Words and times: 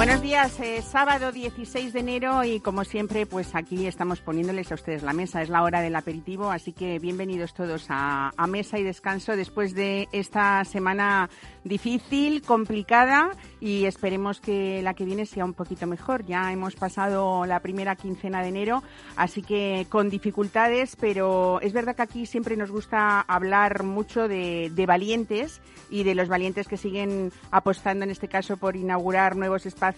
Buenos 0.00 0.22
días, 0.22 0.58
eh, 0.60 0.80
sábado 0.80 1.30
16 1.30 1.92
de 1.92 2.00
enero 2.00 2.42
y 2.42 2.60
como 2.60 2.84
siempre, 2.84 3.26
pues 3.26 3.54
aquí 3.54 3.86
estamos 3.86 4.22
poniéndoles 4.22 4.72
a 4.72 4.76
ustedes 4.76 5.02
la 5.02 5.12
mesa. 5.12 5.42
Es 5.42 5.50
la 5.50 5.62
hora 5.62 5.82
del 5.82 5.94
aperitivo, 5.94 6.50
así 6.50 6.72
que 6.72 6.98
bienvenidos 6.98 7.52
todos 7.52 7.84
a, 7.90 8.32
a 8.34 8.46
mesa 8.46 8.78
y 8.78 8.82
descanso 8.82 9.36
después 9.36 9.74
de 9.74 10.08
esta 10.12 10.64
semana 10.64 11.28
difícil, 11.64 12.40
complicada 12.40 13.32
y 13.60 13.84
esperemos 13.84 14.40
que 14.40 14.80
la 14.80 14.94
que 14.94 15.04
viene 15.04 15.26
sea 15.26 15.44
un 15.44 15.52
poquito 15.52 15.86
mejor. 15.86 16.24
Ya 16.24 16.50
hemos 16.50 16.76
pasado 16.76 17.44
la 17.44 17.60
primera 17.60 17.94
quincena 17.94 18.40
de 18.40 18.48
enero, 18.48 18.82
así 19.16 19.42
que 19.42 19.86
con 19.90 20.08
dificultades, 20.08 20.96
pero 20.98 21.60
es 21.60 21.74
verdad 21.74 21.94
que 21.94 22.02
aquí 22.02 22.24
siempre 22.24 22.56
nos 22.56 22.70
gusta 22.70 23.20
hablar 23.20 23.82
mucho 23.82 24.28
de, 24.28 24.72
de 24.74 24.86
valientes 24.86 25.60
y 25.90 26.04
de 26.04 26.14
los 26.14 26.28
valientes 26.28 26.68
que 26.68 26.78
siguen 26.78 27.32
apostando 27.50 28.04
en 28.04 28.10
este 28.10 28.28
caso 28.28 28.56
por 28.56 28.76
inaugurar 28.76 29.36
nuevos 29.36 29.66
espacios 29.66 29.89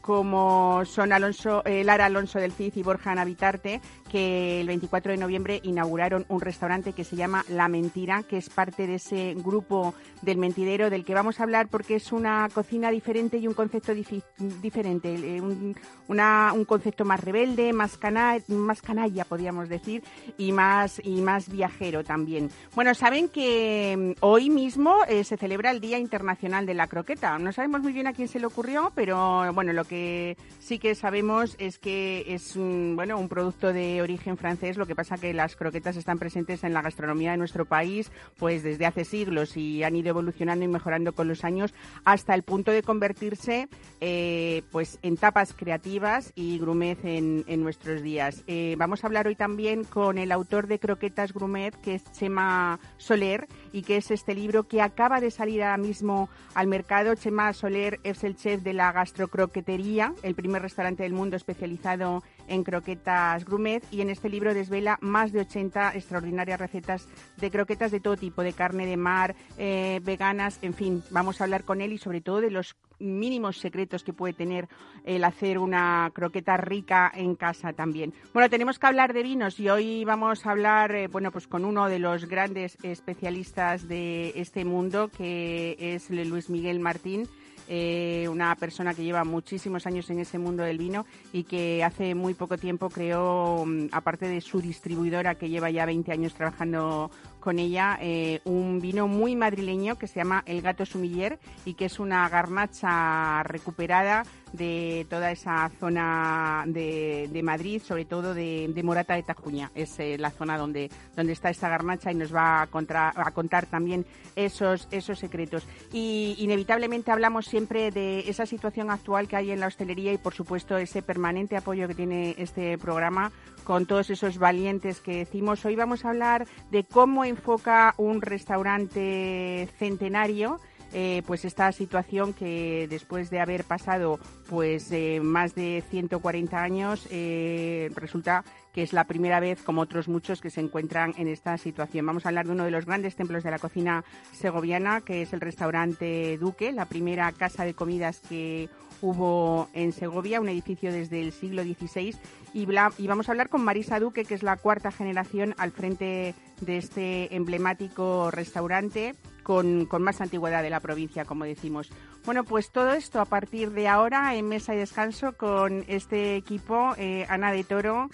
como 0.00 0.82
son 0.84 1.12
Alonso, 1.12 1.62
eh, 1.64 1.84
Lara 1.84 2.06
Alonso 2.06 2.38
del 2.38 2.52
CID 2.52 2.76
y 2.76 2.82
Borja 2.82 3.14
Navitarte, 3.14 3.80
que 4.10 4.60
el 4.60 4.66
24 4.66 5.12
de 5.12 5.18
noviembre 5.18 5.60
inauguraron 5.62 6.26
un 6.28 6.40
restaurante 6.40 6.92
que 6.92 7.04
se 7.04 7.16
llama 7.16 7.44
La 7.48 7.68
Mentira, 7.68 8.24
que 8.24 8.36
es 8.36 8.50
parte 8.50 8.86
de 8.86 8.96
ese 8.96 9.34
grupo 9.36 9.94
del 10.22 10.36
mentidero 10.36 10.90
del 10.90 11.04
que 11.04 11.14
vamos 11.14 11.40
a 11.40 11.44
hablar 11.44 11.68
porque 11.68 11.94
es 11.94 12.12
una 12.12 12.48
cocina 12.52 12.90
diferente 12.90 13.38
y 13.38 13.46
un 13.46 13.54
concepto 13.54 13.92
diferente, 13.94 15.14
eh, 15.14 15.40
un, 15.40 15.76
un, 16.08 16.64
concepto 16.64 17.04
más 17.04 17.20
rebelde, 17.20 17.72
más, 17.72 17.96
cana 17.96 18.36
más 18.48 18.82
canalla, 18.82 19.24
podríamos 19.24 19.68
decir, 19.68 20.02
y 20.36 20.52
más, 20.52 21.00
y 21.04 21.20
más 21.20 21.48
viajero 21.48 22.04
también. 22.04 22.50
Bueno, 22.74 22.94
saben 22.94 23.28
que 23.28 24.14
mm, 24.18 24.24
hoy 24.24 24.50
mismo 24.50 24.96
eh, 25.08 25.24
se 25.24 25.36
celebra 25.36 25.70
el 25.70 25.80
Día 25.80 25.98
Internacional 25.98 26.66
de 26.66 26.74
la 26.74 26.88
Croqueta. 26.88 27.38
No 27.38 27.52
sabemos 27.52 27.82
muy 27.82 27.92
bien 27.92 28.06
a 28.06 28.12
quién 28.12 28.28
se 28.28 28.40
le 28.40 28.46
ocurrió, 28.46 28.92
pero 28.94 29.52
bueno, 29.52 29.72
lo 29.72 29.84
que 29.84 30.36
sí 30.58 30.78
que 30.78 30.94
sabemos 30.94 31.54
es 31.58 31.78
que 31.78 32.24
es 32.26 32.56
bueno, 32.56 33.18
un 33.18 33.28
producto 33.28 33.72
de 33.72 33.99
origen 34.02 34.36
francés, 34.36 34.76
lo 34.76 34.86
que 34.86 34.94
pasa 34.94 35.18
que 35.18 35.34
las 35.34 35.56
croquetas 35.56 35.96
están 35.96 36.18
presentes 36.18 36.64
en 36.64 36.72
la 36.72 36.82
gastronomía 36.82 37.32
de 37.32 37.36
nuestro 37.36 37.64
país 37.64 38.10
pues 38.38 38.62
desde 38.62 38.86
hace 38.86 39.04
siglos 39.04 39.56
y 39.56 39.82
han 39.82 39.96
ido 39.96 40.10
evolucionando 40.10 40.64
y 40.64 40.68
mejorando 40.68 41.12
con 41.12 41.28
los 41.28 41.44
años 41.44 41.74
hasta 42.04 42.34
el 42.34 42.42
punto 42.42 42.70
de 42.70 42.82
convertirse 42.82 43.68
eh, 44.00 44.62
pues 44.70 44.98
en 45.02 45.16
tapas 45.16 45.52
creativas 45.52 46.32
y 46.34 46.58
grumet 46.58 47.04
en, 47.04 47.60
nuestros 47.60 48.02
días. 48.02 48.42
Eh, 48.46 48.74
vamos 48.78 49.04
a 49.04 49.06
hablar 49.06 49.26
hoy 49.26 49.36
también 49.36 49.84
con 49.84 50.16
el 50.16 50.32
autor 50.32 50.66
de 50.66 50.78
Croquetas 50.78 51.34
Grumet, 51.34 51.78
que 51.80 51.96
es 51.96 52.10
Chema 52.12 52.80
Soler, 52.96 53.46
y 53.72 53.82
que 53.82 53.98
es 53.98 54.10
este 54.10 54.34
libro 54.34 54.66
que 54.66 54.80
acaba 54.80 55.20
de 55.20 55.30
salir 55.30 55.62
ahora 55.62 55.76
mismo 55.76 56.30
al 56.54 56.66
mercado. 56.66 57.14
Chema 57.14 57.52
Soler 57.52 58.00
es 58.02 58.24
el 58.24 58.36
chef 58.36 58.62
de 58.62 58.72
la 58.72 58.92
gastrocroquetería, 58.92 60.14
el 60.22 60.34
primer 60.34 60.62
restaurante 60.62 61.02
del 61.02 61.12
mundo 61.12 61.36
especializado 61.36 62.22
en 62.39 62.39
croquetas 62.64 63.44
grumet 63.44 63.84
y 63.90 64.00
en 64.00 64.10
este 64.10 64.28
libro 64.28 64.54
desvela 64.54 64.98
más 65.00 65.32
de 65.32 65.40
80 65.40 65.94
extraordinarias 65.94 66.60
recetas 66.60 67.08
de 67.36 67.50
croquetas 67.50 67.90
de 67.90 68.00
todo 68.00 68.16
tipo, 68.16 68.42
de 68.42 68.52
carne 68.52 68.86
de 68.86 68.96
mar, 68.96 69.36
eh, 69.58 70.00
veganas, 70.02 70.58
en 70.62 70.74
fin, 70.74 71.02
vamos 71.10 71.40
a 71.40 71.44
hablar 71.44 71.64
con 71.64 71.80
él 71.80 71.92
y 71.92 71.98
sobre 71.98 72.20
todo 72.20 72.40
de 72.40 72.50
los 72.50 72.76
mínimos 72.98 73.58
secretos 73.58 74.04
que 74.04 74.12
puede 74.12 74.34
tener 74.34 74.68
el 75.04 75.24
hacer 75.24 75.58
una 75.58 76.10
croqueta 76.12 76.56
rica 76.56 77.10
en 77.14 77.34
casa 77.34 77.72
también. 77.72 78.12
Bueno, 78.34 78.50
tenemos 78.50 78.78
que 78.78 78.86
hablar 78.86 79.12
de 79.12 79.22
vinos 79.22 79.58
y 79.58 79.68
hoy 79.68 80.04
vamos 80.04 80.44
a 80.46 80.50
hablar, 80.50 80.94
eh, 80.94 81.08
bueno, 81.08 81.32
pues 81.32 81.46
con 81.46 81.64
uno 81.64 81.88
de 81.88 81.98
los 81.98 82.26
grandes 82.26 82.76
especialistas 82.82 83.88
de 83.88 84.32
este 84.36 84.64
mundo, 84.64 85.08
que 85.08 85.76
es 85.78 86.10
Luis 86.10 86.50
Miguel 86.50 86.80
Martín. 86.80 87.28
Eh, 87.72 88.26
una 88.28 88.52
persona 88.56 88.94
que 88.94 89.04
lleva 89.04 89.22
muchísimos 89.22 89.86
años 89.86 90.10
en 90.10 90.18
ese 90.18 90.40
mundo 90.40 90.64
del 90.64 90.76
vino 90.76 91.06
y 91.32 91.44
que 91.44 91.84
hace 91.84 92.16
muy 92.16 92.34
poco 92.34 92.58
tiempo 92.58 92.90
creó, 92.90 93.64
mm, 93.64 93.90
aparte 93.92 94.26
de 94.26 94.40
su 94.40 94.60
distribuidora 94.60 95.36
que 95.36 95.48
lleva 95.48 95.70
ya 95.70 95.86
20 95.86 96.10
años 96.10 96.34
trabajando 96.34 97.12
con 97.40 97.58
ella 97.58 97.98
eh, 98.00 98.40
un 98.44 98.80
vino 98.80 99.08
muy 99.08 99.34
madrileño 99.34 99.96
que 99.96 100.06
se 100.06 100.16
llama 100.16 100.42
El 100.46 100.62
Gato 100.62 100.86
Sumiller 100.86 101.38
y 101.64 101.74
que 101.74 101.86
es 101.86 101.98
una 101.98 102.28
garnacha 102.28 103.42
recuperada 103.42 104.24
de 104.52 105.06
toda 105.08 105.30
esa 105.30 105.70
zona 105.78 106.64
de, 106.66 107.40
Madrid, 107.42 107.80
sobre 107.82 108.04
todo 108.04 108.34
de, 108.34 108.70
de, 108.72 108.82
Morata 108.82 109.14
de 109.14 109.22
Tajuña. 109.22 109.70
Es 109.74 109.98
eh, 109.98 110.18
la 110.18 110.30
zona 110.30 110.58
donde, 110.58 110.90
donde 111.16 111.32
está 111.32 111.50
esta 111.50 111.68
garnacha 111.68 112.10
y 112.10 112.14
nos 112.14 112.34
va 112.34 112.62
a, 112.62 113.12
a 113.14 113.30
contar 113.30 113.66
también 113.66 114.04
esos, 114.36 114.88
esos 114.90 115.18
secretos. 115.18 115.66
Y 115.92 116.36
inevitablemente 116.38 117.10
hablamos 117.10 117.46
siempre 117.46 117.90
de 117.90 118.20
esa 118.28 118.46
situación 118.46 118.90
actual 118.90 119.28
que 119.28 119.36
hay 119.36 119.50
en 119.52 119.60
la 119.60 119.68
hostelería 119.68 120.12
y, 120.12 120.18
por 120.18 120.34
supuesto, 120.34 120.76
ese 120.76 121.02
permanente 121.02 121.56
apoyo 121.56 121.88
que 121.88 121.94
tiene 121.94 122.34
este 122.38 122.76
programa 122.78 123.32
con 123.70 123.86
todos 123.86 124.10
esos 124.10 124.38
valientes 124.38 124.98
que 124.98 125.18
decimos. 125.18 125.64
Hoy 125.64 125.76
vamos 125.76 126.04
a 126.04 126.08
hablar 126.08 126.48
de 126.72 126.82
cómo 126.82 127.24
enfoca 127.24 127.94
un 127.98 128.20
restaurante 128.20 129.68
centenario 129.78 130.58
eh, 130.92 131.22
pues 131.24 131.44
esta 131.44 131.70
situación 131.70 132.32
que 132.32 132.88
después 132.90 133.30
de 133.30 133.38
haber 133.38 133.62
pasado 133.62 134.18
pues 134.48 134.90
eh, 134.90 135.20
más 135.22 135.54
de 135.54 135.84
140 135.88 136.60
años 136.60 137.06
eh, 137.12 137.92
resulta 137.94 138.42
que 138.72 138.82
es 138.82 138.92
la 138.92 139.04
primera 139.04 139.38
vez, 139.38 139.62
como 139.62 139.82
otros 139.82 140.08
muchos, 140.08 140.40
que 140.40 140.50
se 140.50 140.60
encuentran 140.60 141.14
en 141.16 141.28
esta 141.28 141.56
situación. 141.56 142.06
Vamos 142.06 142.26
a 142.26 142.30
hablar 142.30 142.46
de 142.46 142.52
uno 142.52 142.64
de 142.64 142.70
los 142.70 142.86
grandes 142.86 143.14
templos 143.14 143.44
de 143.44 143.50
la 143.50 143.58
cocina 143.58 144.04
segoviana, 144.32 145.00
que 145.00 145.22
es 145.22 145.32
el 145.32 145.40
restaurante 145.40 146.38
Duque, 146.38 146.72
la 146.72 146.86
primera 146.86 147.30
casa 147.32 147.64
de 147.64 147.74
comidas 147.74 148.20
que 148.28 148.68
hubo 149.02 149.68
en 149.72 149.92
Segovia, 149.92 150.40
un 150.40 150.48
edificio 150.48 150.92
desde 150.92 151.20
el 151.20 151.32
siglo 151.32 151.62
XVI. 151.62 152.16
Y, 152.52 152.66
vamos 153.06 153.28
a 153.28 153.32
hablar 153.32 153.48
con 153.48 153.64
Marisa 153.64 154.00
Duque, 154.00 154.24
que 154.24 154.34
es 154.34 154.42
la 154.42 154.56
cuarta 154.56 154.90
generación 154.90 155.54
al 155.58 155.70
frente 155.70 156.34
de 156.60 156.76
este 156.78 157.34
emblemático 157.34 158.30
restaurante 158.30 159.14
con, 159.42 159.86
con, 159.86 160.02
más 160.02 160.20
antigüedad 160.20 160.62
de 160.62 160.70
la 160.70 160.80
provincia, 160.80 161.24
como 161.24 161.44
decimos. 161.44 161.90
Bueno, 162.24 162.44
pues 162.44 162.70
todo 162.70 162.92
esto 162.92 163.20
a 163.20 163.24
partir 163.24 163.70
de 163.70 163.88
ahora 163.88 164.34
en 164.34 164.48
Mesa 164.48 164.74
y 164.74 164.78
Descanso 164.78 165.32
con 165.36 165.84
este 165.88 166.36
equipo, 166.36 166.94
eh, 166.98 167.26
Ana 167.28 167.52
de 167.52 167.64
Toro 167.64 168.10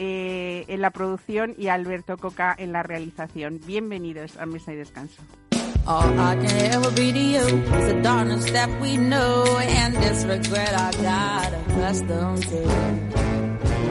eh, 0.00 0.64
en 0.68 0.80
la 0.80 0.90
producción 0.90 1.54
y 1.58 1.68
Alberto 1.68 2.18
Coca 2.18 2.54
en 2.56 2.72
la 2.72 2.84
realización. 2.84 3.60
Bienvenidos 3.66 4.36
a 4.36 4.46
Mesa 4.46 4.72
y 4.72 4.76
Descanso. 4.76 5.22
All 5.88 6.20
I 6.20 6.36
can 6.36 6.54
ever 6.74 6.90
be 6.90 7.12
to 7.12 7.18
you 7.18 7.40
is 7.40 7.94
the 7.94 7.98
darkness 8.02 8.44
that 8.50 8.68
we 8.78 8.98
know 8.98 9.42
and 9.56 9.96
this 9.96 10.22
regret 10.26 10.74
I 10.76 10.92
got 11.00 11.54
accustomed 11.54 12.42
to. 12.42 12.60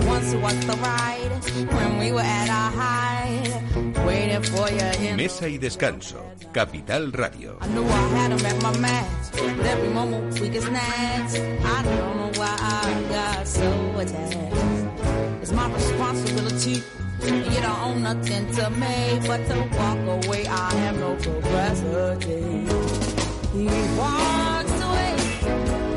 Once 0.05 0.35
was 0.35 0.57
the 0.67 0.77
ride 0.77 1.31
when 1.73 1.97
we 1.97 2.11
were 2.11 2.21
at 2.21 2.49
our 2.53 2.71
height, 2.71 4.05
waiting 4.05 4.43
for 4.43 4.69
you 4.69 5.09
in 5.09 5.15
Mesa 5.17 5.45
y 5.45 5.57
Descanso, 5.57 6.21
Capital 6.53 7.09
Radio. 7.13 7.57
I 7.61 7.67
knew 7.69 7.83
I 7.83 8.07
had 8.13 8.31
him 8.31 8.45
at 8.45 8.61
my 8.61 8.77
match, 8.77 9.33
every 9.65 9.89
moment 9.89 10.39
we 10.39 10.49
get 10.49 10.61
snatched. 10.61 11.41
I 11.65 11.81
don't 11.81 12.17
know 12.17 12.31
why 12.37 12.55
I 12.61 13.01
got 13.09 13.47
so 13.47 13.71
attached. 13.97 15.41
It's 15.41 15.51
my 15.51 15.67
responsibility. 15.73 16.83
You 17.27 17.62
don't 17.62 17.81
own 17.81 18.03
nothing 18.03 18.47
to 18.56 18.69
me 18.69 19.19
but 19.27 19.45
to 19.47 19.57
walk 19.77 20.25
away. 20.25 20.47
I 20.47 20.74
have 20.85 20.97
no 20.97 21.15
capacity. 21.15 22.65
He 23.53 23.68
walks 23.97 24.81
away. 24.88 25.15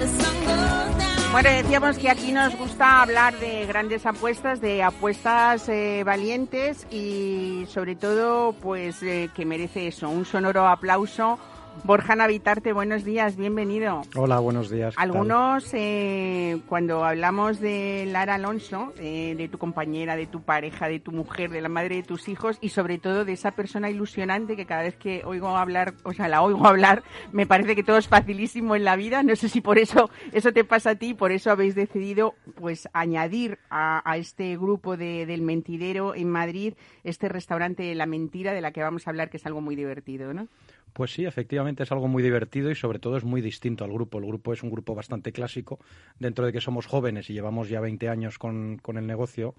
The 0.01 0.09
sun 0.09 0.37
goes 0.45 0.99
down. 0.99 1.33
Bueno, 1.33 1.51
decíamos 1.51 1.99
que 1.99 2.11
aquí 2.11 2.33
nos 2.33 2.57
gusta 2.57 3.03
hablar 3.03 3.39
de 3.39 3.65
grandes 3.67 4.05
apuestas, 4.07 4.61
de 4.61 4.83
apuestas 4.83 5.69
eh, 5.69 6.03
valientes 6.05 6.87
y 6.91 7.65
sobre 7.69 7.95
todo, 7.95 8.53
pues 8.55 9.01
eh, 9.05 9.31
que 9.33 9.45
merece 9.45 9.87
eso, 9.87 10.09
un 10.09 10.25
sonoro 10.25 10.67
aplauso 10.67 11.39
Borja 11.85 12.15
Navitarte, 12.15 12.73
buenos 12.73 13.05
días, 13.05 13.37
bienvenido. 13.37 14.03
Hola, 14.15 14.39
buenos 14.39 14.71
días. 14.71 14.95
Algunos, 14.97 15.73
eh, 15.73 16.61
cuando 16.69 17.05
hablamos 17.05 17.59
de 17.61 18.07
Lara 18.07 18.35
Alonso, 18.35 18.93
eh, 18.99 19.35
de 19.37 19.49
tu 19.49 19.59
compañera, 19.59 20.15
de 20.17 20.27
tu 20.27 20.43
pareja, 20.43 20.89
de 20.89 21.01
tu 21.01 21.11
mujer, 21.11 21.51
de 21.51 21.61
la 21.61 21.69
madre 21.69 21.97
de 21.97 22.03
tus 22.03 22.29
hijos 22.29 22.59
y 22.61 22.69
sobre 22.69 22.99
todo 22.99 23.25
de 23.25 23.33
esa 23.33 23.53
persona 23.53 23.91
ilusionante 23.91 24.57
que 24.57 24.67
cada 24.67 24.83
vez 24.83 24.97
que 24.97 25.23
oigo 25.25 25.49
hablar, 25.49 25.95
o 26.05 26.13
sea, 26.13 26.29
la 26.29 26.43
oigo 26.43 26.67
hablar, 26.67 27.03
me 27.33 27.47
parece 27.47 27.75
que 27.75 27.83
todo 27.83 27.99
es 27.99 28.09
facilísimo 28.09 28.77
en 28.77 28.85
la 28.85 28.97
vida. 28.97 29.23
No 29.23 29.35
sé 29.35 29.49
si 29.49 29.61
por 29.61 29.79
eso 29.79 30.11
eso 30.33 30.53
te 30.53 30.65
pasa 30.65 30.91
a 30.91 30.95
ti, 30.95 31.15
por 31.15 31.33
eso 31.33 31.51
habéis 31.51 31.75
decidido 31.75 32.35
pues 32.57 32.89
añadir 32.93 33.59
a, 33.71 34.09
a 34.09 34.17
este 34.17 34.57
grupo 34.57 34.97
de, 34.97 35.27
del 35.27 35.43
mentidero 35.43 36.15
en 36.15 36.31
Madrid 36.31 36.75
este 37.05 37.29
restaurante 37.29 37.95
La 37.95 38.07
Mentira 38.07 38.53
de 38.53 38.61
la 38.61 38.73
que 38.73 38.83
vamos 38.83 39.07
a 39.07 39.11
hablar, 39.11 39.31
que 39.31 39.39
es 39.39 39.47
algo 39.47 39.61
muy 39.61 39.77
divertido, 39.77 40.33
¿no? 40.35 40.49
Pues 40.93 41.13
sí, 41.13 41.25
efectivamente 41.25 41.83
es 41.83 41.93
algo 41.93 42.09
muy 42.09 42.23
divertido 42.23 42.71
y 42.71 42.75
sobre 42.75 42.99
todo 42.99 43.17
es 43.17 43.25
muy 43.25 43.41
distinto 43.41 43.85
al 43.85 43.93
grupo. 43.93 44.19
El 44.19 44.27
grupo 44.27 44.53
es 44.53 44.63
un 44.63 44.71
grupo 44.71 44.95
bastante 44.95 45.33
clásico, 45.33 45.79
dentro 46.19 46.47
de 46.47 46.53
que 46.53 46.61
somos 46.61 46.87
jóvenes 46.87 47.31
y 47.31 47.33
llevamos 47.33 47.69
ya 47.69 47.81
20 47.81 48.09
años 48.09 48.39
con, 48.39 48.79
con 48.79 48.99
el 48.99 49.07
negocio 49.07 49.55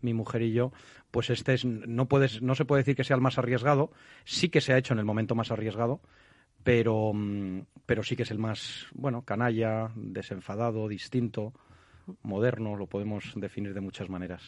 mi 0.00 0.14
mujer 0.14 0.42
y 0.42 0.52
yo, 0.52 0.72
pues 1.10 1.30
este 1.30 1.54
es, 1.54 1.64
no, 1.64 2.06
puedes, 2.06 2.42
no 2.42 2.54
se 2.54 2.64
puede 2.64 2.82
decir 2.82 2.96
que 2.96 3.04
sea 3.04 3.16
el 3.16 3.22
más 3.22 3.38
arriesgado, 3.38 3.90
sí 4.24 4.48
que 4.48 4.60
se 4.60 4.72
ha 4.72 4.78
hecho 4.78 4.92
en 4.92 4.98
el 4.98 5.04
momento 5.04 5.34
más 5.34 5.50
arriesgado, 5.50 6.00
pero, 6.62 7.12
mm, 7.14 7.60
pero 7.86 8.02
sí 8.02 8.16
que 8.16 8.24
es 8.24 8.30
el 8.30 8.38
más, 8.38 8.86
bueno, 8.92 9.22
canalla, 9.22 9.90
desenfadado, 9.94 10.88
distinto, 10.88 11.52
moderno, 12.22 12.76
lo 12.76 12.86
podemos 12.86 13.32
definir 13.36 13.74
de 13.74 13.80
muchas 13.80 14.08
maneras. 14.08 14.42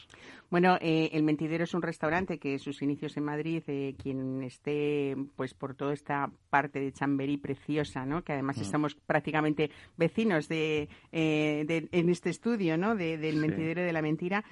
Bueno, 0.51 0.77
eh, 0.81 1.11
El 1.13 1.23
Mentidero 1.23 1.65
es 1.65 1.75
un 1.75 1.83
restaurante 1.83 2.39
que 2.39 2.59
sus 2.59 2.83
inicios 2.83 3.17
en 3.17 3.25
Madrid, 3.25 3.63
eh, 3.67 3.95
quien 4.01 4.43
esté 4.43 5.17
pues 5.37 5.55
por 5.55 5.75
toda 5.75 5.93
esta 5.93 6.31
parte 6.51 6.81
de 6.81 6.93
Chamberí 6.93 7.37
preciosa, 7.37 8.07
¿no? 8.07 8.23
que 8.23 8.33
además 8.33 8.59
mm. 8.59 8.63
estamos 8.63 8.95
prácticamente 8.95 9.71
vecinos 9.97 10.49
de, 10.49 10.89
eh, 11.13 11.89
en 11.93 12.09
este 12.09 12.31
estudio 12.31 12.79
¿no? 12.79 12.95
del 12.95 13.37
Mentidero 13.37 13.83
de 13.83 13.93
la 13.93 14.03
Mentira, 14.03 14.45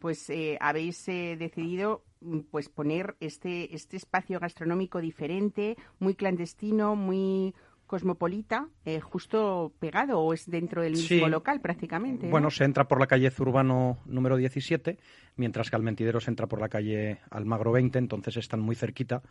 pues 0.00 0.32
habéis 0.60 1.06
decidido 1.06 2.02
pues 2.50 2.68
poner 2.68 3.16
este, 3.20 3.74
este 3.74 3.96
espacio 3.96 4.40
gastronómico 4.40 5.00
diferente, 5.00 5.76
muy 5.98 6.14
clandestino, 6.14 6.96
muy 6.96 7.54
cosmopolita, 7.88 8.68
eh, 8.84 9.00
justo 9.00 9.72
pegado 9.80 10.20
o 10.20 10.32
es 10.32 10.48
dentro 10.48 10.82
del 10.82 10.92
mismo 10.92 11.28
local 11.28 11.60
prácticamente. 11.60 12.28
Bueno, 12.28 12.50
se 12.52 12.62
entra 12.62 12.86
por 12.86 13.00
la 13.00 13.08
calle 13.08 13.32
Zurbano 13.32 13.98
número 14.06 14.36
17, 14.36 14.98
mientras 15.34 15.70
que 15.70 15.76
al 15.76 15.82
mentidero 15.82 16.20
se 16.20 16.30
entra 16.30 16.46
por 16.46 16.60
la 16.60 16.68
calle 16.68 17.18
Almagro 17.30 17.72
20, 17.72 17.98
entonces 17.98 18.36
están 18.36 18.60
muy 18.60 18.76
cerquita 18.76 19.22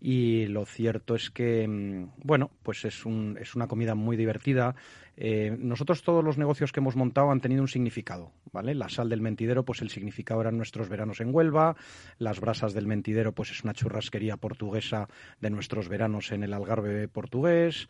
y 0.00 0.46
lo 0.46 0.66
cierto 0.66 1.14
es 1.14 1.30
que, 1.30 1.66
mm, 1.66 2.10
bueno, 2.22 2.50
pues 2.62 2.84
es, 2.84 3.04
un, 3.06 3.38
es 3.40 3.54
una 3.54 3.66
comida 3.66 3.94
muy 3.94 4.16
divertida. 4.16 4.74
Eh, 5.16 5.56
nosotros 5.58 6.02
todos 6.02 6.22
los 6.22 6.36
negocios 6.36 6.72
que 6.72 6.80
hemos 6.80 6.96
montado 6.96 7.30
han 7.30 7.40
tenido 7.40 7.62
un 7.62 7.68
significado, 7.68 8.32
¿vale? 8.52 8.74
La 8.74 8.88
sal 8.88 9.08
del 9.08 9.22
mentidero, 9.22 9.64
pues 9.64 9.80
el 9.80 9.88
significado 9.88 10.42
eran 10.42 10.58
nuestros 10.58 10.88
veranos 10.88 11.20
en 11.20 11.34
Huelva, 11.34 11.76
las 12.18 12.40
brasas 12.40 12.74
del 12.74 12.86
mentidero, 12.86 13.32
pues 13.32 13.50
es 13.50 13.64
una 13.64 13.72
churrasquería 13.72 14.36
portuguesa 14.36 15.08
de 15.40 15.50
nuestros 15.50 15.88
veranos 15.88 16.32
en 16.32 16.42
el 16.42 16.52
Algarve 16.52 17.08
portugués, 17.08 17.88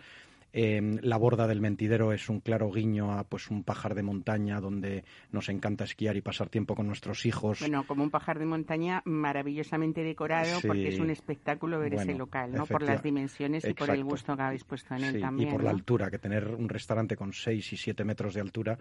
Em, 0.52 0.98
la 1.02 1.18
borda 1.18 1.46
del 1.46 1.60
mentidero 1.60 2.12
es 2.12 2.28
un 2.30 2.40
claro 2.40 2.70
guiño 2.70 3.12
a 3.12 3.24
pues 3.24 3.50
un 3.50 3.62
pajar 3.62 3.94
de 3.94 4.02
montaña 4.02 4.60
donde 4.60 5.04
nos 5.30 5.48
encanta 5.50 5.84
esquiar 5.84 6.16
y 6.16 6.22
pasar 6.22 6.48
tiempo 6.48 6.74
con 6.74 6.86
nuestros 6.86 7.26
hijos. 7.26 7.60
Bueno, 7.60 7.86
como 7.86 8.02
un 8.02 8.10
pajar 8.10 8.38
de 8.38 8.46
montaña 8.46 9.02
maravillosamente 9.04 10.02
decorado 10.02 10.60
porque 10.66 10.88
es 10.88 10.98
un 10.98 11.10
espectáculo 11.10 11.78
ver 11.78 11.94
ese 11.94 12.14
local, 12.14 12.52
¿no? 12.52 12.64
Por 12.64 12.82
las 12.82 13.02
dimensiones 13.02 13.64
y 13.64 13.74
por 13.74 13.90
el 13.90 14.02
gusto 14.02 14.34
que 14.34 14.42
habéis 14.42 14.64
puesto 14.64 14.94
en 14.94 15.04
él 15.04 15.20
también. 15.20 15.48
Y 15.48 15.52
por 15.52 15.62
la 15.62 15.70
altura, 15.70 16.10
que 16.10 16.18
tener 16.18 16.48
un 16.48 16.68
restaurante 16.68 17.16
con 17.16 17.32
6 17.32 17.72
y 17.72 17.76
7 17.76 18.04
metros 18.04 18.34
de 18.34 18.40
altura, 18.40 18.78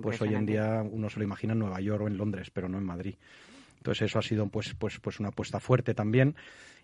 pues 0.00 0.20
hoy 0.22 0.34
en 0.34 0.46
día 0.46 0.82
uno 0.82 1.10
se 1.10 1.18
lo 1.18 1.24
imagina 1.24 1.52
en 1.52 1.58
Nueva 1.58 1.80
York 1.80 2.04
o 2.04 2.06
en 2.06 2.16
Londres, 2.16 2.50
pero 2.50 2.68
no 2.68 2.78
en 2.78 2.84
Madrid. 2.84 3.16
Entonces 3.78 4.10
eso 4.10 4.18
ha 4.18 4.22
sido 4.22 4.46
pues, 4.48 4.74
pues, 4.74 4.98
pues 4.98 5.20
una 5.20 5.28
apuesta 5.28 5.60
fuerte 5.60 5.94
también. 5.94 6.34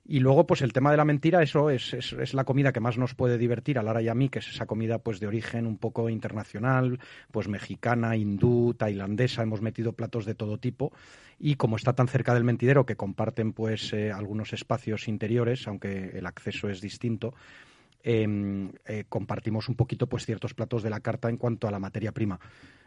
Y 0.07 0.21
luego, 0.21 0.47
pues 0.47 0.61
el 0.61 0.75
tema 0.75 0.91
de 0.91 0.99
la 0.99 1.07
mentira, 1.07 1.43
eso 1.43 1.71
es, 1.71 1.95
es, 1.95 2.35
la 2.35 2.45
comida 2.45 2.73
que 2.73 2.81
más 2.81 2.99
nos 2.99 3.15
puede 3.15 3.39
divertir 3.39 3.79
a 3.79 3.83
Lara 3.83 4.03
y 4.03 4.09
a 4.09 4.15
mí, 4.15 4.29
que 4.29 4.41
es 4.41 4.49
esa 4.49 4.67
comida 4.67 4.99
pues 4.99 5.19
de 5.19 5.27
origen 5.27 5.67
un 5.67 5.79
poco 5.79 6.11
internacional, 6.11 7.01
pues 7.31 7.49
mexicana, 7.49 8.15
hindú, 8.15 8.75
tailandesa, 8.75 9.43
hemos 9.43 9.63
metido 9.63 9.95
platos 9.95 10.27
de 10.27 10.35
todo 10.35 10.59
tipo. 10.59 10.93
Y 11.39 11.55
como 11.55 11.77
está 11.77 11.95
tan 11.95 12.09
cerca 12.09 12.35
del 12.35 12.45
mentidero, 12.45 12.85
que 12.85 12.97
comparten 12.97 13.55
pues 13.55 13.95
eh, 13.95 14.13
algunos 14.13 14.53
espacios 14.53 15.09
interiores, 15.09 15.67
aunque 15.67 16.11
el 16.19 16.27
acceso 16.27 16.69
es 16.69 16.83
distinto, 16.83 17.33
em, 18.03 18.73
eh, 18.85 19.05
compartimos 19.09 19.71
un 19.71 19.75
poquito 19.75 20.07
pues 20.07 20.27
ciertos 20.27 20.53
platos 20.53 20.83
de 20.83 20.91
la 20.91 21.01
carta 21.01 21.31
en 21.31 21.39
cuanto 21.39 21.67
a 21.67 21.71
la 21.71 21.79
materia 21.79 22.13
prima. 22.13 22.39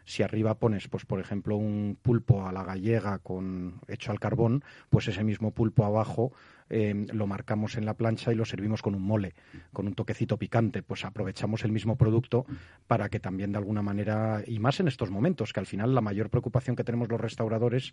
Si 0.04 0.22
arriba 0.22 0.54
pones, 0.54 0.86
pues 0.86 1.04
por 1.04 1.18
ejemplo, 1.18 1.56
un 1.56 1.98
pulpo 2.00 2.46
a 2.46 2.52
la 2.52 2.62
gallega 2.62 3.18
con 3.18 3.80
hecho 3.88 4.12
al 4.12 4.20
carbón, 4.20 4.62
pues 4.88 5.08
ese 5.08 5.24
mismo 5.24 5.50
pulpo 5.50 5.84
abajo 5.84 6.32
Em, 6.70 7.06
lo 7.12 7.26
marcamos 7.26 7.76
en 7.76 7.86
la 7.86 7.94
plancha 7.94 8.30
y 8.32 8.34
lo 8.34 8.44
servimos 8.44 8.82
con 8.82 8.94
un 8.94 9.02
mole, 9.02 9.34
con 9.72 9.86
un 9.86 9.94
toquecito 9.94 10.36
picante. 10.36 10.82
Pues 10.82 11.04
aprovechamos 11.04 11.64
el 11.64 11.72
mismo 11.72 11.96
producto 11.96 12.44
para 12.86 13.08
que 13.08 13.20
también 13.20 13.52
de 13.52 13.58
alguna 13.58 13.82
manera, 13.82 14.42
y 14.46 14.58
más 14.58 14.78
en 14.80 14.88
estos 14.88 15.10
momentos, 15.10 15.52
que 15.52 15.60
al 15.60 15.66
final 15.66 15.94
la 15.94 16.00
mayor 16.00 16.28
preocupación 16.28 16.76
que 16.76 16.84
tenemos 16.84 17.08
los 17.08 17.20
restauradores 17.20 17.92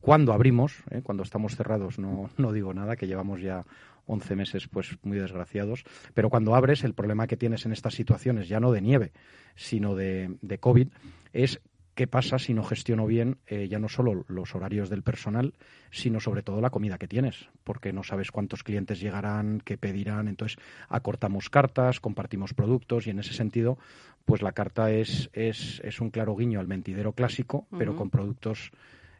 cuando 0.00 0.32
abrimos, 0.32 0.82
¿eh? 0.90 1.00
cuando 1.02 1.22
estamos 1.22 1.56
cerrados, 1.56 1.98
no, 1.98 2.30
no 2.36 2.52
digo 2.52 2.74
nada, 2.74 2.96
que 2.96 3.06
llevamos 3.06 3.40
ya 3.40 3.64
11 4.06 4.36
meses 4.36 4.68
pues 4.68 4.96
muy 5.02 5.18
desgraciados, 5.18 5.84
pero 6.14 6.30
cuando 6.30 6.54
abres 6.54 6.84
el 6.84 6.94
problema 6.94 7.26
que 7.26 7.36
tienes 7.36 7.64
en 7.64 7.72
estas 7.72 7.94
situaciones, 7.94 8.48
ya 8.48 8.60
no 8.60 8.72
de 8.72 8.82
nieve, 8.82 9.12
sino 9.54 9.94
de, 9.94 10.36
de 10.42 10.58
COVID, 10.58 10.88
es 11.32 11.60
qué 12.00 12.06
pasa 12.06 12.38
si 12.38 12.54
no 12.54 12.64
gestiono 12.64 13.04
bien 13.04 13.36
eh, 13.46 13.68
ya 13.68 13.78
no 13.78 13.90
solo 13.90 14.24
los 14.26 14.54
horarios 14.54 14.88
del 14.88 15.02
personal, 15.02 15.52
sino 15.90 16.18
sobre 16.18 16.42
todo 16.42 16.62
la 16.62 16.70
comida 16.70 16.96
que 16.96 17.06
tienes, 17.06 17.50
porque 17.62 17.92
no 17.92 18.04
sabes 18.04 18.30
cuántos 18.30 18.64
clientes 18.64 19.00
llegarán, 19.00 19.60
qué 19.62 19.76
pedirán. 19.76 20.26
Entonces, 20.26 20.56
acortamos 20.88 21.50
cartas, 21.50 22.00
compartimos 22.00 22.54
productos 22.54 23.06
y 23.06 23.10
en 23.10 23.18
ese 23.18 23.34
sentido, 23.34 23.76
pues 24.24 24.40
la 24.40 24.52
carta 24.52 24.90
es, 24.90 25.28
es, 25.34 25.82
es 25.84 26.00
un 26.00 26.08
claro 26.08 26.34
guiño 26.34 26.58
al 26.58 26.68
mentidero 26.68 27.12
clásico, 27.12 27.66
pero 27.76 27.94
con 27.94 28.08
productos 28.08 28.72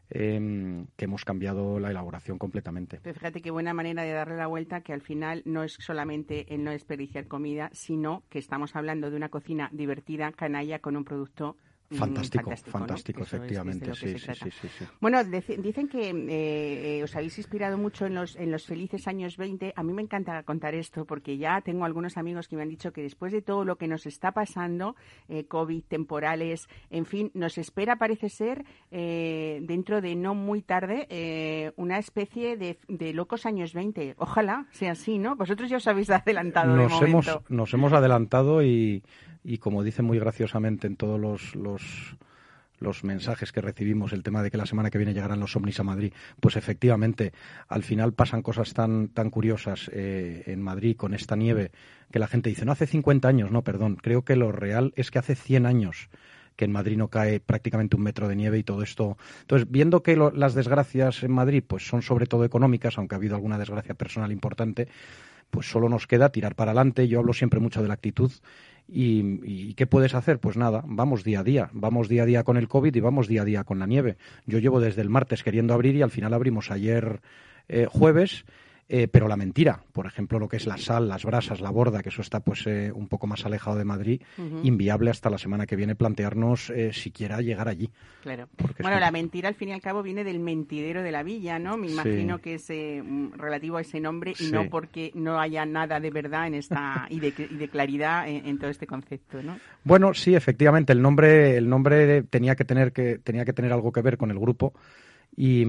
em, 0.09 0.87
que 0.95 1.05
hemos 1.05 1.23
cambiado 1.23 1.79
la 1.79 1.91
elaboración 1.91 2.39
completamente. 2.39 2.97
fíjate 2.97 3.43
qué 3.43 3.51
buena 3.51 3.75
manera 3.75 4.01
de 4.01 4.11
darle 4.11 4.37
la 4.37 4.47
vuelta, 4.47 4.81
que 4.81 4.93
al 4.93 5.01
final 5.01 5.43
no 5.45 5.61
es 5.61 5.73
solamente 5.73 6.51
el 6.51 6.63
no 6.63 6.71
desperdiciar 6.71 7.27
comida, 7.27 7.69
sino 7.73 8.23
que 8.31 8.39
estamos 8.39 8.75
hablando 8.75 9.11
de 9.11 9.17
una 9.17 9.29
cocina 9.29 9.69
divertida, 9.71 10.31
canalla, 10.31 10.79
con 10.79 10.97
un 10.97 11.03
producto 11.03 11.57
Mm, 11.91 11.95
fantástico, 11.95 12.55
fantástico, 12.55 13.23
efectivamente. 13.23 13.93
sí, 13.95 14.17
sí, 14.17 14.33
sí, 14.33 14.85
Bueno, 15.01 15.21
dicen 15.25 15.89
que 15.89 16.09
eh, 16.09 16.99
eh, 16.99 17.03
os 17.03 17.13
habéis 17.17 17.37
inspirado 17.37 17.77
mucho 17.77 18.05
en 18.05 18.15
los, 18.15 18.37
en 18.37 18.49
los 18.49 18.65
felices 18.65 19.09
años 19.09 19.35
20. 19.35 19.73
A 19.75 19.83
mí 19.83 19.91
me 19.91 20.01
encanta 20.01 20.41
contar 20.43 20.73
esto 20.73 21.03
porque 21.03 21.37
ya 21.37 21.59
tengo 21.59 21.83
algunos 21.83 22.15
amigos 22.15 22.47
que 22.47 22.55
me 22.55 22.61
han 22.61 22.69
dicho 22.69 22.93
que 22.93 23.01
después 23.01 23.33
de 23.33 23.41
todo 23.41 23.65
lo 23.65 23.75
que 23.75 23.89
nos 23.89 24.05
está 24.05 24.31
pasando, 24.31 24.95
eh, 25.27 25.43
COVID, 25.43 25.83
temporales, 25.83 26.69
en 26.91 27.05
fin, 27.05 27.29
nos 27.33 27.57
espera, 27.57 27.97
parece 27.97 28.29
ser, 28.29 28.63
dentro 28.89 29.99
de 29.99 30.15
no 30.15 30.33
muy 30.33 30.61
tarde, 30.61 31.73
una 31.75 31.97
especie 31.97 32.55
de, 32.55 32.79
de, 32.87 33.13
locos 33.13 33.45
años 33.45 33.73
20. 33.73 34.15
Ojalá 34.17 34.67
sea 34.71 34.93
así, 34.93 35.17
¿no? 35.17 35.35
Vosotros 35.35 35.69
ya 35.69 35.77
os 35.77 35.87
habéis 35.87 36.09
adelantado. 36.09 36.73
Nos, 36.73 37.01
hemos, 37.01 37.39
nos 37.49 37.73
hemos 37.73 37.91
adelantado 37.91 38.63
y 38.63 39.03
y 39.43 39.57
como 39.57 39.83
dice 39.83 40.01
muy 40.01 40.19
graciosamente 40.19 40.87
en 40.87 40.95
todos 40.95 41.19
los, 41.19 41.55
los, 42.79 43.03
mensajes 43.03 43.51
que 43.51 43.61
recibimos, 43.61 44.13
el 44.13 44.23
tema 44.23 44.41
de 44.41 44.51
que 44.51 44.57
la 44.57 44.65
semana 44.65 44.89
que 44.89 44.97
viene 44.97 45.13
llegarán 45.13 45.39
los 45.39 45.55
ovnis 45.55 45.79
a 45.79 45.83
Madrid, 45.83 46.13
pues 46.39 46.55
efectivamente, 46.55 47.31
al 47.67 47.83
final 47.83 48.13
pasan 48.13 48.41
cosas 48.41 48.73
tan, 48.73 49.09
tan 49.09 49.29
curiosas 49.29 49.89
eh, 49.93 50.43
en 50.47 50.61
Madrid 50.61 50.95
con 50.97 51.13
esta 51.13 51.35
nieve 51.35 51.71
que 52.11 52.19
la 52.19 52.27
gente 52.27 52.49
dice, 52.49 52.65
no 52.65 52.71
hace 52.71 52.87
50 52.87 53.27
años, 53.27 53.51
no, 53.51 53.63
perdón, 53.63 53.97
creo 54.01 54.23
que 54.23 54.35
lo 54.35 54.51
real 54.51 54.93
es 54.95 55.11
que 55.11 55.19
hace 55.19 55.35
100 55.35 55.65
años 55.65 56.09
que 56.55 56.65
en 56.65 56.71
Madrid 56.71 56.97
no 56.97 57.07
cae 57.07 57.39
prácticamente 57.39 57.95
un 57.95 58.03
metro 58.03 58.27
de 58.27 58.35
nieve 58.35 58.59
y 58.59 58.63
todo 58.63 58.83
esto. 58.83 59.17
Entonces, 59.41 59.71
viendo 59.71 60.03
que 60.03 60.15
las 60.15 60.53
desgracias 60.53 61.23
en 61.23 61.31
Madrid 61.31 61.63
pues 61.65 61.87
son 61.87 62.01
sobre 62.01 62.27
todo 62.27 62.45
económicas, 62.45 62.97
aunque 62.97 63.15
ha 63.15 63.17
habido 63.17 63.35
alguna 63.35 63.57
desgracia 63.57 63.95
personal 63.95 64.31
importante, 64.31 64.87
pues 65.49 65.69
solo 65.69 65.89
nos 65.89 66.07
queda 66.07 66.31
tirar 66.31 66.55
para 66.55 66.71
adelante. 66.71 67.07
Yo 67.07 67.19
hablo 67.19 67.33
siempre 67.33 67.59
mucho 67.59 67.81
de 67.81 67.87
la 67.87 67.95
actitud 67.95 68.31
¿Y, 68.93 69.73
qué 69.75 69.87
puedes 69.87 70.13
hacer? 70.15 70.39
Pues 70.39 70.57
nada, 70.57 70.83
vamos 70.85 71.23
día 71.23 71.39
a 71.39 71.43
día. 71.43 71.69
Vamos 71.71 72.09
día 72.09 72.23
a 72.23 72.25
día 72.25 72.43
con 72.43 72.57
el 72.57 72.67
COVID 72.67 72.93
y 72.93 72.99
vamos 72.99 73.27
día 73.27 73.43
a 73.43 73.45
día 73.45 73.63
con 73.63 73.79
la 73.79 73.87
nieve. 73.87 74.17
Yo 74.45 74.59
llevo 74.59 74.81
desde 74.81 75.01
el 75.01 75.09
martes 75.09 75.43
queriendo 75.43 75.73
abrir 75.73 75.95
y 75.95 76.01
al 76.01 76.11
final 76.11 76.33
abrimos 76.33 76.71
ayer 76.71 77.21
eh, 77.69 77.87
jueves 77.89 78.43
eh, 78.93 79.07
pero 79.07 79.29
la 79.29 79.37
mentira, 79.37 79.85
por 79.93 80.05
ejemplo, 80.05 80.37
lo 80.37 80.49
que 80.49 80.57
es 80.57 80.67
la 80.67 80.77
sal, 80.77 81.07
las 81.07 81.23
brasas, 81.23 81.61
la 81.61 81.69
borda, 81.69 82.03
que 82.03 82.09
eso 82.09 82.21
está 82.21 82.41
pues 82.41 82.67
eh, 82.67 82.91
un 82.93 83.07
poco 83.07 83.25
más 83.25 83.45
alejado 83.45 83.77
de 83.77 83.85
Madrid, 83.85 84.21
inviable 84.63 85.09
hasta 85.09 85.29
la 85.29 85.37
semana 85.37 85.65
que 85.65 85.77
viene 85.77 85.95
plantearnos 85.95 86.71
eh, 86.71 86.91
siquiera 86.91 87.39
llegar 87.39 87.69
allí. 87.69 87.89
Claro. 88.21 88.49
bueno, 88.81 88.99
la 88.99 89.09
mentira 89.11 89.47
al 89.47 89.55
fin 89.55 89.69
y 89.69 89.71
al 89.71 89.79
cabo 89.79 90.03
viene 90.03 90.25
del 90.25 90.41
mentidero 90.41 91.03
de 91.03 91.11
la 91.13 91.23
villa, 91.23 91.57
¿no? 91.57 91.77
Me 91.77 91.89
imagino 91.89 92.39
que 92.39 92.55
es 92.55 92.67
relativo 93.37 93.77
a 93.77 93.81
ese 93.81 94.01
nombre 94.01 94.33
y 94.37 94.51
no 94.51 94.69
porque 94.69 95.13
no 95.15 95.39
haya 95.39 95.65
nada 95.65 96.01
de 96.01 96.09
verdad 96.09 96.47
en 96.47 96.55
esta 96.55 97.07
y 97.09 97.21
de, 97.21 97.33
y 97.49 97.55
de 97.55 97.69
claridad 97.69 98.27
en, 98.27 98.59
todo 98.59 98.69
este 98.69 98.87
concepto, 98.87 99.41
¿no? 99.41 99.57
Bueno, 99.85 100.13
sí, 100.13 100.35
efectivamente, 100.35 100.91
el 100.91 101.01
nombre, 101.01 101.55
el 101.55 101.69
nombre 101.69 102.23
tenía 102.23 102.57
que 102.57 102.65
tener 102.65 102.91
que 102.91 103.19
tenía 103.19 103.45
que 103.45 103.53
tener 103.53 103.71
algo 103.71 103.93
que 103.93 104.01
ver 104.01 104.17
con 104.17 104.31
el 104.31 104.37
grupo. 104.37 104.73
Y, 105.35 105.65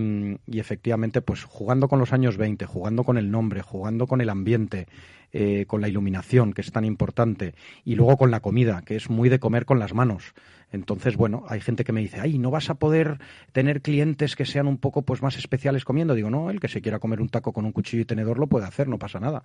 efectivamente, 0.52 1.22
pues 1.22 1.44
jugando 1.44 1.88
con 1.88 1.98
los 1.98 2.12
años 2.12 2.36
20, 2.36 2.66
jugando 2.66 3.04
con 3.04 3.16
el 3.16 3.30
nombre, 3.30 3.62
jugando 3.62 4.06
con 4.06 4.20
el 4.20 4.28
ambiente, 4.28 4.88
eh, 5.32 5.66
con 5.66 5.80
la 5.80 5.88
iluminación, 5.88 6.52
que 6.52 6.60
es 6.60 6.72
tan 6.72 6.84
importante, 6.84 7.54
y 7.84 7.94
luego 7.94 8.16
con 8.16 8.30
la 8.30 8.40
comida, 8.40 8.82
que 8.82 8.96
es 8.96 9.08
muy 9.08 9.28
de 9.28 9.38
comer 9.38 9.64
con 9.64 9.78
las 9.78 9.94
manos. 9.94 10.34
Entonces, 10.72 11.16
bueno, 11.16 11.44
hay 11.48 11.60
gente 11.60 11.84
que 11.84 11.92
me 11.92 12.00
dice, 12.00 12.18
ay, 12.20 12.38
¿no 12.38 12.50
vas 12.50 12.70
a 12.70 12.74
poder 12.74 13.18
tener 13.52 13.82
clientes 13.82 14.36
que 14.36 14.46
sean 14.46 14.66
un 14.66 14.78
poco 14.78 15.02
pues 15.02 15.22
más 15.22 15.36
especiales 15.36 15.84
comiendo? 15.84 16.14
Digo, 16.14 16.30
no, 16.30 16.50
el 16.50 16.60
que 16.60 16.68
se 16.68 16.80
quiera 16.80 16.98
comer 16.98 17.20
un 17.20 17.28
taco 17.28 17.52
con 17.52 17.66
un 17.66 17.72
cuchillo 17.72 18.02
y 18.02 18.06
tenedor 18.06 18.38
lo 18.38 18.46
puede 18.46 18.66
hacer, 18.66 18.88
no 18.88 18.98
pasa 18.98 19.20
nada. 19.20 19.44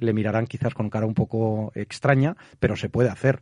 Le 0.00 0.12
mirarán 0.14 0.46
quizás 0.46 0.74
con 0.74 0.88
cara 0.88 1.06
un 1.06 1.14
poco 1.14 1.72
extraña, 1.74 2.36
pero 2.58 2.76
se 2.76 2.88
puede 2.88 3.10
hacer 3.10 3.40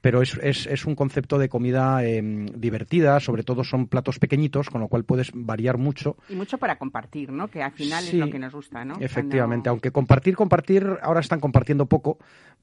pero 0.00 0.22
es, 0.22 0.38
es, 0.42 0.66
es, 0.66 0.84
un 0.84 0.94
concepto 0.94 1.38
de 1.38 1.48
comida 1.48 2.04
em, 2.04 2.46
divertida, 2.46 3.18
sobre 3.20 3.42
todo 3.42 3.64
son 3.64 3.88
platos 3.88 4.18
pequeñitos, 4.18 4.70
con 4.70 4.80
lo 4.80 4.88
cual 4.88 5.04
puedes 5.04 5.30
variar 5.34 5.78
mucho. 5.78 6.16
Y 6.28 6.36
mucho 6.36 6.58
para 6.58 6.76
compartir, 6.76 7.32
¿no? 7.32 7.48
Que 7.48 7.62
al 7.62 7.72
final 7.72 8.04
es 8.04 8.14
lo 8.14 8.30
que 8.30 8.38
nos 8.38 8.52
gusta, 8.52 8.84
¿no? 8.84 8.96
Efectivamente, 9.00 9.68
aunque 9.68 9.90
compartir, 9.90 10.36
compartir, 10.36 10.98
ahora 11.02 11.20
están 11.20 11.40
compartiendo 11.40 11.86
poco, 11.86 12.18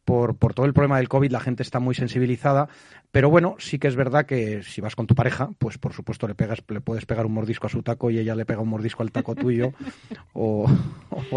por, 0.05 0.35
por 0.35 0.53
todo 0.53 0.65
el 0.65 0.73
problema 0.73 0.97
del 0.97 1.09
COVID 1.09 1.31
la 1.31 1.39
gente 1.39 1.63
está 1.63 1.79
muy 1.79 1.95
sensibilizada, 1.95 2.67
pero 3.11 3.29
bueno, 3.29 3.55
sí 3.59 3.79
que 3.79 3.87
es 3.87 3.95
verdad 3.95 4.25
que 4.25 4.63
si 4.63 4.81
vas 4.81 4.95
con 4.95 5.07
tu 5.07 5.15
pareja, 5.15 5.49
pues 5.59 5.77
por 5.77 5.93
supuesto 5.93 6.27
le 6.27 6.35
pegas, 6.35 6.63
le 6.67 6.81
puedes 6.81 7.05
pegar 7.05 7.25
un 7.25 7.33
mordisco 7.33 7.67
a 7.67 7.69
su 7.69 7.83
taco 7.83 8.09
y 8.09 8.19
ella 8.19 8.35
le 8.35 8.45
pega 8.45 8.61
un 8.61 8.69
mordisco 8.69 9.03
al 9.03 9.11
taco 9.11 9.35
tuyo 9.35 9.71
o, 10.33 10.67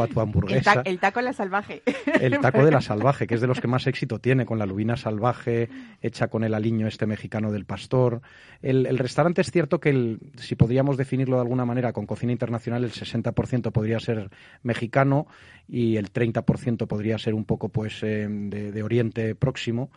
a 0.02 0.06
tu 0.06 0.20
hamburguesa. 0.20 0.82
El, 0.84 0.98
taco 0.98 1.20
de 1.20 1.26
la 1.26 1.32
salvaje. 1.32 1.82
El 2.20 2.38
taco 2.38 2.64
de 2.64 2.70
la 2.70 2.80
salvaje, 2.80 3.26
que 3.26 3.34
es 3.34 3.40
de 3.40 3.46
los 3.46 3.60
que 3.60 3.68
más 3.68 3.86
éxito 3.86 4.18
tiene, 4.18 4.46
con 4.46 4.58
la 4.58 4.66
lubina 4.66 4.96
salvaje, 4.96 5.68
hecha 6.00 6.28
con 6.28 6.44
el 6.44 6.54
aliño 6.54 6.86
este 6.86 7.06
mexicano 7.06 7.52
del 7.52 7.64
pastor. 7.64 8.22
El, 8.62 8.86
el 8.86 8.98
restaurante 8.98 9.40
es 9.40 9.50
cierto 9.50 9.80
que, 9.80 9.90
el, 9.90 10.20
si 10.36 10.54
podríamos 10.54 10.96
definirlo 10.96 11.36
de 11.36 11.42
alguna 11.42 11.64
manera 11.64 11.92
con 11.92 12.06
cocina 12.06 12.32
internacional, 12.32 12.84
el 12.84 12.92
60% 12.92 13.72
podría 13.72 14.00
ser 14.00 14.30
mexicano 14.62 15.26
y 15.68 15.96
el 15.96 16.12
30% 16.12 16.86
podría 16.86 17.18
ser 17.18 17.34
un 17.34 17.44
poco 17.44 17.68
pues 17.68 18.02
eh, 18.02 18.26
de, 18.28 18.82
Oriente 18.82 19.34
Próximo 19.34 19.90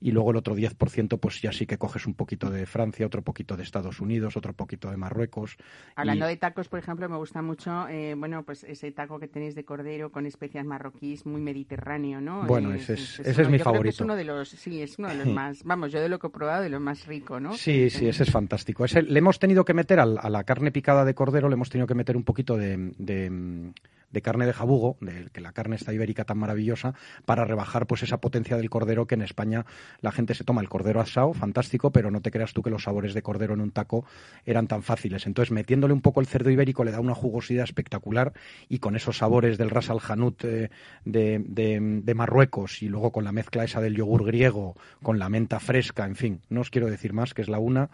y 0.00 0.12
luego 0.12 0.30
el 0.30 0.36
otro 0.36 0.54
10% 0.54 1.18
pues 1.18 1.42
ya 1.42 1.52
sí 1.52 1.66
que 1.66 1.76
coges 1.76 2.06
un 2.06 2.14
poquito 2.14 2.50
de 2.50 2.66
Francia, 2.66 3.06
otro 3.06 3.22
poquito 3.22 3.56
de 3.56 3.64
Estados 3.64 4.00
Unidos, 4.00 4.36
otro 4.36 4.52
poquito 4.52 4.90
de 4.90 4.96
Marruecos. 4.96 5.56
Hablando 5.96 6.26
de 6.26 6.36
tacos, 6.36 6.68
por 6.68 6.78
ejemplo, 6.78 7.08
me 7.08 7.16
gusta 7.16 7.42
mucho, 7.42 7.88
eh, 7.88 8.14
bueno, 8.16 8.44
pues 8.44 8.64
ese 8.64 8.92
taco 8.92 9.18
que 9.18 9.26
tenéis 9.26 9.54
de 9.54 9.64
cordero 9.64 10.12
con 10.12 10.26
especias 10.26 10.64
marroquíes, 10.64 11.26
muy 11.26 11.40
mediterráneo, 11.40 12.20
¿no? 12.20 12.46
Bueno, 12.46 12.72
ese 12.72 12.94
es, 12.94 13.20
ese 13.20 13.42
es, 13.42 13.48
mi 13.48 13.58
favorito. 13.58 13.90
es 13.90 14.00
uno 14.00 14.14
de 14.14 14.24
los, 14.24 14.48
sí, 14.50 14.80
es 14.82 14.98
uno 14.98 15.08
de 15.08 15.16
los 15.16 15.26
más, 15.28 15.64
vamos, 15.64 15.92
yo 15.92 16.00
de 16.00 16.08
lo 16.08 16.18
que 16.18 16.26
he 16.26 16.30
probado, 16.30 16.62
de 16.62 16.68
lo 16.68 16.80
más 16.80 17.06
rico, 17.06 17.40
¿no? 17.40 17.54
Sí, 17.54 17.90
sí, 17.90 18.08
ese 18.08 18.22
es 18.22 18.30
fantástico. 18.30 18.84
Ese, 18.84 19.02
le 19.02 19.18
hemos 19.18 19.38
tenido 19.38 19.64
que 19.64 19.74
meter 19.74 20.00
a 20.00 20.06
la 20.06 20.44
carne 20.44 20.72
picada 20.72 21.04
de 21.04 21.14
cordero, 21.14 21.48
le 21.48 21.54
hemos 21.54 21.70
tenido 21.70 21.86
que 21.86 21.94
meter 21.94 22.16
un 22.16 22.24
poquito 22.24 22.56
de 22.56 22.92
de 22.98 23.72
carne 24.22 24.46
de 24.46 24.52
jabugo, 24.52 24.96
de 25.00 25.28
que 25.32 25.40
la 25.40 25.52
carne 25.52 25.76
está 25.76 25.92
ibérica 25.92 26.24
tan 26.24 26.38
maravillosa, 26.38 26.94
para 27.24 27.44
rebajar 27.44 27.86
pues 27.86 28.02
esa 28.02 28.18
potencia 28.18 28.56
del 28.56 28.70
cordero 28.70 29.06
que 29.06 29.14
en 29.14 29.22
España 29.22 29.66
la 30.00 30.12
gente 30.12 30.34
se 30.34 30.44
toma 30.44 30.60
el 30.60 30.68
cordero 30.68 31.00
asado, 31.00 31.32
fantástico, 31.34 31.90
pero 31.90 32.10
no 32.10 32.20
te 32.20 32.30
creas 32.30 32.52
tú 32.52 32.62
que 32.62 32.70
los 32.70 32.84
sabores 32.84 33.14
de 33.14 33.22
cordero 33.22 33.54
en 33.54 33.60
un 33.60 33.70
taco 33.70 34.04
eran 34.44 34.66
tan 34.66 34.82
fáciles. 34.82 35.26
Entonces, 35.26 35.52
metiéndole 35.52 35.94
un 35.94 36.00
poco 36.00 36.20
el 36.20 36.26
cerdo 36.26 36.50
ibérico 36.50 36.84
le 36.84 36.90
da 36.90 37.00
una 37.00 37.14
jugosidad 37.14 37.64
espectacular 37.64 38.32
y 38.68 38.78
con 38.78 38.96
esos 38.96 39.18
sabores 39.18 39.58
del 39.58 39.70
ras 39.70 39.90
al 39.90 40.00
hanut 40.06 40.44
eh, 40.44 40.70
de, 41.04 41.38
de, 41.48 42.14
Marruecos 42.14 42.82
y 42.82 42.88
luego 42.88 43.12
con 43.12 43.22
la 43.22 43.30
mezcla 43.30 43.62
esa 43.62 43.80
del 43.80 43.94
yogur 43.94 44.24
griego, 44.24 44.74
con 45.02 45.18
la 45.18 45.28
menta 45.28 45.60
fresca, 45.60 46.04
en 46.04 46.16
fin, 46.16 46.40
no 46.48 46.62
os 46.62 46.70
quiero 46.70 46.90
decir 46.90 47.12
más, 47.12 47.32
que 47.32 47.42
es 47.42 47.48
la 47.48 47.60
una. 47.60 47.90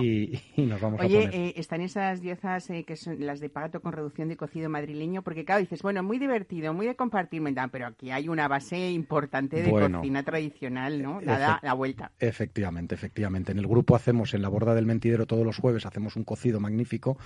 Y, 0.00 0.40
nos 0.56 0.80
vamos 0.80 1.00
a 1.00 1.02
poner. 1.02 1.28
Oye, 1.28 1.48
eh, 1.48 1.52
están 1.56 1.82
esas 1.82 2.20
diezas 2.20 2.70
eh, 2.70 2.84
que 2.84 2.96
son 2.96 3.16
las 3.26 3.40
de 3.40 3.50
pagato 3.50 3.80
con 3.80 3.92
reducción 3.92 4.28
de 4.28 4.36
cocido 4.36 4.70
madrileño, 4.70 5.22
porque 5.22 5.44
claro, 5.48 5.62
dices, 5.62 5.80
bueno, 5.80 6.02
muy 6.02 6.18
divertido, 6.18 6.74
muy 6.74 6.84
de 6.84 6.94
compartir, 6.94 7.42
pero 7.72 7.86
aquí 7.86 8.10
hay 8.10 8.28
una 8.28 8.48
base 8.48 8.90
importante 8.90 9.62
de 9.62 9.70
cocina 9.70 10.22
tradicional, 10.22 11.02
¿no? 11.02 11.22
La 11.22 11.58
la 11.62 11.72
vuelta. 11.72 12.12
Efectivamente, 12.18 12.94
efectivamente. 12.94 13.52
En 13.52 13.58
el 13.58 13.66
grupo 13.66 13.96
hacemos 13.96 14.34
en 14.34 14.42
la 14.42 14.50
borda 14.50 14.74
del 14.74 14.84
mentidero 14.84 15.24
todos 15.24 15.46
los 15.46 15.56
jueves 15.56 15.86
hacemos 15.86 16.16
un 16.16 16.24
cocido 16.24 16.60
magnífico 16.60 17.16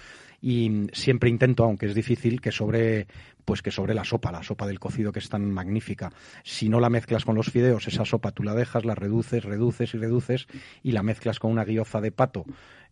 y 0.41 0.87
siempre 0.93 1.31
intento, 1.31 1.65
aunque 1.65 1.87
es 1.87 1.97
difícil, 1.97 2.41
que 2.41 2.53
sobre 2.53 3.09
pues 3.45 3.61
que 3.61 3.73
sobre 3.73 3.93
la 3.93 4.05
sopa, 4.05 4.31
la 4.31 4.45
sopa 4.45 4.69
del 4.69 4.79
cocido 4.79 5.11
que 5.11 5.19
es 5.19 5.29
tan 5.29 5.51
magnífica. 5.51 6.13
Si 6.45 6.69
no 6.69 6.79
la 6.79 6.91
mezclas 6.91 7.25
con 7.25 7.35
los 7.35 7.51
fideos, 7.51 7.89
esa 7.89 8.05
sopa 8.05 8.31
tú 8.31 8.45
la 8.45 8.55
dejas, 8.55 8.85
la 8.85 8.95
reduces, 8.95 9.45
reduces 9.45 9.95
y 9.95 9.99
reduces 9.99 10.47
y 10.85 10.93
la 10.93 11.03
mezclas 11.03 11.41
con 11.41 11.51
una 11.51 11.65
guioza 11.65 12.01
de 12.01 12.13
pato 12.13 12.45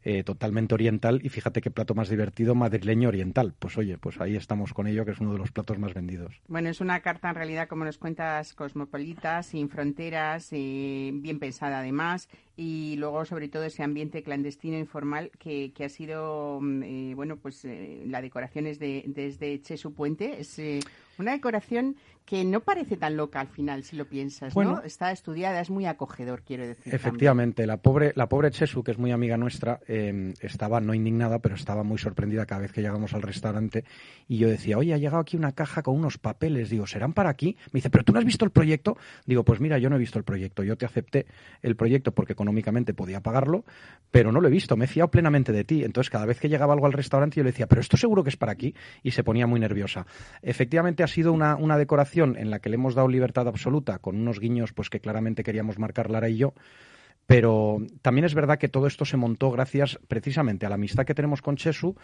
eh, 0.03 0.25
totalmente 0.25 0.75
oriental 0.75 1.21
y 1.23 1.29
fíjate 1.29 1.61
qué 1.61 1.71
plato 1.71 1.95
más 1.95 2.09
divertido 2.09 2.55
madrileño 2.55 3.09
oriental. 3.09 3.55
Pues 3.59 3.77
oye, 3.77 3.99
pues 3.99 4.21
ahí 4.21 4.37
estamos 4.37 4.73
con 4.73 4.87
ello, 4.87 5.05
que 5.05 5.11
es 5.11 5.21
uno 5.21 5.33
de 5.33 5.39
los 5.39 5.53
platos 5.53 5.79
más 5.79 5.93
vendidos. 5.93 6.41
Bueno, 6.49 6.71
es 6.71 6.81
una 6.81 7.01
carta 7.01 7.29
en 7.29 7.35
realidad, 7.35 7.69
como 7.69 7.85
nos 7.85 7.99
cuentas, 7.99 8.55
cosmopolita, 8.55 9.43
sin 9.43 9.69
fronteras, 9.69 10.49
eh, 10.53 11.11
bien 11.13 11.39
pensada 11.39 11.81
además 11.81 12.29
y 12.57 12.97
luego 12.97 13.25
sobre 13.25 13.49
todo 13.49 13.65
ese 13.65 13.83
ambiente 13.83 14.23
clandestino 14.23 14.79
informal 14.79 15.31
que, 15.39 15.73
que 15.75 15.85
ha 15.85 15.89
sido 15.89 16.61
mm, 16.61 16.83
eh, 16.83 17.15
bueno 17.15 17.37
pues 17.37 17.67
la 18.05 18.21
decoración 18.21 18.67
es 18.67 18.79
de 18.79 19.05
desde 19.07 19.61
Chesu 19.63 19.95
Puente 19.95 20.41
es 20.41 20.61
una 21.19 21.33
decoración 21.33 21.97
que 22.31 22.45
no 22.45 22.61
parece 22.61 22.97
tan 22.97 23.17
loca 23.17 23.41
al 23.41 23.49
final, 23.49 23.83
si 23.83 23.97
lo 23.97 24.05
piensas, 24.05 24.55
¿no? 24.55 24.83
Está 24.85 25.11
estudiada, 25.11 25.61
es 25.61 25.69
muy 25.69 25.87
acogedor, 25.87 26.43
quiero 26.45 26.65
decir. 26.65 26.95
Efectivamente, 26.95 27.67
la 27.67 27.79
pobre, 27.79 28.13
la 28.15 28.29
pobre 28.29 28.53
Chesu, 28.53 28.85
que 28.85 28.93
es 28.93 28.99
muy 28.99 29.11
amiga 29.11 29.37
nuestra, 29.37 29.81
em, 29.89 30.33
estaba 30.41 30.81
no 30.81 30.95
indignada, 30.95 31.41
pero 31.41 31.57
estaba 31.57 31.83
muy 31.83 31.99
sorprendida 31.99 32.47
cada 32.47 32.61
vez 32.61 32.71
que 32.71 32.83
llegamos 32.83 33.15
al 33.15 33.23
restaurante 33.23 33.85
y 34.29 34.39
yo 34.39 34.49
decía, 34.49 34.79
oye, 34.79 34.95
ha 34.95 34.99
llegado 34.99 35.19
aquí 35.19 35.37
una 35.37 35.51
caja 35.51 35.83
con 35.83 35.97
unos 35.97 36.19
papeles, 36.19 36.71
digo, 36.71 36.87
¿serán 36.87 37.15
para 37.15 37.31
aquí? 37.31 37.57
Me 37.73 37.79
dice, 37.79 37.91
¿pero 37.91 38.05
tú 38.05 38.13
no 38.13 38.21
has 38.21 38.25
visto 38.25 38.45
el 38.45 38.53
proyecto? 38.53 38.97
Digo, 39.27 39.45
pues 39.45 39.59
mira, 39.59 39.79
yo 39.79 39.91
no 39.91 39.97
he 39.97 39.99
visto 39.99 40.17
el 40.17 40.25
proyecto, 40.25 40.63
yo 40.63 40.77
te 40.77 40.87
acepté 40.87 41.27
el 41.63 41.75
proyecto 41.75 42.13
porque 42.13 42.35
económicamente 42.35 42.95
podía 42.95 43.21
pagarlo, 43.23 43.65
pero 44.13 44.31
no 44.31 44.41
lo 44.41 44.47
he 44.47 44.53
visto, 44.53 44.77
me 44.77 44.85
he 44.85 44.89
fiado 44.89 45.11
plenamente 45.11 45.51
de 45.51 45.65
ti. 45.65 45.83
Entonces, 45.83 46.11
cada 46.11 46.27
vez 46.27 46.39
que 46.39 46.49
llegaba 46.49 46.75
algo 46.75 46.87
al 46.87 46.93
restaurante, 46.93 47.39
yo 47.39 47.43
le 47.43 47.51
decía, 47.51 47.67
pero 47.67 47.81
esto 47.81 47.97
seguro 47.97 48.23
que 48.23 48.31
es 48.31 48.37
para 48.37 48.53
aquí, 48.53 48.73
y 49.03 49.11
se 49.11 49.25
ponía 49.25 49.49
muy 49.49 49.59
nerviosa. 49.59 50.07
Efectivamente, 50.43 51.03
ha 51.03 51.09
sido 51.09 51.33
una, 51.33 51.57
una 51.57 51.77
decoración 51.77 52.20
en 52.25 52.51
la 52.51 52.59
que 52.61 52.71
le 52.71 52.77
hemos 52.77 52.95
dado 52.95 53.09
libertad 53.09 53.49
absoluta, 53.49 53.99
con 53.99 54.17
unos 54.17 54.41
guiños 54.41 54.73
pues 54.73 54.91
que 54.91 55.01
claramente 55.01 55.43
queríamos 55.43 55.79
marcar 55.79 56.11
Lara 56.11 56.29
y 56.29 56.37
yo, 56.37 56.55
pero 57.31 57.79
también 58.03 58.25
es 58.25 58.35
verdad 58.35 58.59
que 58.59 58.67
todo 58.67 58.89
esto 58.89 59.05
se 59.05 59.17
montó 59.17 59.53
gracias 59.53 60.01
precisamente 60.09 60.67
a 60.67 60.69
la 60.69 60.75
amistad 60.75 61.05
que 61.05 61.15
tenemos 61.15 61.43
con 61.43 61.55
Chesu, 61.55 61.95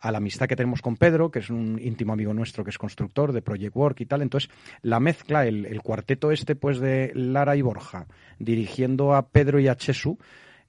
a 0.00 0.10
la 0.10 0.18
amistad 0.18 0.48
que 0.48 0.56
tenemos 0.56 0.82
con 0.82 0.96
Pedro, 0.96 1.30
que 1.30 1.38
es 1.38 1.50
un 1.50 1.78
íntimo 1.80 2.12
amigo 2.12 2.34
nuestro 2.34 2.64
que 2.64 2.70
es 2.70 2.78
constructor 2.78 3.32
de 3.32 3.42
Project 3.42 3.76
Work 3.76 4.00
y 4.00 4.06
tal. 4.06 4.22
Entonces, 4.22 4.50
la 4.82 4.98
mezcla, 4.98 5.46
el, 5.46 5.80
cuarteto 5.82 6.32
este 6.32 6.56
pues 6.56 6.80
de 6.80 7.12
Lara 7.14 7.54
y 7.54 7.62
Borja, 7.62 8.08
dirigiendo 8.40 9.14
a 9.14 9.28
Pedro 9.28 9.60
y 9.60 9.68
a 9.68 9.76
Chesu, 9.76 10.18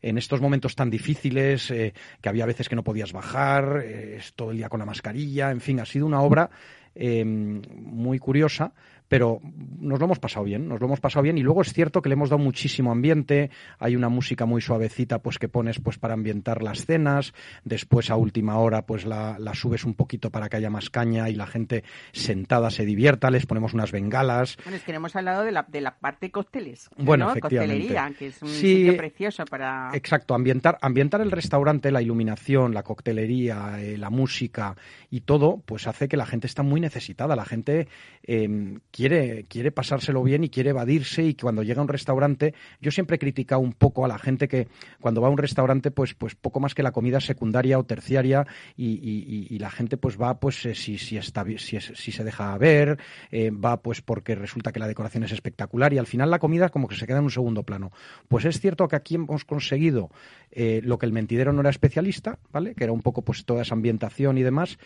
en 0.04 0.20
estos 0.20 0.42
momentos 0.42 0.76
tan 0.76 0.92
difíciles, 0.92 1.72
eh, 1.72 1.96
que 2.22 2.30
había 2.30 2.46
veces 2.46 2.70
que 2.70 2.76
no 2.76 2.84
podías 2.84 3.14
bajar, 3.14 3.82
eh, 3.84 4.22
todo 4.36 4.52
el 4.52 4.58
día 4.58 4.70
con 4.70 4.80
la 4.80 4.86
mascarilla, 4.86 5.50
en 5.50 5.60
fin, 5.60 5.80
ha 5.80 5.86
sido 5.86 6.06
una 6.06 6.22
obra 6.22 6.52
Em, 6.96 7.62
muy 7.76 8.20
curiosa, 8.20 8.74
pero 9.14 9.40
nos 9.80 10.00
lo 10.00 10.06
hemos 10.06 10.18
pasado 10.18 10.44
bien, 10.44 10.68
nos 10.68 10.80
lo 10.80 10.88
hemos 10.88 11.00
pasado 11.00 11.22
bien 11.22 11.38
y 11.38 11.44
luego 11.44 11.62
es 11.62 11.72
cierto 11.72 12.02
que 12.02 12.10
le 12.10 12.14
hemos 12.14 12.32
dado 12.32 12.42
muchísimo 12.42 12.92
ambiente, 12.92 13.52
hay 13.78 13.96
una 13.96 14.10
música 14.10 14.48
muy 14.48 14.60
suavecita 14.60 15.20
pues 15.20 15.38
que 15.38 15.48
pones 15.48 15.80
pues 15.80 16.00
para 16.00 16.16
ambientar 16.16 16.64
las 16.64 16.88
cenas, 16.88 17.32
después 17.64 18.10
a 18.10 18.16
última 18.16 18.58
hora 18.58 18.88
pues 18.88 19.06
la, 19.06 19.38
subes 19.54 19.84
un 19.84 19.94
poquito 19.94 20.32
para 20.32 20.50
que 20.50 20.58
haya 20.58 20.72
más 20.72 20.90
caña 20.90 21.30
y 21.30 21.36
la 21.36 21.46
gente 21.46 21.84
sentada 22.12 22.72
se 22.72 22.86
divierta, 22.86 23.30
les 23.30 23.46
ponemos 23.46 23.76
unas 23.76 23.92
bengalas. 23.92 24.58
Bueno, 24.64 24.78
es 24.78 24.84
que 24.84 24.94
hemos 24.94 25.16
hablado 25.16 25.44
de 25.44 25.52
la, 25.52 25.62
de 25.62 25.82
la 25.82 25.96
parte 26.00 26.32
cócteles, 26.32 26.90
bueno, 26.98 27.28
¿no? 27.36 27.40
Coctelería, 27.40 28.12
que 28.18 28.28
es 28.30 28.42
un 28.42 28.50
sitio 28.50 28.98
precioso 28.98 29.46
para... 29.46 29.92
Exacto, 29.94 30.34
ambientar, 30.34 30.80
ambientar 30.82 31.22
el 31.22 31.30
restaurante, 31.30 31.92
la 31.92 32.02
iluminación, 32.02 32.74
la 32.74 32.82
coctelería, 32.82 33.80
eh, 33.80 33.96
la 33.96 34.10
música 34.10 34.76
y 35.12 35.22
todo, 35.22 35.62
pues 35.68 35.86
hace 35.86 36.08
que 36.08 36.18
la 36.18 36.26
gente 36.26 36.48
está 36.48 36.64
muy 36.64 36.82
necesitada. 36.82 37.36
La 37.36 37.46
gente 37.46 37.88
em, 38.24 38.80
quiere, 38.90 39.03
quiere 39.10 39.72
pasárselo 39.72 40.24
bien 40.24 40.44
y 40.44 40.50
quiere 40.50 40.72
evadirse 40.72 41.24
y 41.24 41.34
cuando 41.36 41.64
llega 41.64 41.80
a 41.80 41.84
un 41.84 41.88
restaurante, 41.88 42.54
yo 42.82 42.92
siempre 42.92 43.16
he 43.16 43.20
criticado 43.20 43.62
un 43.62 43.74
poco 43.74 44.06
a 44.06 44.08
la 44.08 44.18
gente 44.18 44.48
que 44.48 44.68
cuando 45.00 45.22
va 45.22 45.28
a 45.28 45.32
un 45.32 45.38
restaurante, 45.38 45.92
pues, 45.92 46.14
pues 46.14 46.36
poco 46.36 46.60
más 46.60 46.74
que 46.76 46.84
la 46.84 46.92
comida 46.92 47.20
secundaria 47.20 47.80
o 47.80 47.84
terciaria 47.86 48.46
y, 48.78 49.58
la 49.64 49.70
gente 49.70 49.96
pues 49.96 50.20
va 50.20 50.40
pues 50.40 50.66
eh, 50.66 50.76
si, 50.76 50.98
si, 50.98 51.16
está, 51.16 51.46
si, 51.58 51.80
si 51.80 52.12
se 52.12 52.24
deja 52.24 52.58
ver, 52.58 53.00
eh, 53.32 53.50
va 53.50 53.82
pues 53.82 54.02
porque 54.02 54.36
resulta 54.36 54.74
que 54.74 54.80
la 54.80 54.88
decoración 54.88 55.24
es 55.24 55.32
espectacular 55.32 55.94
y 55.94 56.00
al 56.00 56.08
final 56.08 56.30
la 56.30 56.40
comida 56.40 56.70
como 56.70 56.88
que 56.88 56.96
se 56.96 57.08
queda 57.08 57.20
en 57.20 57.26
un 57.26 57.32
segundo 57.32 57.64
plano. 57.64 57.92
Pues 58.28 58.46
es 58.46 58.60
cierto 58.60 58.88
que 58.88 58.96
aquí 58.96 59.16
hemos 59.16 59.46
conseguido 59.46 60.10
eh, 60.52 60.82
lo 60.84 60.98
que 60.98 61.06
el 61.06 61.14
mentidero 61.14 61.54
no 61.54 61.62
era 61.62 61.70
especialista, 61.70 62.40
¿vale? 62.52 62.76
Que 62.76 62.84
era 62.84 62.94
un 62.94 63.02
poco 63.02 63.22
pues 63.22 63.46
toda 63.46 63.62
esa 63.62 63.76
ambientación 63.76 64.38
y 64.38 64.44
demás. 64.44 64.78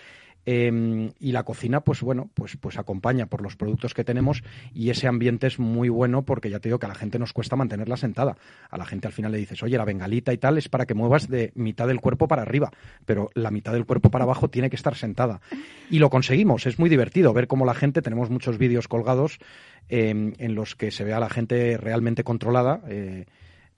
Em, 0.50 1.12
y 1.20 1.34
la 1.34 1.44
cocina, 1.44 1.82
pues 1.82 2.02
bueno, 2.02 2.30
pues, 2.34 2.56
pues 2.56 2.78
acompaña 2.78 3.26
por 3.26 3.42
los 3.42 3.58
productos 3.58 3.94
que 3.94 4.06
tenemos 4.06 4.44
y 4.74 4.92
ese 4.92 5.06
ambiente 5.06 5.46
es 5.46 5.60
muy 5.60 5.90
bueno 5.90 6.24
porque 6.24 6.50
ya 6.50 6.62
te 6.62 6.70
digo 6.70 6.80
que 6.80 6.86
a 6.86 6.90
la 6.90 6.96
gente 6.96 7.20
nos 7.20 7.34
cuesta 7.34 7.58
mantenerla 7.58 7.98
sentada. 7.98 8.38
A 8.70 8.78
la 8.78 8.86
gente 8.86 9.08
al 9.08 9.14
final 9.14 9.34
le 9.34 9.40
dices, 9.40 9.62
oye, 9.62 9.78
la 9.78 9.84
bengalita 9.84 10.32
y 10.32 10.38
tal 10.38 10.58
es 10.58 10.70
para 10.70 10.86
que 10.86 10.94
muevas 10.94 11.28
de 11.28 11.52
mitad 11.56 11.86
del 11.86 12.00
cuerpo 12.00 12.30
para 12.30 12.44
arriba, 12.44 12.72
pero 13.06 13.30
la 13.34 13.52
mitad 13.52 13.74
del 13.74 13.86
cuerpo 13.86 14.10
para 14.10 14.24
abajo 14.24 14.50
tiene 14.50 14.70
que 14.70 14.78
estar 14.78 14.96
sentada. 14.96 15.42
Y 15.90 16.00
lo 16.00 16.10
conseguimos, 16.10 16.66
es 16.66 16.80
muy 16.80 16.90
divertido 16.90 17.34
ver 17.34 17.48
cómo 17.48 17.66
la 17.66 17.74
gente, 17.74 18.02
tenemos 18.02 18.30
muchos 18.30 18.58
vídeos 18.58 18.88
colgados 18.88 19.40
em, 19.90 20.32
en 20.38 20.56
los 20.56 20.78
que 20.78 20.92
se 20.92 21.04
ve 21.04 21.12
a 21.12 21.20
la 21.20 21.30
gente 21.30 21.76
realmente 21.76 22.24
controlada. 22.24 22.80
Eh, 22.88 23.26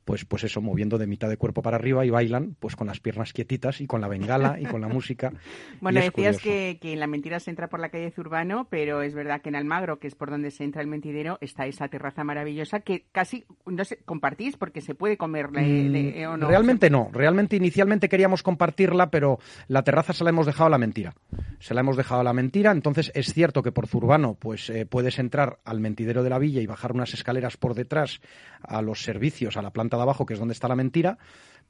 pues, 0.09 0.25
pues 0.25 0.43
eso, 0.43 0.59
moviendo 0.59 0.97
de 0.97 1.05
mitad 1.05 1.29
de 1.29 1.37
cuerpo 1.37 1.61
para 1.61 1.77
arriba 1.77 2.03
y 2.03 2.09
bailan 2.09 2.55
pues 2.59 2.75
con 2.75 2.87
las 2.87 2.99
piernas 2.99 3.31
quietitas 3.31 3.79
y 3.79 3.85
con 3.85 4.01
la 4.01 4.07
bengala 4.07 4.59
y 4.59 4.65
con 4.65 4.81
la 4.81 4.87
música. 4.87 5.31
bueno, 5.81 6.01
decías 6.01 6.39
que, 6.39 6.79
que, 6.81 6.93
en 6.93 6.99
la 6.99 7.05
mentira 7.05 7.39
se 7.39 7.51
entra 7.51 7.67
por 7.67 7.79
la 7.79 7.89
calle 7.89 8.09
Zurbano, 8.09 8.65
pero 8.71 9.03
es 9.03 9.13
verdad 9.13 9.39
que 9.39 9.49
en 9.49 9.55
Almagro, 9.55 9.99
que 9.99 10.07
es 10.07 10.15
por 10.15 10.31
donde 10.31 10.49
se 10.49 10.63
entra 10.63 10.81
el 10.81 10.87
mentidero, 10.87 11.37
está 11.41 11.67
esa 11.67 11.89
terraza 11.89 12.23
maravillosa 12.23 12.79
que 12.79 13.05
casi, 13.11 13.45
no 13.67 13.85
sé, 13.85 13.99
compartís 14.03 14.57
porque 14.57 14.81
se 14.81 14.95
puede 14.95 15.15
comer 15.15 15.49
mm, 15.51 16.23
o 16.27 16.37
no. 16.37 16.47
Realmente 16.47 16.89
no, 16.89 17.11
realmente 17.13 17.55
inicialmente 17.55 18.09
queríamos 18.09 18.41
compartirla, 18.41 19.11
pero 19.11 19.37
la 19.67 19.83
terraza 19.83 20.13
se 20.13 20.23
la 20.23 20.31
hemos 20.31 20.47
dejado 20.47 20.65
a 20.65 20.71
la 20.71 20.79
mentira. 20.79 21.13
Se 21.59 21.75
la 21.75 21.81
hemos 21.81 21.97
dejado 21.97 22.21
a 22.21 22.23
la 22.23 22.33
mentira, 22.33 22.71
entonces 22.71 23.11
es 23.13 23.31
cierto 23.31 23.61
que 23.61 23.71
por 23.71 23.85
Zurbano 23.85 24.33
pues 24.33 24.71
eh, 24.71 24.87
puedes 24.87 25.19
entrar 25.19 25.59
al 25.65 25.79
mentidero 25.79 26.23
de 26.23 26.31
la 26.31 26.39
villa 26.39 26.61
y 26.61 26.65
bajar 26.65 26.93
unas 26.93 27.13
escaleras 27.13 27.57
por 27.57 27.75
detrás 27.75 28.21
a 28.63 28.81
los 28.81 29.03
servicios, 29.03 29.55
a 29.55 29.61
la 29.61 29.69
planta 29.69 29.98
abajo, 30.03 30.25
que 30.25 30.33
es 30.33 30.39
donde 30.39 30.53
está 30.53 30.67
la 30.67 30.75
mentira, 30.75 31.17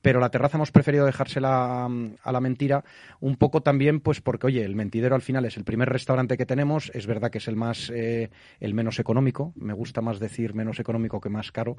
pero 0.01 0.19
la 0.19 0.29
terraza 0.29 0.57
hemos 0.57 0.71
preferido 0.71 1.05
dejársela 1.05 1.87
mm, 1.89 2.15
a 2.23 2.31
la 2.31 2.39
mentira 2.39 2.83
un 3.19 3.35
poco 3.35 3.61
también 3.61 3.99
pues 3.99 4.21
porque 4.21 4.47
oye 4.47 4.63
el 4.63 4.75
mentidero 4.75 5.15
al 5.15 5.21
final 5.21 5.45
es 5.45 5.57
el 5.57 5.63
primer 5.63 5.89
restaurante 5.89 6.37
que 6.37 6.45
tenemos 6.45 6.91
es 6.93 7.07
verdad 7.07 7.31
que 7.31 7.39
es 7.39 7.47
el 7.47 7.55
más 7.55 7.91
eh, 7.93 8.29
el 8.59 8.73
menos 8.73 8.99
económico 8.99 9.53
me 9.55 9.73
gusta 9.73 10.01
más 10.01 10.19
decir 10.19 10.53
menos 10.53 10.79
económico 10.79 11.19
que 11.19 11.29
más 11.29 11.51
caro 11.51 11.77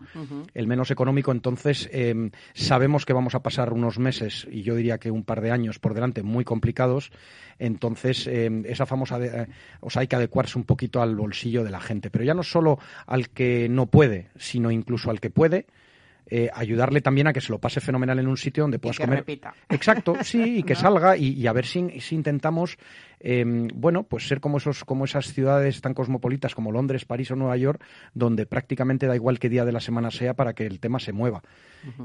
el 0.54 0.66
menos 0.66 0.90
económico 0.90 1.32
entonces 1.32 1.88
em, 1.92 2.30
sabemos 2.54 3.06
que 3.06 3.12
vamos 3.12 3.34
a 3.34 3.42
pasar 3.42 3.72
unos 3.72 3.98
meses 3.98 4.46
y 4.50 4.62
yo 4.62 4.74
diría 4.74 4.98
que 4.98 5.10
un 5.10 5.24
par 5.24 5.40
de 5.40 5.50
años 5.50 5.78
por 5.78 5.94
delante 5.94 6.22
muy 6.22 6.44
complicados 6.44 7.10
entonces 7.58 8.26
em, 8.26 8.64
esa 8.66 8.86
famosa 8.86 9.18
eh, 9.20 9.48
o 9.80 9.90
sea 9.90 10.00
hay 10.00 10.08
que 10.08 10.16
adecuarse 10.16 10.58
un 10.58 10.64
poquito 10.64 11.00
al 11.00 11.16
bolsillo 11.16 11.64
de 11.64 11.70
la 11.70 11.80
gente 11.80 12.10
pero 12.10 12.24
ya 12.24 12.34
no 12.34 12.42
solo 12.42 12.78
al 13.06 13.30
que 13.30 13.68
no 13.68 13.86
puede 13.86 14.28
sino 14.36 14.70
incluso 14.70 15.10
al 15.10 15.20
que 15.20 15.30
puede 15.30 15.66
eh, 16.30 16.48
ayudarle 16.54 17.00
también 17.00 17.26
a 17.26 17.32
que 17.32 17.40
se 17.40 17.50
lo 17.50 17.58
pase 17.58 17.80
fenomenal 17.80 18.18
en 18.18 18.28
un 18.28 18.36
sitio 18.36 18.62
donde 18.62 18.78
puedas 18.78 18.98
comer. 18.98 19.24
Exacto, 19.68 20.14
sí, 20.22 20.58
y 20.58 20.62
que 20.62 20.74
salga 20.76 21.16
y, 21.16 21.46
a 21.46 21.52
ver 21.52 21.66
si, 21.66 22.00
si 22.00 22.14
intentamos 22.14 22.78
Em, 23.20 23.68
bueno, 23.74 24.04
pues 24.04 24.26
ser 24.26 24.40
como, 24.40 24.56
esos, 24.56 24.84
como 24.84 25.04
esas 25.04 25.32
ciudades 25.32 25.80
tan 25.82 25.92
cosmopolitas 25.92 26.54
como 26.54 26.72
Londres, 26.72 27.04
París 27.04 27.30
o 27.30 27.36
Nueva 27.36 27.56
York, 27.58 27.84
donde 28.14 28.46
prácticamente 28.46 29.06
da 29.06 29.14
igual 29.14 29.38
qué 29.38 29.50
día 29.50 29.66
de 29.66 29.72
la 29.72 29.80
semana 29.80 30.10
sea 30.10 30.34
para 30.34 30.54
que 30.54 30.66
el 30.66 30.80
tema 30.80 30.98
se 30.98 31.12
mueva. 31.12 31.42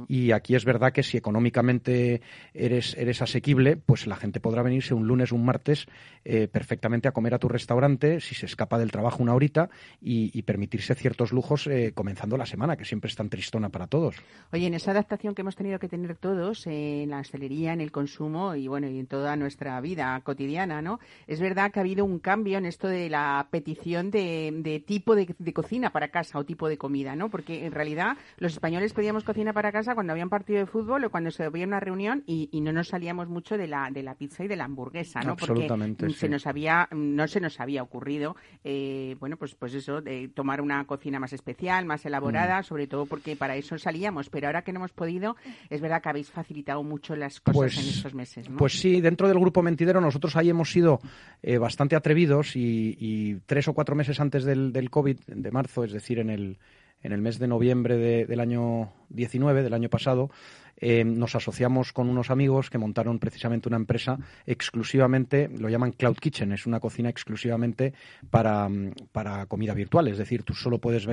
Y 0.07 0.31
aquí 0.31 0.55
es 0.55 0.63
verdad 0.63 0.93
que 0.93 1.03
si 1.03 1.17
económicamente 1.17 2.21
eres, 2.53 2.95
eres 2.97 3.21
asequible, 3.21 3.75
pues 3.75 4.07
la 4.07 4.15
gente 4.15 4.39
podrá 4.39 4.61
venirse 4.61 4.93
un 4.93 5.05
lunes, 5.05 5.33
un 5.33 5.43
martes, 5.43 5.87
eh, 6.23 6.47
perfectamente 6.47 7.07
a 7.07 7.11
comer 7.11 7.33
a 7.33 7.39
tu 7.39 7.49
restaurante, 7.49 8.21
si 8.21 8.35
se 8.35 8.45
escapa 8.45 8.79
del 8.79 8.91
trabajo 8.91 9.21
una 9.21 9.33
horita, 9.33 9.69
y, 10.01 10.41
permitirse 10.45 10.93
ciertos 10.95 11.31
lujos 11.31 11.65
eh, 11.67 11.91
comenzando 11.93 12.37
la 12.37 12.45
semana, 12.45 12.77
que 12.77 12.85
siempre 12.85 13.09
es 13.09 13.15
tan 13.15 13.29
tristona 13.29 13.69
para 13.69 13.87
todos. 13.87 14.15
Oye, 14.53 14.67
en 14.67 14.75
esa 14.75 14.91
adaptación 14.91 15.33
que 15.33 15.41
hemos 15.41 15.55
tenido 15.55 15.79
que 15.79 15.89
tener 15.89 16.15
todos, 16.15 16.67
en 16.67 17.09
la 17.09 17.19
hostelería, 17.19 17.73
en 17.73 17.81
el 17.81 17.91
consumo 17.91 18.55
y 18.55 18.67
bueno, 18.67 18.87
y 18.87 18.99
en 18.99 19.07
toda 19.07 19.35
nuestra 19.35 19.81
vida 19.81 20.19
cotidiana, 20.23 20.81
¿no? 20.81 20.99
Es 21.27 21.39
verdad 21.39 21.71
que 21.71 21.79
ha 21.79 21.83
habido 21.83 22.05
un 22.05 22.19
cambio 22.19 22.57
en 22.57 22.65
esto 22.65 22.87
de 22.87 23.09
la 23.09 23.47
petición 23.49 24.11
de, 24.11 24.83
tipo 24.85 25.15
de, 25.15 25.27
cocina 25.53 25.91
para 25.91 26.09
casa 26.09 26.39
o 26.39 26.43
tipo 26.43 26.67
de 26.67 26.77
comida, 26.77 27.15
¿no? 27.15 27.29
Porque 27.29 27.65
en 27.65 27.71
realidad 27.71 28.17
los 28.37 28.53
españoles 28.53 28.93
pedíamos 28.93 29.23
cocina 29.23 29.53
para 29.53 29.71
casa 29.71 29.95
cuando 29.95 30.11
había 30.11 30.23
un 30.23 30.29
partido 30.29 30.59
de 30.59 30.65
fútbol 30.65 31.05
o 31.05 31.09
cuando 31.09 31.31
se 31.31 31.43
había 31.43 31.65
una 31.65 31.79
reunión 31.79 32.23
y, 32.25 32.49
no 32.65 32.71
nos 32.71 32.87
salíamos 32.87 33.27
mucho 33.27 33.59
de 33.59 33.67
la, 33.67 33.91
de 33.91 34.01
la 34.01 34.15
pizza 34.15 34.43
y 34.43 34.47
de 34.47 34.55
la 34.55 34.65
hamburguesa, 34.65 35.21
¿no? 35.21 35.33
Absolutamente, 35.33 36.05
Porque 36.05 36.17
se 36.17 36.29
nos 36.29 36.47
había, 36.47 36.87
no 36.91 37.27
se 37.27 37.39
nos 37.39 37.59
había 37.59 37.83
ocurrido, 37.83 38.35
eh, 38.63 39.15
bueno, 39.19 39.37
pues, 39.37 39.53
pues 39.53 39.75
eso, 39.75 40.01
de 40.01 40.29
tomar 40.29 40.61
una 40.61 40.83
cocina 40.85 41.19
más 41.19 41.33
especial, 41.33 41.85
más 41.85 42.05
elaborada, 42.05 42.61
mm. 42.61 42.63
sobre 42.63 42.87
todo 42.87 43.05
porque 43.05 43.35
para 43.35 43.55
eso 43.55 43.77
salíamos, 43.77 44.29
pero 44.29 44.47
ahora 44.47 44.63
que 44.63 44.73
no 44.73 44.79
hemos 44.79 44.93
podido, 44.93 45.35
es 45.69 45.79
verdad 45.81 46.01
que 46.01 46.09
habéis 46.09 46.31
facilitado 46.31 46.81
mucho 46.83 47.15
las 47.15 47.39
cosas 47.39 47.55
pues 47.55 47.77
en 47.77 47.85
estos 47.85 48.13
meses, 48.15 48.49
¿no? 48.49 48.57
Pues 48.57 48.79
sí, 48.79 49.01
dentro 49.01 49.27
del 49.27 49.39
grupo 49.39 49.61
Mentidero 49.61 50.01
nosotros 50.01 50.35
ahí 50.35 50.49
hemos 50.49 50.71
sido 50.71 50.94
eh, 51.41 51.57
bastante 51.57 51.95
atrevidos 51.95 52.55
y, 52.55 53.39
tres 53.45 53.67
o 53.67 53.73
cuatro 53.73 53.95
meses 53.95 54.19
antes 54.19 54.43
del, 54.43 54.89
COVID, 54.89 55.19
de 55.27 55.51
marzo, 55.51 55.83
es 55.83 55.91
decir, 55.91 56.19
en 56.19 56.29
el, 56.29 56.57
en 57.03 57.11
el 57.11 57.21
mes 57.21 57.39
de 57.39 57.47
noviembre 57.47 58.25
del 58.25 58.39
año 58.39 58.91
19, 59.09 59.63
del 59.63 59.73
año 59.73 59.89
pasado, 59.89 60.29
eh, 60.77 61.05
nos 61.05 61.35
asociamos 61.35 61.93
con 61.93 62.09
unos 62.09 62.29
amigos 62.29 62.69
que 62.69 62.77
montaron 62.77 63.19
precisamente 63.19 63.69
una 63.69 63.77
empresa 63.77 64.17
exclusivamente, 64.45 65.49
lo 65.57 65.69
llaman 65.69 65.93
Cloud 65.93 66.17
Kitchen, 66.17 66.51
es 66.51 66.65
una 66.65 66.79
cocina 66.79 67.09
exclusivamente 67.09 67.93
para, 68.29 68.67
para 69.11 69.45
comida 69.45 69.73
virtual, 69.73 70.07
es 70.07 70.17
decir, 70.17 70.43
tú 70.43 70.53
solo 70.53 70.79
puedes 70.79 71.07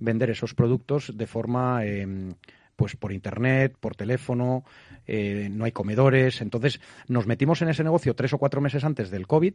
vender 0.00 0.30
esos 0.30 0.54
productos 0.54 1.16
de 1.16 1.26
forma... 1.26 1.84
Eh, 1.84 2.34
pues 2.76 2.94
por 2.94 3.12
internet, 3.12 3.74
por 3.80 3.96
teléfono, 3.96 4.64
eh, 5.06 5.48
no 5.50 5.64
hay 5.64 5.72
comedores. 5.72 6.40
Entonces 6.40 6.80
nos 7.08 7.26
metimos 7.26 7.62
en 7.62 7.68
ese 7.68 7.82
negocio 7.82 8.14
tres 8.14 8.32
o 8.32 8.38
cuatro 8.38 8.60
meses 8.60 8.84
antes 8.84 9.10
del 9.10 9.26
COVID 9.26 9.54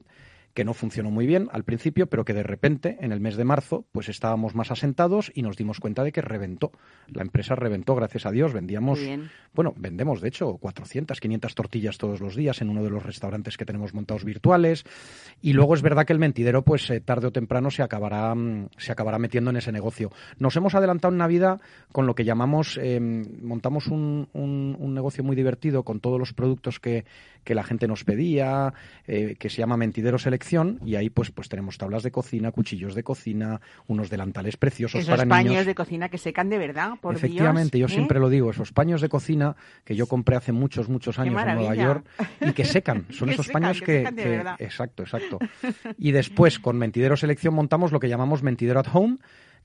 que 0.53 0.65
no 0.65 0.73
funcionó 0.73 1.11
muy 1.11 1.25
bien 1.25 1.49
al 1.51 1.63
principio, 1.63 2.07
pero 2.07 2.25
que 2.25 2.33
de 2.33 2.43
repente, 2.43 2.97
en 3.01 3.11
el 3.11 3.19
mes 3.19 3.37
de 3.37 3.43
marzo, 3.43 3.85
pues 3.91 4.09
estábamos 4.09 4.55
más 4.55 4.71
asentados 4.71 5.31
y 5.33 5.41
nos 5.41 5.57
dimos 5.57 5.79
cuenta 5.79 6.03
de 6.03 6.11
que 6.11 6.21
reventó. 6.21 6.71
La 7.07 7.21
empresa 7.21 7.55
reventó, 7.55 7.95
gracias 7.95 8.25
a 8.25 8.31
Dios. 8.31 8.53
Vendíamos, 8.53 8.99
bueno, 9.53 9.73
vendemos 9.77 10.21
de 10.21 10.29
hecho 10.29 10.57
400, 10.57 11.19
500 11.19 11.55
tortillas 11.55 11.97
todos 11.97 12.19
los 12.19 12.35
días 12.35 12.61
en 12.61 12.69
uno 12.69 12.83
de 12.83 12.89
los 12.89 13.03
restaurantes 13.03 13.57
que 13.57 13.65
tenemos 13.65 13.93
montados 13.93 14.23
virtuales. 14.23 14.83
Y 15.41 15.53
luego 15.53 15.73
es 15.73 15.81
verdad 15.81 16.05
que 16.05 16.13
el 16.13 16.19
mentidero, 16.19 16.63
pues 16.63 16.89
eh, 16.89 17.01
tarde 17.01 17.27
o 17.27 17.31
temprano 17.31 17.71
se 17.71 17.83
acabará, 17.83 18.33
mm, 18.35 18.69
se 18.77 18.91
acabará 18.91 19.19
metiendo 19.19 19.51
en 19.51 19.57
ese 19.57 19.71
negocio. 19.71 20.11
Nos 20.37 20.55
hemos 20.55 20.75
adelantado 20.75 21.13
en 21.13 21.17
Navidad 21.17 21.61
con 21.91 22.05
lo 22.05 22.15
que 22.15 22.25
llamamos, 22.25 22.77
em, 22.81 23.25
montamos 23.41 23.87
un, 23.87 24.29
un, 24.33 24.91
negocio 24.93 25.23
muy 25.23 25.35
divertido 25.35 25.83
con 25.83 26.01
todos 26.01 26.19
los 26.19 26.33
productos 26.33 26.79
que, 26.79 27.05
que 27.43 27.55
la 27.55 27.63
gente 27.63 27.87
nos 27.87 28.03
pedía, 28.03 28.73
eh, 29.07 29.35
que 29.39 29.49
se 29.49 29.57
llama 29.57 29.77
Mentidero 29.77 30.19
Selección, 30.19 30.79
y 30.85 30.95
ahí 30.95 31.09
pues, 31.09 31.31
pues 31.31 31.49
tenemos 31.49 31.77
tablas 31.77 32.03
de 32.03 32.11
cocina, 32.11 32.51
cuchillos 32.51 32.95
de 32.95 33.03
cocina, 33.03 33.61
unos 33.87 34.09
delantales 34.09 34.57
preciosos 34.57 35.01
esos 35.01 35.15
para 35.15 35.27
paños 35.27 35.65
de 35.65 35.75
cocina 35.75 36.09
que 36.09 36.17
secan 36.17 36.49
de 36.49 36.57
verdad, 36.57 36.93
por 37.01 37.15
Efectivamente, 37.15 37.79
yo 37.79 37.87
¿eh? 37.87 37.89
siempre 37.89 38.19
lo 38.19 38.29
digo, 38.29 38.51
esos 38.51 38.71
paños 38.71 39.01
de 39.01 39.09
cocina 39.09 39.55
que 39.83 39.95
yo 39.95 40.07
compré 40.07 40.35
hace 40.35 40.51
muchos, 40.51 40.89
muchos 40.89 41.19
años 41.19 41.41
en 41.41 41.55
Nueva 41.55 41.75
York 41.75 42.05
y 42.41 42.53
que 42.53 42.65
secan, 42.65 43.05
son 43.11 43.29
esos 43.29 43.47
paños 43.49 43.81
que... 43.81 44.01
exacto, 44.59 45.03
exacto. 45.03 45.39
Y 45.97 46.11
después 46.11 46.59
con 46.59 46.77
Mentidero 46.77 47.17
Selección 47.17 47.53
montamos 47.53 47.91
lo 47.91 47.99
que 47.99 48.09
llamamos 48.09 48.43
Mentidero 48.43 48.79
at 48.79 48.87
Home, 48.93 49.17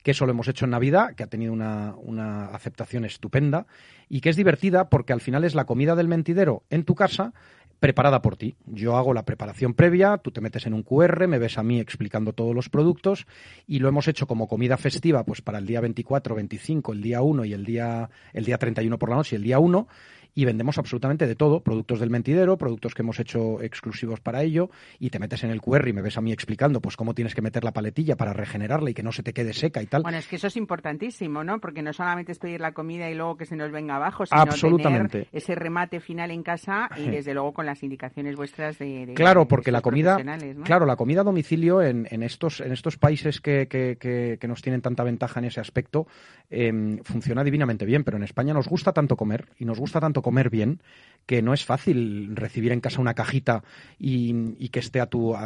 que 0.02 0.12
eso 0.12 0.24
lo 0.24 0.30
hemos 0.30 0.46
hecho 0.46 0.66
en 0.66 0.70
Navidad, 0.70 1.16
que 1.16 1.24
ha 1.24 1.26
tenido 1.26 1.52
una, 1.52 1.94
una, 1.96 2.46
aceptación 2.46 3.04
estupenda 3.04 3.66
y 4.08 4.20
que 4.20 4.28
es 4.28 4.36
divertida 4.36 4.88
porque 4.88 5.12
al 5.12 5.20
final 5.20 5.42
es 5.42 5.56
la 5.56 5.64
comida 5.64 5.96
del 5.96 6.06
mentidero 6.06 6.62
en 6.70 6.84
tu 6.84 6.94
casa, 6.94 7.32
preparada 7.80 8.22
por 8.22 8.36
ti. 8.36 8.56
Yo 8.66 8.96
hago 8.96 9.12
la 9.12 9.24
preparación 9.24 9.74
previa, 9.74 10.18
tú 10.18 10.30
te 10.30 10.40
metes 10.40 10.66
en 10.66 10.74
un 10.74 10.82
QR, 10.82 11.28
me 11.28 11.38
ves 11.38 11.58
a 11.58 11.62
mí 11.62 11.80
explicando 11.80 12.32
todos 12.32 12.54
los 12.54 12.68
productos 12.68 13.26
y 13.66 13.78
lo 13.78 13.88
hemos 13.88 14.08
hecho 14.08 14.26
como 14.26 14.48
comida 14.48 14.76
festiva 14.76 15.24
pues 15.24 15.42
para 15.42 15.58
el 15.58 15.66
día 15.66 15.80
24, 15.80 16.34
25, 16.34 16.92
el 16.92 17.02
día 17.02 17.22
1 17.22 17.44
y 17.44 17.52
el 17.52 17.64
día 17.64 18.10
el 18.32 18.44
día 18.44 18.58
31 18.58 18.98
por 18.98 19.10
la 19.10 19.16
noche 19.16 19.36
y 19.36 19.38
el 19.38 19.42
día 19.42 19.58
1 19.58 19.88
y 20.36 20.44
vendemos 20.44 20.76
absolutamente 20.76 21.26
de 21.26 21.34
todo, 21.34 21.60
productos 21.60 21.98
del 21.98 22.10
mentidero, 22.10 22.58
productos 22.58 22.94
que 22.94 23.00
hemos 23.00 23.18
hecho 23.18 23.62
exclusivos 23.62 24.20
para 24.20 24.42
ello, 24.42 24.70
y 25.00 25.08
te 25.08 25.18
metes 25.18 25.42
en 25.44 25.50
el 25.50 25.62
QR 25.62 25.88
y 25.88 25.94
me 25.94 26.02
ves 26.02 26.18
a 26.18 26.20
mí 26.20 26.30
explicando 26.30 26.80
pues 26.80 26.94
cómo 26.94 27.14
tienes 27.14 27.34
que 27.34 27.40
meter 27.40 27.64
la 27.64 27.72
paletilla 27.72 28.16
para 28.16 28.34
regenerarla 28.34 28.90
y 28.90 28.94
que 28.94 29.02
no 29.02 29.12
se 29.12 29.22
te 29.22 29.32
quede 29.32 29.54
seca 29.54 29.82
y 29.82 29.86
tal. 29.86 30.02
Bueno, 30.02 30.18
es 30.18 30.28
que 30.28 30.36
eso 30.36 30.48
es 30.48 30.56
importantísimo, 30.58 31.42
¿no? 31.42 31.58
Porque 31.58 31.80
no 31.80 31.94
solamente 31.94 32.32
es 32.32 32.38
pedir 32.38 32.60
la 32.60 32.72
comida 32.72 33.08
y 33.10 33.14
luego 33.14 33.38
que 33.38 33.46
se 33.46 33.56
nos 33.56 33.72
venga 33.72 33.96
abajo, 33.96 34.26
sino 34.26 34.76
tener 34.76 35.26
ese 35.32 35.54
remate 35.54 36.00
final 36.00 36.30
en 36.30 36.42
casa 36.42 36.90
y 36.98 37.08
desde 37.08 37.32
luego 37.32 37.54
con 37.54 37.64
las 37.64 37.82
indicaciones 37.82 38.36
vuestras 38.36 38.78
de, 38.78 39.14
Claro, 39.16 39.48
porque 39.48 39.72
la 39.72 39.80
comida, 39.80 40.18
claro, 40.64 40.84
la 40.84 40.96
comida 40.96 41.22
a 41.22 41.24
domicilio 41.24 41.80
en, 41.80 42.06
en, 42.10 42.22
estos 42.22 42.60
en 42.60 42.72
estos 42.72 42.98
países 42.98 43.40
que, 43.40 43.68
que, 43.68 43.96
que, 43.98 44.48
nos 44.48 44.60
tienen 44.60 44.82
tanta 44.82 45.02
ventaja 45.02 45.40
en 45.40 45.46
ese 45.46 45.60
aspecto 45.60 46.06
em, 46.50 46.98
funciona 47.04 47.42
divinamente 47.42 47.86
bien, 47.86 48.04
pero 48.04 48.18
en 48.18 48.22
España 48.22 48.52
nos 48.52 48.68
gusta 48.68 48.92
tanto 48.92 49.16
comer 49.16 49.46
y 49.58 49.64
nos 49.64 49.80
gusta 49.80 49.98
tanto 49.98 50.22
comer 50.26 50.50
bien, 50.50 50.80
que 51.24 51.40
no 51.40 51.54
es 51.54 51.64
fácil 51.64 52.34
recibir 52.34 52.72
en 52.72 52.80
casa 52.80 53.00
una 53.00 53.14
cajita 53.14 53.62
y, 53.96 54.68
que 54.70 54.80
esté 54.80 55.00
a 55.00 55.06
tu 55.06 55.36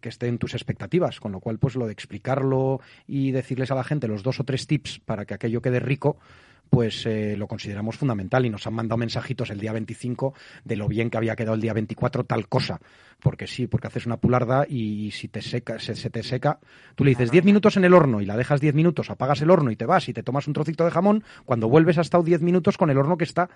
que 0.00 0.08
esté 0.08 0.28
en 0.28 0.38
tus 0.38 0.54
expectativas, 0.54 1.20
con 1.20 1.32
lo 1.32 1.40
cual 1.40 1.58
pues 1.58 1.74
lo 1.76 1.84
de 1.86 1.92
explicarlo 1.92 2.80
y 3.06 3.30
decirles 3.30 3.70
a 3.70 3.74
la 3.74 3.84
gente 3.84 4.08
los 4.08 4.22
dos 4.22 4.40
o 4.40 4.44
tres 4.44 4.66
tips 4.66 5.00
para 5.00 5.26
que 5.26 5.34
aquello 5.34 5.60
quede 5.60 5.80
rico 5.80 6.16
pues 6.70 7.04
eh, 7.04 7.36
lo 7.36 7.48
consideramos 7.48 7.96
fundamental 7.96 8.46
y 8.46 8.50
nos 8.50 8.66
han 8.66 8.74
mandado 8.74 8.96
mensajitos 8.96 9.50
el 9.50 9.58
día 9.58 9.72
25 9.72 10.34
de 10.64 10.76
lo 10.76 10.88
bien 10.88 11.10
que 11.10 11.18
había 11.18 11.34
quedado 11.34 11.54
el 11.54 11.60
día 11.60 11.74
24 11.74 12.24
tal 12.24 12.48
cosa. 12.48 12.80
Porque 13.20 13.46
sí, 13.46 13.66
porque 13.66 13.88
haces 13.88 14.06
una 14.06 14.16
pularda 14.16 14.64
y 14.66 15.10
si 15.10 15.28
te 15.28 15.42
seca, 15.42 15.78
se, 15.78 15.94
te 15.94 16.22
seca, 16.22 16.58
tú 16.94 17.04
le 17.04 17.10
dices 17.10 17.30
10 17.30 17.44
minutos 17.44 17.76
en 17.76 17.84
el 17.84 17.92
horno 17.92 18.22
y 18.22 18.24
la 18.24 18.36
dejas 18.36 18.62
10 18.62 18.74
minutos, 18.74 19.10
apagas 19.10 19.42
el 19.42 19.50
horno 19.50 19.70
y 19.70 19.76
te 19.76 19.84
vas 19.84 20.08
y 20.08 20.14
te 20.14 20.22
tomas 20.22 20.46
un 20.46 20.54
trocito 20.54 20.84
de 20.84 20.90
jamón, 20.90 21.22
cuando 21.44 21.68
vuelves 21.68 21.98
ha 21.98 22.00
estado 22.00 22.22
10 22.22 22.40
minutos 22.40 22.78
con 22.78 22.88
el 22.88 22.96
horno 22.96 23.18
que 23.18 23.24
está 23.24 23.50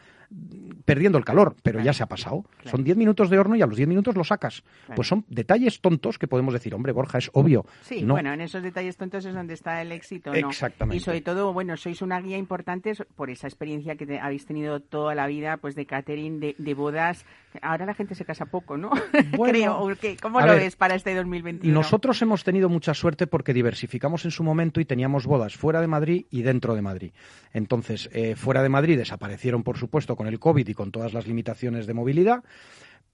perdiendo 0.84 1.18
el 1.18 1.24
calor, 1.24 1.56
pero 1.62 1.80
ya 1.80 1.92
se 1.92 2.02
ha 2.02 2.06
pasado. 2.06 2.44
Son 2.64 2.84
10 2.84 2.96
minutos 2.96 3.30
de 3.30 3.38
horno 3.38 3.56
y 3.56 3.62
a 3.62 3.66
los 3.66 3.76
10 3.76 3.88
minutos 3.88 4.16
lo 4.16 4.24
sacas. 4.24 4.62
Pues 4.94 5.08
son 5.08 5.24
detalles 5.28 5.80
tontos 5.80 6.18
que 6.18 6.28
podemos 6.28 6.52
decir, 6.52 6.74
hombre, 6.74 6.92
Borja, 6.92 7.18
es 7.18 7.30
obvio. 7.32 7.64
Sí, 7.82 8.04
bueno, 8.04 8.32
en 8.32 8.40
esos 8.40 8.62
detalles 8.62 8.96
tontos 8.96 9.24
es 9.24 9.34
donde 9.34 9.54
está 9.54 9.80
el 9.82 9.92
éxito. 9.92 10.32
¿no? 10.32 10.48
Exactamente. 10.48 10.96
Y 10.96 11.00
sobre 11.00 11.20
todo, 11.20 11.52
bueno, 11.52 11.76
sois 11.76 12.02
una 12.02 12.20
guía 12.20 12.38
importante 12.38 12.92
por 13.16 13.30
esa 13.30 13.46
experiencia 13.46 13.96
que 13.96 14.18
habéis 14.18 14.46
tenido 14.46 14.80
toda 14.80 15.14
la 15.14 15.26
vida, 15.26 15.56
pues 15.56 15.74
de 15.74 15.86
catering, 15.86 16.40
de, 16.40 16.74
bodas. 16.74 17.24
Ahora 17.62 17.86
la 17.86 17.94
gente 17.94 18.14
se 18.14 18.24
casa 18.24 18.46
poco, 18.46 18.76
¿no? 18.76 18.90
Creo. 19.44 19.88
¿Cómo 20.20 20.40
lo 20.40 20.54
ves 20.54 20.76
para 20.76 20.94
este 20.94 21.14
2021? 21.14 21.72
Nosotros 21.72 22.20
hemos 22.22 22.44
tenido 22.44 22.68
mucha 22.68 22.94
suerte 22.94 23.26
porque 23.26 23.52
diversificamos 23.52 24.24
en 24.24 24.30
su 24.30 24.42
momento 24.42 24.80
y 24.80 24.84
teníamos 24.84 25.26
bodas 25.26 25.56
fuera 25.56 25.80
de 25.80 25.86
Madrid 25.86 26.26
y 26.30 26.42
dentro 26.42 26.74
de 26.74 26.82
Madrid. 26.82 27.12
Entonces, 27.52 28.10
eh, 28.12 28.34
fuera 28.34 28.62
de 28.62 28.68
Madrid 28.68 28.98
desaparecieron, 28.98 29.62
por 29.62 29.78
supuesto, 29.78 30.16
con 30.16 30.26
el 30.26 30.40
COVID 30.40 30.66
y 30.66 30.73
con 30.74 30.92
todas 30.92 31.12
las 31.12 31.26
limitaciones 31.26 31.86
de 31.86 31.94
movilidad. 31.94 32.44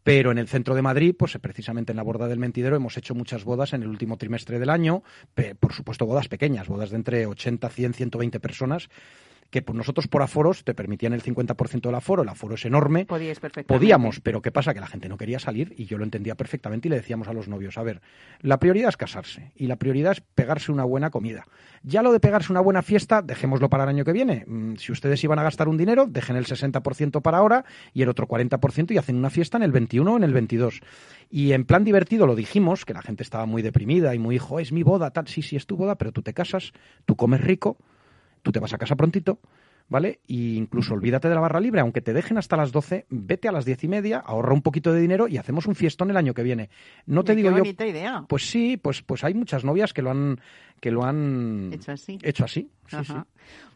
Pero 0.03 0.33
en 0.33 0.38
el 0.38 0.49
centro 0.49 0.75
de 0.75 0.83
Madrid, 0.83 1.14
pues 1.18 1.37
precisamente 1.38 1.92
en 1.92 1.96
la 1.96 2.03
borda 2.03 2.27
del 2.27 2.38
Mentidero, 2.38 2.75
hemos 2.75 2.96
hecho 2.96 3.14
muchas 3.14 3.44
bodas 3.44 3.75
en 3.75 3.83
el 3.83 3.88
último 3.88 4.16
trimestre 4.16 4.59
del 4.59 4.70
año, 4.70 5.03
por 5.61 5.75
supuesto 5.75 6.07
bodas 6.07 6.29
pequeñas, 6.29 6.68
bodas 6.68 6.90
de 6.90 6.96
entre 6.96 7.27
80, 7.27 7.68
100, 7.68 7.94
120 7.94 8.40
personas, 8.40 8.88
que 9.50 9.62
por 9.62 9.74
nosotros 9.74 10.06
por 10.06 10.22
aforos 10.22 10.64
te 10.64 10.74
permitían 10.74 11.12
el 11.12 11.22
50% 11.22 11.80
del 11.80 11.94
aforo, 11.94 12.22
el 12.22 12.28
aforo 12.28 12.54
es 12.54 12.64
enorme. 12.64 13.04
Podíamos, 13.66 14.20
pero 14.20 14.40
¿qué 14.40 14.52
pasa? 14.52 14.72
Que 14.72 14.80
la 14.80 14.86
gente 14.86 15.08
no 15.08 15.16
quería 15.16 15.38
salir 15.38 15.74
y 15.76 15.86
yo 15.86 15.98
lo 15.98 16.04
entendía 16.04 16.36
perfectamente 16.36 16.88
y 16.88 16.90
le 16.90 16.96
decíamos 16.96 17.28
a 17.28 17.32
los 17.32 17.48
novios, 17.48 17.76
a 17.76 17.82
ver, 17.82 18.00
la 18.40 18.58
prioridad 18.58 18.90
es 18.90 18.96
casarse 18.96 19.52
y 19.56 19.66
la 19.66 19.76
prioridad 19.76 20.12
es 20.12 20.20
pegarse 20.20 20.70
una 20.72 20.84
buena 20.84 21.10
comida. 21.10 21.46
Ya 21.82 22.02
lo 22.02 22.12
de 22.12 22.20
pegarse 22.20 22.52
una 22.52 22.60
buena 22.60 22.82
fiesta, 22.82 23.22
dejémoslo 23.22 23.68
para 23.68 23.84
el 23.84 23.90
año 23.90 24.04
que 24.04 24.12
viene. 24.12 24.44
Mm, 24.46 24.76
si 24.76 24.92
ustedes 24.92 25.22
iban 25.24 25.38
a 25.38 25.42
gastar 25.42 25.68
un 25.68 25.76
dinero, 25.76 26.06
dejen 26.06 26.36
el 26.36 26.46
60% 26.46 27.20
para 27.22 27.38
ahora 27.38 27.64
y 27.92 28.02
el 28.02 28.08
otro 28.08 28.28
40% 28.28 28.92
y 28.92 28.98
hacen 28.98 29.16
una 29.16 29.30
fiesta 29.30 29.56
en 29.56 29.64
el 29.64 29.72
21 29.72 30.12
o 30.12 30.16
en 30.16 30.22
el 30.22 30.32
22. 30.32 30.80
Y 31.30 31.52
en 31.52 31.64
plan 31.64 31.84
divertido 31.84 32.26
lo 32.26 32.36
dijimos, 32.36 32.84
que 32.84 32.94
la 32.94 33.02
gente 33.02 33.22
estaba 33.22 33.46
muy 33.46 33.62
deprimida 33.62 34.14
y 34.14 34.18
muy, 34.18 34.36
hijo, 34.36 34.60
es 34.60 34.72
mi 34.72 34.82
boda, 34.82 35.10
tal, 35.10 35.28
sí, 35.28 35.42
sí, 35.42 35.56
es 35.56 35.66
tu 35.66 35.76
boda, 35.76 35.96
pero 35.96 36.12
tú 36.12 36.22
te 36.22 36.34
casas, 36.34 36.72
tú 37.04 37.16
comes 37.16 37.40
rico, 37.40 37.78
tú 38.42 38.53
te 38.53 38.61
vas 38.61 38.72
a 38.72 38.79
casa 38.79 38.96
prontito, 38.96 39.40
¿vale? 39.88 40.20
Y 40.26 40.57
incluso 40.57 40.94
olvídate 40.94 41.29
de 41.29 41.35
la 41.35 41.40
barra 41.40 41.61
libre, 41.61 41.81
aunque 41.81 42.00
te 42.00 42.12
dejen 42.12 42.38
hasta 42.38 42.57
las 42.57 42.72
12, 42.72 43.07
vete 43.11 43.48
a 43.48 43.53
las 43.53 43.64
diez 43.64 43.83
y 43.85 43.88
media, 43.88 44.18
ahorra 44.18 44.55
un 44.55 44.62
poquito 44.62 44.92
de 44.92 45.00
dinero 45.00 45.29
y 45.29 45.37
hacemos 45.37 45.66
un 45.66 45.74
fiestón 45.74 46.11
el 46.11 46.16
año 46.16 46.33
que 46.33 46.42
viene. 46.42 46.70
No 47.07 47.24
te 47.24 47.35
digo 47.35 47.50
yo. 47.50 47.64
idea. 47.64 48.24
Pues 48.29 48.48
sí, 48.48 48.76
pues, 48.76 49.03
pues 49.03 49.24
hay 49.24 49.35
muchas 49.35 49.64
novias 49.64 49.92
que 49.92 50.00
lo 50.03 50.11
han, 50.11 50.40
que 50.81 50.90
lo 50.90 51.05
han 51.05 51.70
hecho 51.72 51.92
así. 51.92 52.18
Hecho 52.22 52.44
así. 52.44 52.70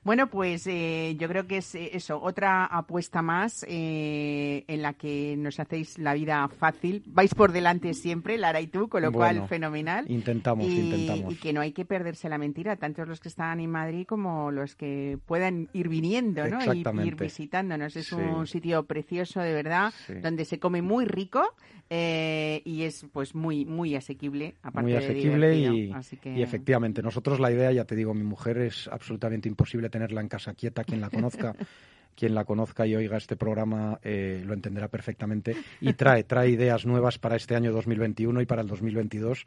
Bueno, 0.05 0.29
pues 0.29 0.67
eh, 0.67 1.17
yo 1.19 1.29
creo 1.29 1.47
que 1.47 1.59
es 1.59 1.75
eh, 1.75 1.91
eso, 1.95 2.21
otra 2.21 2.67
apuesta 2.67 3.23
más 3.23 3.65
eh, 3.67 4.63
en 4.69 4.83
la 4.83 4.93
que 4.93 5.35
nos 5.39 5.59
hacéis 5.59 5.99
la 5.99 6.13
vida 6.13 6.47
fácil. 6.49 7.03
Vais 7.07 7.35
por 7.35 7.53
delante 7.53 7.95
siempre, 7.95 8.37
Lara 8.37 8.61
y 8.61 8.67
tú, 8.67 8.89
con 8.89 9.01
lo 9.01 9.11
cual 9.11 9.49
fenomenal. 9.49 10.05
Intentamos, 10.11 10.67
intentamos. 10.67 11.33
Y 11.33 11.37
que 11.37 11.55
no 11.55 11.63
hay 11.63 11.73
que 11.73 11.87
perderse 11.87 12.29
la 12.29 12.37
mentira, 12.37 12.77
tanto 12.77 13.07
los 13.07 13.19
que 13.19 13.29
están 13.29 13.61
en 13.61 13.71
Madrid 13.71 14.05
como 14.07 14.51
los 14.51 14.77
que 14.77 15.19
puedan 15.25 15.71
ir 15.73 15.89
viniendo, 15.89 16.47
¿no? 16.49 16.59
Y 16.75 16.85
ir 17.03 17.17
visitándonos. 17.17 17.97
Es 17.97 18.13
un 18.13 18.47
sitio 18.47 18.83
precioso, 18.83 19.41
de 19.41 19.55
verdad, 19.55 19.95
donde 20.23 20.45
se 20.45 20.59
come 20.59 20.83
muy 20.83 21.07
rico 21.07 21.55
y 21.91 22.83
es 22.83 23.07
pues 23.13 23.35
muy 23.35 23.65
muy 23.65 23.95
asequible. 23.95 24.55
Aparte 24.63 24.91
muy 24.91 24.95
asequible 24.95 25.57
y, 25.57 25.93
y 26.25 26.43
efectivamente, 26.43 27.03
nosotros 27.03 27.41
la 27.41 27.51
idea, 27.51 27.73
ya 27.73 27.85
te 27.85 27.97
digo, 27.97 28.15
mi 28.15 28.25
mujer 28.25 28.59
es 28.59 28.89
absolutamente 28.89 29.49
imposible 29.49 29.91
tenerla 29.91 30.21
en 30.21 30.29
casa 30.29 30.55
quieta. 30.55 30.85
Quien 30.85 31.01
la 31.01 31.11
conozca, 31.11 31.55
quien 32.17 32.35
la 32.35 32.45
conozca 32.45 32.87
y 32.87 32.95
oiga 32.95 33.17
este 33.17 33.37
programa 33.37 33.99
eh, 34.03 34.43
lo 34.45 34.55
entenderá 34.55 34.89
perfectamente. 34.89 35.57
Y 35.81 35.93
trae, 35.95 36.25
trae 36.25 36.51
ideas 36.51 36.87
nuevas 36.87 37.19
para 37.19 37.37
este 37.37 37.57
año 37.57 37.73
2021 37.73 38.41
y 38.41 38.47
para 38.47 38.63
el 38.63 38.69
2022. 38.69 39.45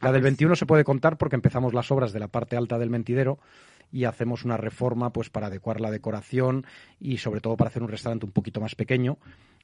La 0.00 0.12
del 0.12 0.22
21 0.22 0.56
se 0.56 0.66
puede 0.66 0.84
contar 0.84 1.18
porque 1.18 1.36
empezamos 1.36 1.74
las 1.74 1.90
obras 1.90 2.12
de 2.12 2.20
la 2.20 2.28
parte 2.28 2.56
alta 2.56 2.78
del 2.78 2.90
mentidero 2.90 3.38
y 3.92 4.04
hacemos 4.04 4.44
una 4.44 4.56
reforma 4.56 5.12
pues 5.12 5.30
para 5.30 5.48
adecuar 5.48 5.80
la 5.80 5.90
decoración 5.90 6.64
y 7.00 7.16
sobre 7.16 7.40
todo 7.40 7.56
para 7.56 7.68
hacer 7.68 7.82
un 7.82 7.88
restaurante 7.88 8.26
un 8.26 8.32
poquito 8.32 8.60
más 8.60 8.74
pequeño 8.74 9.18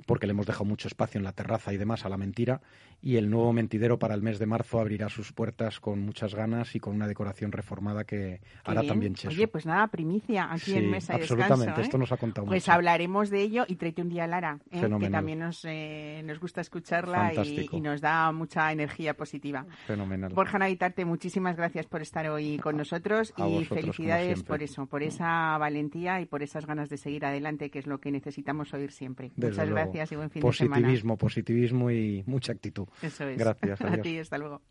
porque 0.04 0.26
le 0.26 0.32
hemos 0.32 0.46
dejado 0.46 0.64
mucho 0.64 0.88
espacio 0.88 1.18
en 1.18 1.24
la 1.24 1.32
terraza 1.32 1.72
y 1.72 1.76
demás 1.76 2.04
a 2.04 2.08
la 2.08 2.16
mentira 2.16 2.60
y 3.02 3.16
el 3.16 3.30
nuevo 3.30 3.52
mentidero 3.52 3.98
para 3.98 4.14
el 4.14 4.22
mes 4.22 4.38
de 4.38 4.46
marzo 4.46 4.80
abrirá 4.80 5.08
sus 5.08 5.32
puertas 5.32 5.80
con 5.80 6.00
muchas 6.00 6.34
ganas 6.34 6.74
y 6.74 6.80
con 6.80 6.94
una 6.94 7.06
decoración 7.06 7.52
reformada 7.52 8.04
que 8.04 8.40
hará 8.64 8.82
también 8.82 9.14
Cheso. 9.14 9.28
Oye, 9.28 9.48
pues 9.48 9.66
nada, 9.66 9.86
primicia 9.88 10.48
aquí 10.50 10.74
en 10.74 10.90
Mesa 10.90 11.14
y 11.14 11.20
absolutamente, 11.20 11.80
esto 11.80 11.96
¿eh? 11.96 12.00
nos 12.00 12.12
ha 12.12 12.16
contado 12.16 12.46
Pues 12.46 12.68
hablaremos 12.68 13.30
de 13.30 13.42
ello 13.42 13.64
y 13.68 13.76
tráete 13.76 14.02
un 14.02 14.08
día 14.08 14.24
a 14.24 14.26
Lara, 14.26 14.58
¿eh? 14.70 14.80
que 15.00 15.10
también 15.10 15.40
nos, 15.40 15.64
eh, 15.64 16.22
nos 16.24 16.40
gusta 16.40 16.60
escucharla 16.60 17.32
y, 17.34 17.80
nos 17.80 18.00
da 18.00 18.32
mucha 18.32 18.72
energía 18.72 19.14
positiva. 19.14 19.64
Fenomenal. 19.86 20.32
Borja 20.32 20.58
Navitarte, 20.58 21.04
muchísimas 21.04 21.56
gracias 21.56 21.86
por 21.86 22.02
estar 22.02 22.28
hoy 22.28 22.58
con 22.58 22.76
nosotros 22.76 23.32
y 23.36 23.64
felicidades 23.64 24.42
por 24.42 24.62
eso, 24.62 24.86
por 24.86 25.02
esa 25.02 25.56
valentía 25.58 26.20
y 26.20 26.26
por 26.26 26.42
esas 26.42 26.66
ganas 26.66 26.88
de 26.88 26.96
seguir 26.96 27.25
adelante, 27.28 27.70
que 27.70 27.78
es 27.78 27.86
lo 27.86 27.98
que 27.98 28.10
necesitamos 28.10 28.72
oír 28.74 28.92
siempre. 28.92 29.32
Muchas 29.36 29.68
gracias 29.68 30.12
y 30.12 30.16
buen 30.16 30.30
fin 30.30 30.42
de 30.42 30.52
semana. 30.52 30.76
Positivismo, 30.76 31.16
positivismo 31.16 31.90
y 31.90 32.24
mucha 32.26 32.52
actitud. 32.52 32.86
Eso 33.02 33.28
es. 33.28 33.38
Gracias. 33.38 33.80
A 33.82 33.96
ti, 33.98 34.18
hasta 34.18 34.38
luego. 34.38 34.62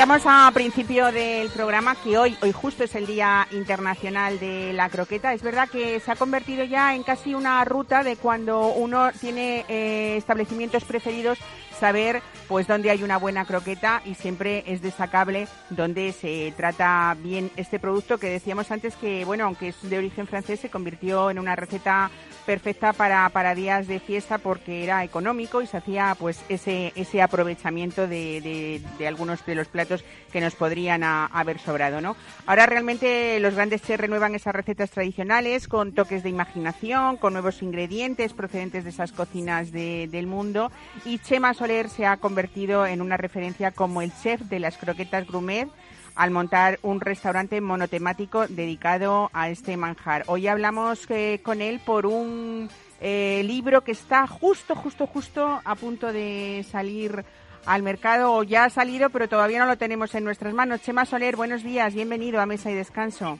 Decíamos 0.00 0.22
a 0.24 0.50
principio 0.54 1.12
del 1.12 1.50
programa 1.50 1.94
que 1.94 2.16
hoy, 2.16 2.34
hoy 2.40 2.52
justo 2.52 2.84
es 2.84 2.94
el 2.94 3.04
Día 3.04 3.46
Internacional 3.50 4.40
de 4.40 4.72
la 4.72 4.88
Croqueta. 4.88 5.34
Es 5.34 5.42
verdad 5.42 5.68
que 5.68 6.00
se 6.00 6.10
ha 6.10 6.16
convertido 6.16 6.64
ya 6.64 6.94
en 6.94 7.02
casi 7.02 7.34
una 7.34 7.62
ruta 7.66 8.02
de 8.02 8.16
cuando 8.16 8.68
uno 8.68 9.10
tiene 9.20 9.66
eh, 9.68 10.16
establecimientos 10.16 10.84
preferidos 10.84 11.36
saber 11.80 12.20
pues 12.46 12.66
dónde 12.66 12.90
hay 12.90 13.02
una 13.02 13.16
buena 13.16 13.46
croqueta 13.46 14.02
y 14.04 14.14
siempre 14.14 14.62
es 14.66 14.82
destacable 14.82 15.48
donde 15.70 16.12
se 16.12 16.52
trata 16.56 17.16
bien 17.18 17.50
este 17.56 17.78
producto 17.78 18.18
que 18.18 18.28
decíamos 18.28 18.70
antes 18.70 18.94
que 18.96 19.24
bueno 19.24 19.44
aunque 19.44 19.68
es 19.68 19.76
de 19.88 19.96
origen 19.96 20.26
francés 20.26 20.60
se 20.60 20.68
convirtió 20.68 21.30
en 21.30 21.38
una 21.38 21.56
receta 21.56 22.10
perfecta 22.44 22.92
para, 22.92 23.28
para 23.30 23.54
días 23.54 23.86
de 23.86 24.00
fiesta 24.00 24.38
porque 24.38 24.82
era 24.82 25.04
económico 25.04 25.62
y 25.62 25.66
se 25.66 25.76
hacía 25.76 26.16
pues 26.18 26.40
ese, 26.48 26.92
ese 26.96 27.22
aprovechamiento 27.22 28.06
de, 28.06 28.82
de, 28.98 29.06
algunos 29.06 29.44
de 29.46 29.54
los 29.54 29.68
platos 29.68 30.04
que 30.32 30.40
nos 30.40 30.54
podrían 30.54 31.02
haber 31.02 31.58
sobrado, 31.60 32.00
¿no? 32.00 32.16
Ahora 32.46 32.66
realmente 32.66 33.38
los 33.40 33.54
grandes 33.54 33.82
se 33.82 33.96
renuevan 33.96 34.34
esas 34.34 34.54
recetas 34.54 34.90
tradicionales 34.90 35.68
con 35.68 35.92
toques 35.92 36.22
de 36.22 36.30
imaginación, 36.30 37.16
con 37.18 37.34
nuevos 37.34 37.62
ingredientes 37.62 38.32
procedentes 38.32 38.84
de 38.84 38.90
esas 38.90 39.12
cocinas 39.12 39.70
del 39.70 40.26
mundo 40.26 40.72
y 41.04 41.18
Chema 41.18 41.54
Soler 41.54 41.69
Se 41.70 42.04
ha 42.04 42.16
convertido 42.16 42.84
en 42.84 43.00
una 43.00 43.16
referencia 43.16 43.70
como 43.70 44.02
el 44.02 44.12
chef 44.12 44.40
de 44.40 44.58
las 44.58 44.76
croquetas 44.76 45.28
gourmet 45.28 45.68
al 46.16 46.32
montar 46.32 46.80
un 46.82 47.00
restaurante 47.00 47.60
monotemático 47.60 48.48
dedicado 48.48 49.30
a 49.32 49.50
este 49.50 49.76
manjar. 49.76 50.24
Hoy 50.26 50.48
hablamos 50.48 51.08
eh, 51.10 51.40
con 51.44 51.62
él 51.62 51.80
por 51.86 52.06
un 52.06 52.68
eh, 53.00 53.42
libro 53.44 53.82
que 53.82 53.92
está 53.92 54.26
justo, 54.26 54.74
justo, 54.74 55.06
justo 55.06 55.60
a 55.64 55.76
punto 55.76 56.12
de 56.12 56.66
salir 56.68 57.24
al 57.66 57.84
mercado 57.84 58.32
o 58.32 58.42
ya 58.42 58.64
ha 58.64 58.70
salido, 58.70 59.08
pero 59.10 59.28
todavía 59.28 59.60
no 59.60 59.66
lo 59.66 59.78
tenemos 59.78 60.12
en 60.16 60.24
nuestras 60.24 60.52
manos. 60.52 60.82
Chema 60.82 61.04
Soler, 61.04 61.36
buenos 61.36 61.62
días, 61.62 61.94
bienvenido 61.94 62.40
a 62.40 62.46
Mesa 62.46 62.72
y 62.72 62.74
Descanso. 62.74 63.38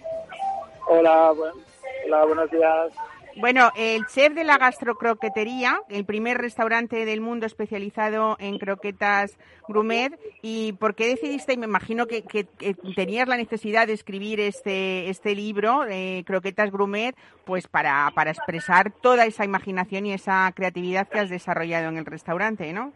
Hola, 0.87 1.33
hola 1.33 2.25
buenos 2.27 2.49
días. 2.53 2.93
Bueno, 3.41 3.73
el 3.75 4.05
chef 4.05 4.35
de 4.35 4.45
la 4.45 4.59
gastrocroquetería, 4.59 5.81
el 5.89 6.05
primer 6.05 6.37
restaurante 6.37 7.07
del 7.07 7.23
mundo 7.23 7.47
especializado 7.47 8.37
en 8.39 8.59
croquetas 8.59 9.39
gourmet. 9.67 10.13
¿Y 10.43 10.75
por 10.75 10.95
qué 10.95 11.09
decidiste, 11.09 11.57
me 11.57 11.65
imagino 11.65 12.07
que, 12.07 12.23
tenías 12.95 13.29
la 13.29 13.39
necesidad 13.39 13.87
de 13.87 13.95
escribir 13.95 14.41
este, 14.41 15.09
este 15.09 15.35
libro, 15.35 15.87
eh, 15.89 16.23
Croquetas 16.27 16.71
Grumet, 16.71 17.17
pues 17.47 17.67
para, 17.67 18.11
para 18.15 18.31
expresar 18.31 18.93
toda 18.93 19.25
esa 19.25 19.47
imaginación 19.47 20.05
y 20.05 20.13
esa 20.13 20.53
creatividad 20.55 21.09
que 21.09 21.21
has 21.21 21.31
desarrollado 21.31 21.89
en 21.89 21.97
el 21.97 22.05
restaurante, 22.05 22.71
¿no? 22.75 22.93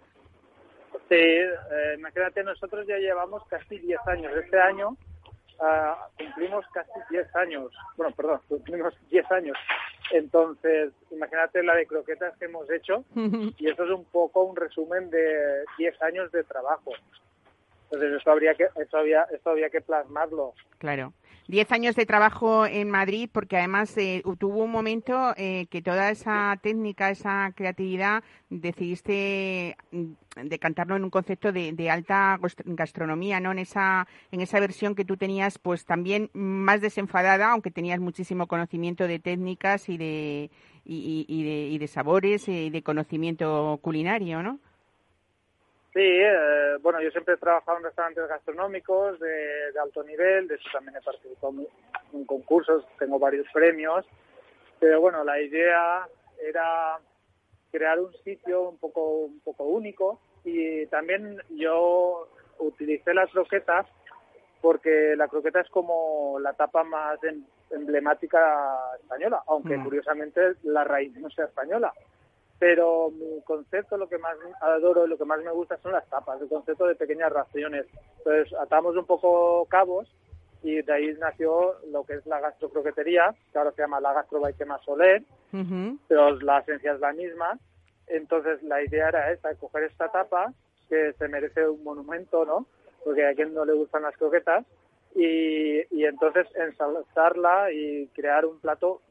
Sí, 1.09 1.15
eh, 1.17 1.95
imagínate, 1.97 2.45
nosotros 2.45 2.87
ya 2.87 2.99
llevamos 2.99 3.43
casi 3.49 3.79
10 3.79 3.99
años. 4.09 4.33
Este 4.37 4.61
año 4.61 4.99
ah, 5.61 6.09
cumplimos 6.19 6.65
casi 6.73 6.91
10 7.11 7.37
años. 7.37 7.73
Bueno, 7.97 8.15
perdón, 8.15 8.41
cumplimos 8.49 8.95
10 9.11 9.31
años. 9.33 9.57
Entonces, 10.11 10.93
imagínate 11.11 11.63
la 11.63 11.75
de 11.77 11.87
croquetas 11.87 12.37
que 12.39 12.47
hemos 12.47 12.71
hecho 12.71 13.05
y 13.15 13.69
eso 13.69 13.85
es 13.85 13.91
un 13.91 14.05
poco 14.05 14.45
un 14.45 14.57
resumen 14.57 15.11
de 15.11 15.65
10 15.79 16.03
años 16.03 16.33
de 16.33 16.45
trabajo. 16.45 16.93
Entonces, 17.95 18.19
esto 18.19 18.31
habría 18.33 18.55
que, 18.55 18.67
esto 18.81 18.97
había, 18.97 19.23
esto 19.33 19.51
había 19.51 19.71
que 19.71 19.81
plasmarlo. 19.81 20.55
Claro. 20.79 21.13
Diez 21.47 21.71
años 21.73 21.95
de 21.95 22.07
trabajo 22.07 22.67
en 22.67 22.91
Madrid, 22.91 23.29
porque 23.31 23.59
además 23.59 23.97
eh, 23.99 24.23
tuvo 24.39 24.65
un 24.65 24.71
momento 24.71 25.35
eh, 25.37 25.67
que 25.71 25.83
toda 25.83 26.11
esa 26.11 26.59
técnica, 26.61 27.11
esa 27.11 27.53
creatividad, 27.55 28.25
decidiste 28.49 29.77
mm, 29.93 30.13
decantarlo 30.45 30.97
en 30.97 31.05
un 31.05 31.11
concepto 31.11 31.53
de, 31.53 31.91
alta 31.91 32.41
gastronomía, 32.65 33.41
¿no? 33.41 33.53
En 33.53 33.59
esa, 33.59 34.09
en 34.33 34.41
esa 34.41 34.59
versión 34.59 34.95
que 34.95 35.05
tú 35.05 35.19
tenías, 35.19 35.59
pues 35.59 35.85
también 35.85 36.31
más 36.33 36.81
desenfadada, 36.81 37.53
aunque 37.53 37.71
tenías 37.71 38.01
muchísimo 38.01 38.47
conocimiento 38.47 39.07
de 39.07 39.19
técnicas 39.19 39.89
y 39.91 39.99
de, 39.99 40.51
y, 40.85 41.27
y 41.29 41.45
de, 41.45 41.69
y 41.69 41.79
de 41.79 41.87
sabores 41.87 42.49
y 42.49 42.71
de 42.71 42.83
conocimiento 42.83 43.79
culinario, 43.83 44.43
¿no? 44.43 44.59
Sí, 45.95 46.01
eh, 46.03 46.77
bueno, 46.83 47.01
yo 47.01 47.09
siempre 47.13 47.35
he 47.35 47.37
trabajado 47.37 47.79
en 47.79 47.85
restaurantes 47.85 48.27
gastronómicos 48.27 49.21
de, 49.21 49.73
alto 49.81 50.03
nivel, 50.03 50.49
de 50.49 50.57
hecho 50.57 50.69
también 50.73 50.97
he 50.97 51.01
participado 51.01 51.55
en 52.13 52.25
concursos, 52.25 52.85
tengo 52.99 53.21
varios 53.21 53.47
premios, 53.53 54.05
pero 54.81 55.01
bueno, 55.01 55.23
la 55.23 55.41
idea 55.41 56.05
era 56.45 56.99
crear 57.71 58.01
un 58.01 58.13
sitio 58.25 58.71
un 58.71 58.79
poco, 58.79 59.19
un 59.21 59.39
poco 59.39 59.63
único 59.67 60.19
y 60.45 60.85
también 60.87 61.41
yo 61.51 62.27
utilicé 62.59 63.15
las 63.15 63.31
croquetas 63.31 63.87
porque 64.61 65.15
la 65.17 65.29
croqueta 65.29 65.61
es 65.61 65.71
como 65.71 66.41
la 66.41 66.55
tapa 66.55 66.83
más 66.83 67.23
em, 67.23 67.45
emblemática 67.71 68.97
española, 69.01 69.45
aunque 69.47 69.77
mm. 69.77 69.85
curiosamente 69.85 70.55
la 70.65 70.83
raíz 70.83 71.17
no 71.19 71.31
sea 71.31 71.45
española 71.45 71.93
pero 72.65 73.11
mi 73.11 73.43
concepto, 73.43 73.99
lo 73.99 74.09
que 74.09 74.17
más 74.17 74.39
adoro 74.63 75.05
y 75.05 75.09
lo 75.11 75.19
que 75.19 75.27
más 75.27 75.39
me 75.43 75.51
gusta 75.51 75.77
son 75.83 75.93
las 75.93 76.09
tapas, 76.09 76.41
el 76.41 76.49
concepto 76.49 76.87
de 76.87 76.95
pequeñas 76.95 77.31
raciones. 77.31 77.85
Entonces 78.17 78.59
atamos 78.59 78.97
un 78.97 79.05
poco 79.05 79.67
cabos 79.67 80.11
y 80.63 80.81
de 80.81 80.91
ahí 80.91 81.15
nació 81.19 81.75
lo 81.93 82.05
que 82.05 82.15
es 82.15 82.25
la 82.25 82.41
gastrocroquetería, 82.41 83.35
que 83.53 83.59
ahora 83.59 83.73
se 83.73 83.83
llama 83.83 84.01
la 84.01 84.15
Gastro 84.15 84.41
Soler, 84.83 85.23
pero 86.09 86.41
la 86.41 86.61
esencia 86.61 86.95
es 86.95 87.01
la 87.01 87.13
misma. 87.13 87.59
Entonces 88.07 88.63
la 88.63 88.83
idea 88.83 89.11
era 89.11 89.31
esta, 89.31 89.55
coger 89.57 89.83
esta 89.83 90.11
tapa, 90.11 90.51
que 90.89 91.13
se 91.19 91.29
merece 91.29 91.69
un 91.69 91.85
monumento, 91.85 92.47
¿no? 92.47 92.67
Porque 93.05 93.27
a 93.27 93.35
quien 93.35 93.53
no 93.53 93.67
le 93.67 93.75
gustan 93.75 94.05
las 94.05 94.17
croquetas, 94.17 94.65
y, 95.15 95.81
y 95.95 96.07
entonces 96.07 96.47
ensalzarla 96.55 97.71
y 97.73 98.07
crear 98.15 98.47
un 98.47 98.59
plato 98.59 99.03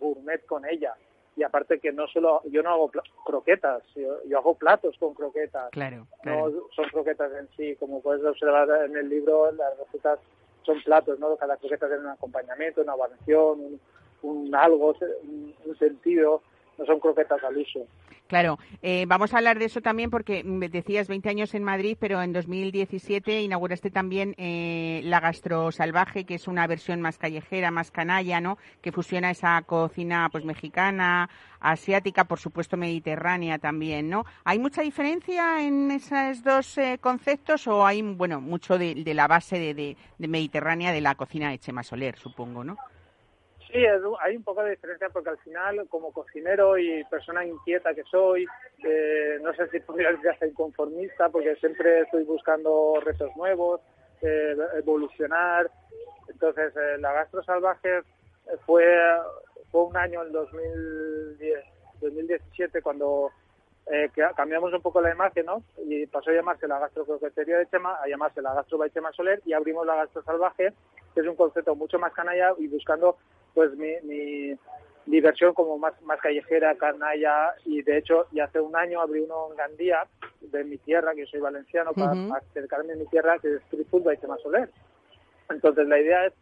gourmet 0.00 0.44
con 0.44 0.66
ella 0.68 0.96
y 1.36 1.42
aparte 1.42 1.78
que 1.78 1.92
no 1.92 2.06
solo 2.08 2.40
yo 2.50 2.62
no 2.62 2.70
hago 2.70 2.90
croquetas 3.24 3.82
yo, 3.94 4.38
hago 4.38 4.54
platos 4.54 4.96
con 4.98 5.14
croquetas. 5.14 5.70
Claro, 5.70 6.06
no 6.24 6.50
son 6.74 6.86
croquetas 6.90 7.30
en 7.38 7.48
sí 7.56 7.76
como 7.76 8.00
puedes 8.00 8.24
observar 8.24 8.68
en 8.86 8.96
el 8.96 9.08
libro 9.08 9.52
las 9.52 9.76
recetas 9.78 10.18
son 10.62 10.82
platos 10.82 11.18
no 11.20 11.36
cada 11.36 11.56
croqueta 11.56 11.86
tiene 11.86 12.02
un 12.02 12.10
acompañamiento 12.10 12.80
una 12.80 12.96
variación 12.96 13.78
un, 14.22 14.54
algo 14.54 14.96
un 15.22 15.78
sentido 15.78 16.42
no 16.78 16.86
son 16.86 17.00
croquetas 17.00 17.42
al 17.44 17.56
uso 17.56 17.86
Claro, 18.26 18.58
eh, 18.82 19.04
vamos 19.06 19.32
a 19.32 19.38
hablar 19.38 19.60
de 19.60 19.66
eso 19.66 19.80
también 19.80 20.10
porque 20.10 20.42
decías 20.44 21.06
20 21.06 21.28
años 21.28 21.54
en 21.54 21.62
Madrid, 21.62 21.96
pero 22.00 22.20
en 22.22 22.32
2017 22.32 23.42
inauguraste 23.42 23.92
también 23.92 24.34
eh, 24.36 25.00
la 25.04 25.20
Gastro 25.20 25.70
Salvaje, 25.70 26.24
que 26.24 26.34
es 26.34 26.48
una 26.48 26.66
versión 26.66 27.00
más 27.00 27.18
callejera, 27.18 27.70
más 27.70 27.92
canalla, 27.92 28.40
¿no? 28.40 28.58
Que 28.80 28.90
fusiona 28.90 29.30
esa 29.30 29.62
cocina 29.62 30.28
pues 30.32 30.44
mexicana, 30.44 31.30
asiática, 31.60 32.24
por 32.24 32.40
supuesto 32.40 32.76
mediterránea 32.76 33.58
también, 33.58 34.10
¿no? 34.10 34.24
¿Hay 34.44 34.58
mucha 34.58 34.82
diferencia 34.82 35.62
en 35.62 35.92
esos 35.92 36.42
dos 36.42 36.78
eh, 36.78 36.98
conceptos 37.00 37.68
o 37.68 37.86
hay, 37.86 38.02
bueno, 38.02 38.40
mucho 38.40 38.76
de, 38.76 39.04
la 39.14 39.28
base 39.28 39.58
de, 39.60 39.96
de, 40.18 40.28
mediterránea 40.28 40.90
de 40.90 41.00
la 41.00 41.14
cocina 41.14 41.50
de 41.50 41.58
Chema 41.58 41.84
Soler, 41.84 42.16
supongo, 42.18 42.64
¿no? 42.64 42.76
Sí, 43.72 43.84
hay 44.20 44.36
un 44.36 44.44
poco 44.44 44.62
de 44.62 44.70
diferencia 44.70 45.08
porque 45.10 45.30
al 45.30 45.38
final, 45.38 45.86
como 45.88 46.12
cocinero 46.12 46.78
y 46.78 47.02
persona 47.04 47.44
inquieta 47.44 47.94
que 47.94 48.04
soy, 48.04 48.46
eh, 48.84 49.38
no 49.42 49.52
sé 49.54 49.68
si 49.68 49.80
podría 49.86 50.12
decir 50.12 50.30
hasta 50.30 50.46
inconformista, 50.46 51.28
porque 51.28 51.56
siempre 51.56 52.02
estoy 52.02 52.24
buscando 52.24 53.00
retos 53.04 53.34
nuevos, 53.36 53.80
eh, 54.22 54.56
evolucionar. 54.76 55.70
Entonces, 56.28 56.74
eh, 56.76 56.98
la 56.98 57.12
gastro 57.12 57.42
salvaje 57.42 58.02
fue, 58.64 58.84
fue 59.70 59.84
un 59.84 59.96
año, 59.96 60.22
en 60.22 60.32
2010, 60.32 61.64
2017, 62.00 62.82
cuando 62.82 63.30
cambiamos 64.36 64.72
un 64.72 64.82
poco 64.82 65.00
la 65.00 65.12
imagen, 65.12 65.46
¿no? 65.46 65.62
Y 65.86 66.06
pasó 66.06 66.30
a 66.30 66.34
llamarse 66.34 66.66
la 66.66 66.78
gastrocroquetería 66.78 67.58
de 67.58 67.68
Chema 67.68 67.96
a 68.02 68.08
llamarse 68.08 68.42
la 68.42 68.54
gastro 68.54 68.78
by 68.78 68.90
Chema 68.90 69.12
Soler 69.12 69.40
y 69.44 69.52
abrimos 69.52 69.86
la 69.86 69.96
gastro 69.96 70.22
salvaje, 70.22 70.72
que 71.14 71.20
es 71.20 71.26
un 71.26 71.36
concepto 71.36 71.74
mucho 71.74 71.98
más 71.98 72.12
canalla 72.12 72.52
y 72.58 72.66
buscando 72.66 73.16
pues 73.54 73.70
mi, 73.76 74.58
diversión 75.06 75.54
como 75.54 75.78
más, 75.78 75.94
más 76.02 76.20
callejera, 76.20 76.74
canalla, 76.74 77.54
y 77.64 77.80
de 77.82 77.98
hecho 77.98 78.26
ya 78.32 78.44
hace 78.44 78.58
un 78.58 78.74
año 78.74 79.00
abrí 79.00 79.20
uno 79.20 79.48
en 79.50 79.56
Gandía, 79.56 80.04
de 80.40 80.64
mi 80.64 80.78
tierra, 80.78 81.14
que 81.14 81.26
soy 81.26 81.40
valenciano, 81.40 81.92
para 81.92 82.12
acercarme 82.36 82.92
a 82.92 82.96
mi 82.96 83.06
tierra, 83.06 83.38
que 83.38 83.54
es 83.54 83.62
Street 83.62 83.86
Food 83.88 84.02
by 84.02 84.18
Chema 84.18 84.36
Soler. 84.38 84.68
Entonces 85.48 85.86
la 85.86 86.00
idea 86.00 86.26
es, 86.26 86.32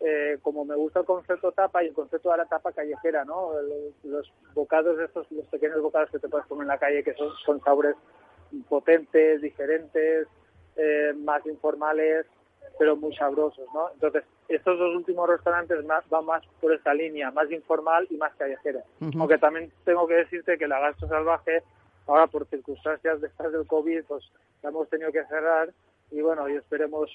eh, 0.00 0.38
como 0.42 0.64
me 0.64 0.76
gusta 0.76 1.00
el 1.00 1.06
concepto 1.06 1.52
tapa 1.52 1.82
y 1.82 1.88
el 1.88 1.94
concepto 1.94 2.30
de 2.30 2.36
la 2.36 2.46
tapa 2.46 2.72
callejera, 2.72 3.24
¿no? 3.24 3.52
Los, 4.04 4.32
bocados 4.54 4.98
estos, 5.00 5.30
los 5.30 5.46
pequeños 5.46 5.80
bocados 5.80 6.10
que 6.10 6.18
te 6.18 6.28
puedes 6.28 6.46
comer 6.46 6.64
en 6.64 6.68
la 6.68 6.78
calle, 6.78 7.02
que 7.02 7.14
son, 7.14 7.32
con 7.44 7.60
sabores 7.62 7.96
potentes, 8.68 9.40
diferentes, 9.40 10.28
eh, 10.76 11.14
más 11.16 11.44
informales, 11.46 12.26
pero 12.78 12.96
muy 12.96 13.14
sabrosos, 13.16 13.66
¿no? 13.72 13.90
Entonces, 13.94 14.24
estos 14.48 14.78
dos 14.78 14.94
últimos 14.94 15.28
restaurantes 15.28 15.84
más, 15.84 16.06
van 16.08 16.26
más 16.26 16.42
por 16.60 16.74
esta 16.74 16.92
línea, 16.92 17.30
más 17.30 17.50
informal 17.50 18.06
y 18.10 18.16
más 18.16 18.34
callejera. 18.34 18.82
Aunque 19.00 19.38
también 19.38 19.72
tengo 19.84 20.06
que 20.06 20.14
decirte 20.14 20.58
que 20.58 20.68
la 20.68 20.78
gastro 20.78 21.08
salvaje, 21.08 21.62
ahora 22.06 22.26
por 22.26 22.46
circunstancias 22.46 23.20
de 23.20 23.28
estas 23.28 23.52
del 23.52 23.66
COVID, 23.66 24.04
pues 24.04 24.30
la 24.62 24.68
hemos 24.68 24.88
tenido 24.88 25.10
que 25.10 25.24
cerrar 25.24 25.70
y 26.10 26.20
bueno, 26.20 26.48
y 26.48 26.54
esperemos 26.54 27.10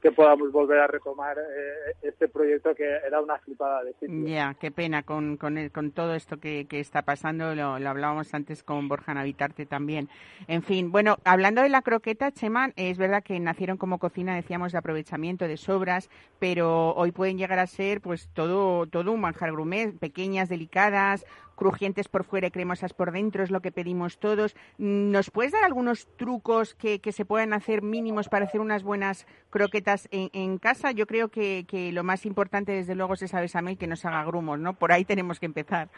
que 0.00 0.12
podamos 0.12 0.52
volver 0.52 0.78
a 0.78 0.86
retomar 0.86 1.36
eh, 1.38 1.94
este 2.02 2.28
proyecto 2.28 2.74
que 2.74 2.84
era 2.84 3.20
una 3.20 3.38
flipada 3.38 3.82
de 3.82 3.92
sitio. 3.94 4.26
Ya, 4.26 4.54
qué 4.60 4.70
pena 4.70 5.02
con, 5.02 5.36
con, 5.36 5.68
con 5.70 5.90
todo 5.90 6.14
esto 6.14 6.38
que, 6.38 6.66
que 6.66 6.80
está 6.80 7.02
pasando, 7.02 7.54
lo, 7.54 7.74
hablábamos 7.74 8.32
antes 8.34 8.62
con 8.62 8.88
Borja 8.88 9.14
Navitarte 9.14 9.66
también. 9.66 10.08
En 10.46 10.62
fin, 10.62 10.92
bueno, 10.92 11.16
hablando 11.24 11.62
de 11.62 11.68
la 11.68 11.82
croqueta, 11.82 12.30
Chema, 12.30 12.70
es 12.76 12.98
verdad 12.98 13.22
que 13.22 13.38
nacieron 13.40 13.78
como 13.78 13.98
cocina, 13.98 14.36
decíamos, 14.36 14.72
de 14.72 14.78
aprovechamiento 14.78 15.48
de 15.48 15.56
sobras, 15.56 16.08
pero 16.38 16.94
hoy 16.94 17.12
pueden 17.12 17.38
llegar 17.38 17.58
a 17.58 17.66
ser 17.66 18.00
pues 18.00 18.28
todo, 18.32 18.86
todo 18.86 19.12
un 19.12 19.20
manjar 19.20 19.50
gourmet, 19.50 19.98
pequeñas, 19.98 20.48
delicadas, 20.48 21.26
crujientes 21.56 22.08
por 22.08 22.24
fuera 22.24 22.46
y 22.46 22.50
cremosas 22.50 22.92
por 22.92 23.10
dentro, 23.10 23.42
es 23.42 23.50
lo 23.50 23.60
que 23.60 23.72
pedimos 23.72 24.18
todos. 24.18 24.54
¿Nos 24.78 25.30
puedes 25.30 25.52
dar 25.52 25.64
algunos 25.64 26.06
trucos 26.16 26.74
que, 26.74 27.00
se 27.10 27.24
puedan 27.24 27.52
hacer 27.52 27.82
mínimos 27.82 28.28
para 28.28 28.44
hacer 28.44 28.60
unas 28.60 28.84
buenas 28.84 29.26
croquetas 29.50 30.08
en, 30.12 30.58
casa? 30.58 30.92
Yo 30.92 31.06
creo 31.06 31.28
que, 31.28 31.90
lo 31.92 32.04
más 32.04 32.26
importante, 32.26 32.72
desde 32.72 32.94
luego, 32.94 33.14
es 33.14 33.22
esa 33.22 33.40
besamel 33.40 33.78
que 33.78 33.86
nos 33.86 34.04
haga 34.04 34.24
grumos, 34.24 34.58
¿no? 34.58 34.74
Por 34.74 34.92
ahí 34.92 35.04
tenemos 35.04 35.40
que 35.40 35.46
empezar. 35.46 35.88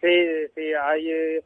Sí, 0.00 0.46
sí, 0.54 0.72
hay, 0.74 1.10
eh, 1.10 1.44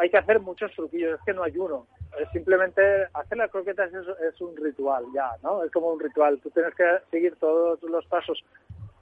hay 0.00 0.10
que 0.10 0.18
hacer 0.18 0.40
muchos 0.40 0.72
truquillos, 0.72 1.18
es 1.18 1.24
que 1.24 1.34
no 1.34 1.42
hay 1.42 1.56
uno. 1.58 1.86
Es 2.20 2.28
simplemente 2.30 2.82
hacer 3.14 3.38
las 3.38 3.50
croquetas 3.50 3.90
es, 3.92 4.40
un 4.40 4.56
ritual 4.56 5.04
ya, 5.14 5.30
¿no? 5.42 5.64
Es 5.64 5.70
como 5.70 5.88
un 5.92 6.00
ritual. 6.00 6.40
Tú 6.40 6.50
tienes 6.50 6.74
que 6.74 6.84
seguir 7.10 7.36
todos 7.36 7.82
los 7.82 8.04
pasos 8.06 8.42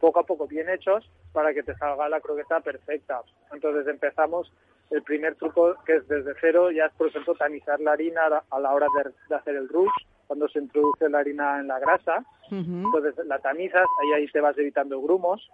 poco 0.01 0.21
a 0.21 0.25
poco 0.25 0.49
bien 0.49 0.69
hechos 0.69 1.09
para 1.33 1.53
que 1.55 1.63
te 1.63 1.77
salga 1.77 2.09
la 2.09 2.21
croqueta 2.21 2.61
perfecta. 2.61 3.23
Entonces 3.53 3.87
empezamos, 3.87 4.51
el 4.91 5.03
primer 5.03 5.37
truco 5.37 5.77
que 5.85 5.97
es 5.97 6.09
desde 6.09 6.33
cero, 6.41 6.71
ya 6.71 6.87
es 6.87 6.93
por 6.95 7.09
ejemplo 7.09 7.35
tamizar 7.35 7.79
la 7.81 7.93
harina 7.93 8.23
a 8.51 8.59
la 8.59 8.73
hora 8.73 8.87
de, 9.29 9.35
hacer 9.35 9.55
el 9.55 9.69
rush, 9.69 9.93
cuando 10.27 10.49
se 10.49 10.59
introduce 10.59 11.09
la 11.09 11.21
harina 11.21 11.61
en 11.61 11.69
la 11.69 11.79
grasa. 11.79 12.25
Entonces 12.51 13.15
la 13.27 13.39
tamizas, 13.39 13.87
ahí, 14.03 14.13
ahí 14.15 14.27
te 14.29 14.41
vas 14.41 14.59
evitando 14.59 15.01
grumos. 15.01 15.49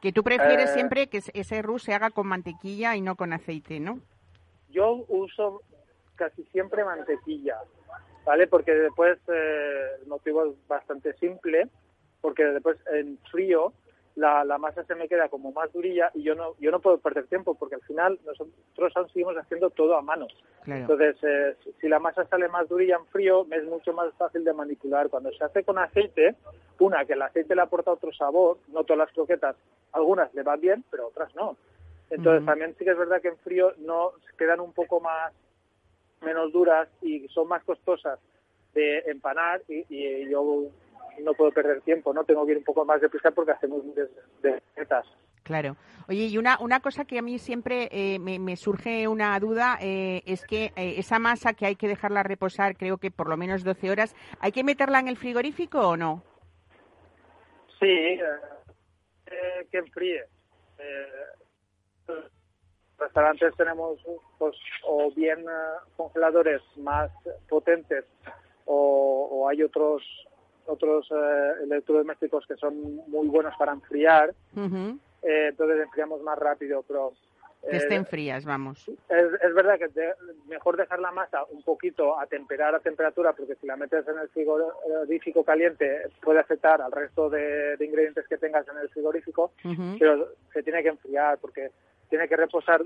Que 0.00 0.12
tú 0.12 0.22
prefieres 0.22 0.70
eh, 0.70 0.74
siempre 0.74 1.08
que 1.08 1.20
ese 1.34 1.62
roux 1.62 1.82
se 1.82 1.92
haga 1.92 2.10
con 2.10 2.28
mantequilla 2.28 2.94
y 2.94 3.00
no 3.00 3.16
con 3.16 3.32
aceite, 3.32 3.80
¿no? 3.80 3.98
Yo 4.70 5.04
uso 5.08 5.62
casi 6.14 6.44
siempre 6.44 6.84
mantequilla, 6.84 7.56
¿vale? 8.24 8.46
Porque 8.46 8.72
después 8.72 9.18
eh, 9.26 9.86
el 10.00 10.06
motivo 10.06 10.44
es 10.44 10.68
bastante 10.68 11.14
simple, 11.14 11.68
porque 12.20 12.44
después 12.44 12.78
en 12.92 13.18
frío 13.30 13.72
la, 14.18 14.44
la, 14.44 14.58
masa 14.58 14.84
se 14.84 14.96
me 14.96 15.08
queda 15.08 15.28
como 15.28 15.52
más 15.52 15.72
durilla 15.72 16.10
y 16.12 16.22
yo 16.24 16.34
no 16.34 16.54
yo 16.58 16.72
no 16.72 16.80
puedo 16.80 16.98
perder 16.98 17.26
tiempo 17.28 17.54
porque 17.54 17.76
al 17.76 17.82
final 17.82 18.18
nosotros 18.26 18.92
aún 18.96 19.08
seguimos 19.08 19.36
haciendo 19.36 19.70
todo 19.70 19.96
a 19.96 20.02
mano. 20.02 20.26
Entonces, 20.66 21.16
eh, 21.22 21.56
si 21.80 21.88
la 21.88 21.98
masa 21.98 22.26
sale 22.26 22.48
más 22.48 22.68
durilla 22.68 22.96
en 22.96 23.06
frío, 23.06 23.44
me 23.44 23.56
es 23.56 23.64
mucho 23.64 23.92
más 23.94 24.12
fácil 24.18 24.44
de 24.44 24.52
manipular. 24.52 25.08
Cuando 25.08 25.32
se 25.32 25.42
hace 25.42 25.62
con 25.62 25.78
aceite, 25.78 26.34
una, 26.78 27.06
que 27.06 27.14
el 27.14 27.22
aceite 27.22 27.54
le 27.54 27.62
aporta 27.62 27.92
otro 27.92 28.12
sabor, 28.12 28.58
no 28.68 28.84
todas 28.84 28.98
las 28.98 29.12
croquetas, 29.12 29.56
algunas 29.92 30.34
le 30.34 30.42
van 30.42 30.60
bien, 30.60 30.84
pero 30.90 31.06
otras 31.06 31.34
no. 31.34 31.56
Entonces, 32.10 32.44
también 32.44 32.74
sí 32.78 32.84
que 32.84 32.90
es 32.90 32.98
verdad 32.98 33.22
que 33.22 33.28
en 33.28 33.38
frío 33.38 33.72
no 33.78 34.12
quedan 34.36 34.60
un 34.60 34.72
poco 34.72 35.00
más 35.00 35.32
menos 36.20 36.52
duras 36.52 36.88
y 37.00 37.28
son 37.28 37.48
más 37.48 37.62
costosas 37.64 38.18
de 38.74 38.98
empanar 39.06 39.62
y, 39.68 39.84
y 39.88 40.28
yo 40.28 40.66
no 41.22 41.34
puedo 41.34 41.52
perder 41.52 41.80
tiempo, 41.82 42.12
¿no? 42.12 42.24
Tengo 42.24 42.44
que 42.46 42.52
ir 42.52 42.58
un 42.58 42.64
poco 42.64 42.84
más 42.84 43.00
deprisa 43.00 43.30
porque 43.30 43.52
hacemos 43.52 43.82
de, 43.94 44.08
de 44.42 44.62
Claro. 45.48 45.76
Oye, 46.08 46.26
y 46.26 46.36
una, 46.36 46.58
una 46.60 46.80
cosa 46.80 47.06
que 47.06 47.18
a 47.18 47.22
mí 47.22 47.38
siempre 47.38 47.88
eh, 47.90 48.18
me, 48.18 48.54
surge 48.56 49.08
una 49.08 49.38
duda 49.40 49.78
eh, 49.80 50.22
es 50.26 50.44
que 50.44 50.72
eh, 50.76 50.96
esa 50.98 51.18
masa 51.18 51.54
que 51.54 51.64
hay 51.64 51.74
que 51.74 51.88
dejarla 51.88 52.22
reposar, 52.22 52.76
creo 52.76 52.98
que 52.98 53.10
por 53.10 53.30
lo 53.30 53.38
menos 53.38 53.64
12 53.64 53.90
horas, 53.90 54.14
¿hay 54.40 54.52
que 54.52 54.62
meterla 54.62 54.98
en 54.98 55.08
el 55.08 55.16
frigorífico 55.16 55.80
o 55.80 55.96
no? 55.96 56.22
Sí, 57.80 58.18
que 59.70 59.78
enfríe. 59.78 60.24
restaurantes 62.98 63.54
tenemos 63.56 63.98
pues, 64.38 64.56
o 64.84 65.10
bien 65.12 65.46
congeladores 65.96 66.60
más 66.76 67.10
potentes 67.48 68.04
o, 68.66 69.28
o 69.30 69.48
hay 69.48 69.62
otros 69.62 70.02
otros 70.68 71.08
eh, 71.10 71.52
electrodomésticos 71.64 72.46
que 72.46 72.56
son 72.56 72.96
muy 73.08 73.28
buenos 73.28 73.54
para 73.58 73.72
enfriar, 73.72 74.34
eh, 74.56 75.48
entonces 75.48 75.80
enfriamos 75.82 76.22
más 76.22 76.38
rápido, 76.38 76.84
pero... 76.86 77.12
que 77.68 77.76
estén 77.76 78.06
frías, 78.06 78.44
vamos. 78.44 78.88
Es, 79.08 79.54
verdad 79.54 79.78
que 79.78 80.12
mejor 80.48 80.76
dejar 80.76 81.00
la 81.00 81.10
masa 81.10 81.44
un 81.50 81.62
poquito 81.62 82.18
a 82.18 82.26
temperar 82.26 82.74
a 82.74 82.80
temperatura, 82.80 83.32
porque 83.32 83.56
si 83.56 83.66
la 83.66 83.76
metes 83.76 84.06
en 84.06 84.18
el 84.18 84.28
frigorífico 84.28 85.42
caliente 85.44 86.08
puede 86.22 86.40
afectar 86.40 86.80
al 86.80 86.92
resto 86.92 87.28
de, 87.28 87.76
ingredientes 87.80 88.26
que 88.28 88.38
tengas 88.38 88.66
en 88.68 88.78
el 88.78 88.88
frigorífico, 88.90 89.52
pero 89.98 90.28
se 90.52 90.62
tiene 90.62 90.82
que 90.82 90.90
enfriar 90.90 91.38
porque 91.38 91.70
tiene 92.08 92.28
que 92.28 92.36
reposar 92.36 92.82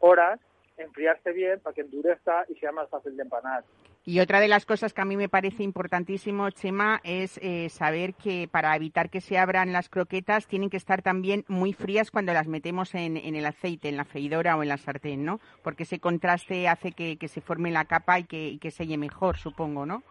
horas 0.00 0.40
enfriarse 0.82 1.32
bien 1.32 1.60
para 1.60 1.74
que 1.74 1.82
endurezca 1.82 2.44
y 2.48 2.54
sea 2.56 2.72
más 2.72 2.88
fácil 2.88 3.16
de 3.16 3.22
empanar. 3.22 3.64
Y 4.04 4.20
otra 4.20 4.40
de 4.40 4.48
las 4.48 4.64
cosas 4.64 4.94
que 4.94 5.02
a 5.02 5.04
mí 5.04 5.16
me 5.16 5.28
parece 5.28 5.62
importantísimo, 5.62 6.50
Chema, 6.50 7.00
es 7.04 7.38
eh, 7.42 7.68
saber 7.68 8.14
que 8.14 8.48
para 8.50 8.74
evitar 8.74 9.10
que 9.10 9.20
se 9.20 9.36
abran 9.36 9.72
las 9.72 9.90
croquetas 9.90 10.46
tienen 10.46 10.70
que 10.70 10.78
estar 10.78 11.02
también 11.02 11.44
muy 11.48 11.74
frías 11.74 12.10
cuando 12.10 12.32
las 12.32 12.48
metemos 12.48 12.94
en, 12.94 13.16
el 13.16 13.44
aceite, 13.44 13.88
en 13.88 13.98
la 13.98 14.06
freidora 14.06 14.56
o 14.56 14.62
en 14.62 14.70
la 14.70 14.78
sartén, 14.78 15.24
¿no? 15.24 15.38
Porque 15.62 15.82
ese 15.82 16.00
contraste 16.00 16.66
hace 16.66 16.92
que, 16.92 17.18
se 17.28 17.40
forme 17.40 17.70
la 17.70 17.84
capa 17.84 18.18
y 18.18 18.24
que, 18.24 18.48
y 18.48 18.58
que 18.58 18.70
selle 18.70 18.96
mejor, 18.96 19.36
supongo, 19.36 19.84
¿no? 19.84 20.02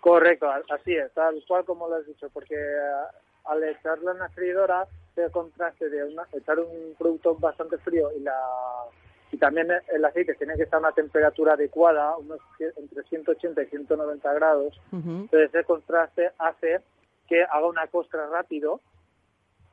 Correcto, 0.00 0.48
así 0.70 0.94
es, 0.94 1.12
tal 1.12 1.42
cual 1.46 1.64
como 1.64 1.88
lo 1.88 1.96
has 1.96 2.06
dicho, 2.06 2.30
porque 2.32 2.54
eh, 2.54 3.08
al 3.46 3.64
echarla 3.64 4.12
en 4.12 4.18
la 4.18 4.28
freidora, 4.28 4.86
ese 5.16 5.30
contraste 5.32 5.88
de 5.88 6.14
echar 6.34 6.58
un 6.60 6.94
producto 6.96 7.34
bastante 7.34 7.78
frío 7.78 8.10
y 8.16 8.20
la 8.20 8.38
y 9.30 9.36
también 9.36 9.68
el 9.92 10.04
aceite 10.04 10.34
tiene 10.34 10.56
que 10.56 10.62
estar 10.62 10.78
a 10.78 10.80
una 10.80 10.92
temperatura 10.92 11.54
adecuada, 11.54 12.16
unos 12.16 12.40
entre 12.58 13.02
180 13.02 13.62
y 13.62 13.66
190 13.66 14.32
grados. 14.34 14.80
Entonces 14.92 15.50
ese 15.54 15.64
contraste 15.64 16.30
hace 16.38 16.80
que 17.28 17.42
haga 17.42 17.66
una 17.66 17.86
costra 17.88 18.26
rápido 18.26 18.80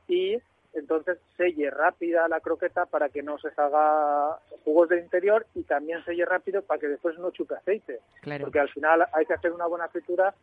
y 0.08 0.38
entonces 0.74 1.18
selle 1.38 1.70
rápida 1.70 2.28
la 2.28 2.40
croqueta 2.40 2.84
para 2.84 3.08
que 3.08 3.22
no 3.22 3.38
se 3.38 3.50
salga 3.52 4.38
jugos 4.64 4.90
del 4.90 5.00
interior 5.00 5.46
y 5.54 5.62
también 5.62 6.04
selle 6.04 6.26
rápido 6.26 6.62
para 6.62 6.78
que 6.78 6.88
después 6.88 7.18
no 7.18 7.30
chupe 7.30 7.54
aceite. 7.54 8.00
Porque 8.42 8.60
al 8.60 8.68
final 8.68 9.06
hay 9.12 9.24
que 9.24 9.34
hacer 9.34 9.52
una 9.52 9.66
buena 9.66 9.88
fritura 9.88 10.34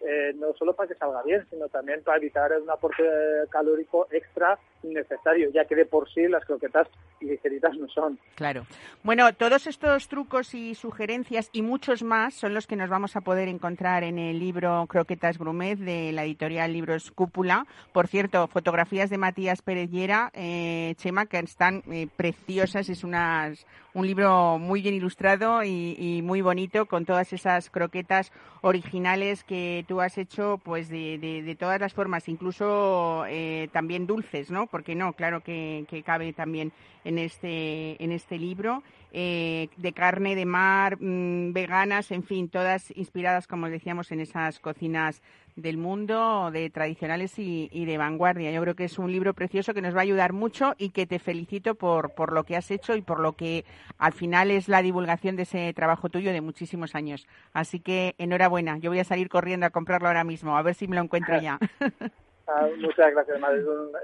eh, 0.00 0.32
no 0.34 0.52
solo 0.54 0.74
para 0.74 0.88
que 0.88 0.94
salga 0.96 1.22
bien, 1.22 1.46
sino 1.48 1.68
también 1.68 2.02
para 2.02 2.16
evitar 2.16 2.52
un 2.60 2.68
aporte 2.70 3.04
calórico 3.50 4.08
extra 4.10 4.58
innecesario, 4.82 5.50
ya 5.50 5.64
que 5.64 5.76
de 5.76 5.86
por 5.86 6.12
sí 6.12 6.26
las 6.28 6.44
croquetas 6.44 6.88
ligeritas 7.20 7.76
no 7.76 7.88
son. 7.88 8.18
Claro. 8.34 8.66
Bueno, 9.02 9.32
todos 9.32 9.66
estos 9.66 10.08
trucos 10.08 10.54
y 10.54 10.74
sugerencias 10.74 11.48
y 11.52 11.62
muchos 11.62 12.02
más 12.02 12.34
son 12.34 12.54
los 12.54 12.66
que 12.66 12.76
nos 12.76 12.90
vamos 12.90 13.16
a 13.16 13.20
poder 13.20 13.48
encontrar 13.48 14.02
en 14.04 14.18
el 14.18 14.38
libro 14.38 14.86
Croquetas 14.88 15.38
Grumet 15.38 15.78
de 15.78 16.12
la 16.12 16.24
editorial 16.24 16.72
Libros 16.72 17.10
Cúpula. 17.10 17.66
Por 17.92 18.08
cierto, 18.08 18.48
fotografías 18.48 19.10
de 19.10 19.18
Matías 19.18 19.62
Pérez 19.62 19.90
eh, 19.92 20.94
Chema, 20.96 21.26
que 21.26 21.38
están 21.38 21.82
eh, 21.90 22.08
preciosas. 22.16 22.88
Es 22.88 23.04
unas, 23.04 23.66
un 23.94 24.06
libro 24.06 24.58
muy 24.58 24.82
bien 24.82 24.94
ilustrado 24.94 25.62
y, 25.62 26.20
muy 26.22 26.40
bonito 26.40 26.86
con 26.86 27.04
todas 27.04 27.32
esas 27.32 27.70
croquetas 27.70 28.32
originales 28.62 29.44
que 29.44 29.84
tú 29.88 30.00
has 30.00 30.18
hecho 30.18 30.60
pues 30.62 30.88
de, 30.88 31.18
de, 31.18 31.54
todas 31.56 31.80
las 31.80 31.92
formas, 31.92 32.28
incluso 32.28 33.24
eh, 33.26 33.68
también 33.72 34.06
dulces, 34.06 34.50
¿no? 34.50 34.66
Porque 34.72 34.96
no, 34.96 35.12
claro 35.12 35.42
que, 35.42 35.84
que 35.88 36.02
cabe 36.02 36.32
también 36.32 36.72
en 37.04 37.18
este, 37.18 38.02
en 38.02 38.10
este 38.10 38.38
libro. 38.38 38.82
Eh, 39.14 39.68
de 39.76 39.92
carne 39.92 40.34
de 40.34 40.46
mar, 40.46 40.96
mm, 40.98 41.52
veganas, 41.52 42.10
en 42.12 42.22
fin, 42.22 42.48
todas 42.48 42.90
inspiradas, 42.96 43.46
como 43.46 43.68
decíamos, 43.68 44.10
en 44.10 44.20
esas 44.20 44.58
cocinas 44.58 45.20
del 45.54 45.76
mundo, 45.76 46.50
de 46.50 46.70
tradicionales 46.70 47.38
y, 47.38 47.68
de 47.84 47.98
vanguardia. 47.98 48.50
Yo 48.52 48.62
creo 48.62 48.74
que 48.74 48.84
es 48.84 48.98
un 48.98 49.12
libro 49.12 49.34
precioso 49.34 49.74
que 49.74 49.82
nos 49.82 49.94
va 49.94 49.98
a 49.98 50.02
ayudar 50.02 50.32
mucho 50.32 50.74
y 50.78 50.90
que 50.90 51.06
te 51.06 51.18
felicito 51.18 51.74
por, 51.74 52.14
por 52.14 52.32
lo 52.32 52.44
que 52.44 52.56
has 52.56 52.70
hecho 52.70 52.96
y 52.96 53.02
por 53.02 53.20
lo 53.20 53.34
que 53.34 53.66
al 53.98 54.14
final 54.14 54.50
es 54.50 54.68
la 54.68 54.80
divulgación 54.80 55.36
de 55.36 55.42
ese 55.42 55.70
trabajo 55.74 56.08
tuyo 56.08 56.32
de 56.32 56.40
muchísimos 56.40 56.94
años. 56.94 57.26
Así 57.52 57.80
que 57.80 58.14
enhorabuena. 58.16 58.78
Yo 58.78 58.88
voy 58.88 59.00
a 59.00 59.04
salir 59.04 59.28
corriendo 59.28 59.66
a 59.66 59.70
comprarlo 59.70 60.08
ahora 60.08 60.24
mismo, 60.24 60.56
a 60.56 60.62
ver 60.62 60.74
si 60.74 60.88
me 60.88 60.96
lo 60.96 61.02
encuentro 61.02 61.38
ya. 61.38 61.58
Ah, 62.54 62.68
muchas 62.78 63.10
gracias, 63.12 63.38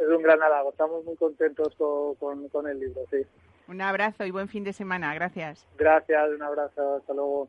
Es 0.00 0.08
un, 0.08 0.22
gran 0.22 0.42
halago. 0.42 0.70
Estamos 0.70 1.04
muy 1.04 1.16
contentos 1.16 1.74
con, 1.76 2.48
con 2.48 2.66
el 2.66 2.80
libro, 2.80 3.02
sí. 3.10 3.18
Un 3.68 3.82
abrazo 3.82 4.24
y 4.24 4.30
buen 4.30 4.48
fin 4.48 4.64
de 4.64 4.72
semana. 4.72 5.14
Gracias. 5.14 5.66
Gracias, 5.76 6.30
un 6.30 6.42
abrazo. 6.42 6.96
Hasta 6.96 7.12
luego. 7.12 7.48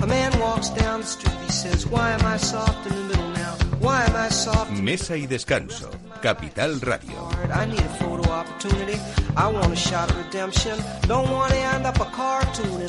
A 0.00 0.06
man 0.06 0.38
walks 0.38 0.70
down 0.70 1.00
the 1.00 1.06
street, 1.06 1.34
he 1.44 1.50
says, 1.50 1.86
Why 1.88 2.12
am 2.12 2.24
I 2.24 2.36
soft 2.36 2.86
in 2.86 3.11
Mesa 4.82 5.16
y 5.16 5.26
descanso. 5.26 5.88
Capital 6.20 6.80
Radio. 6.80 7.28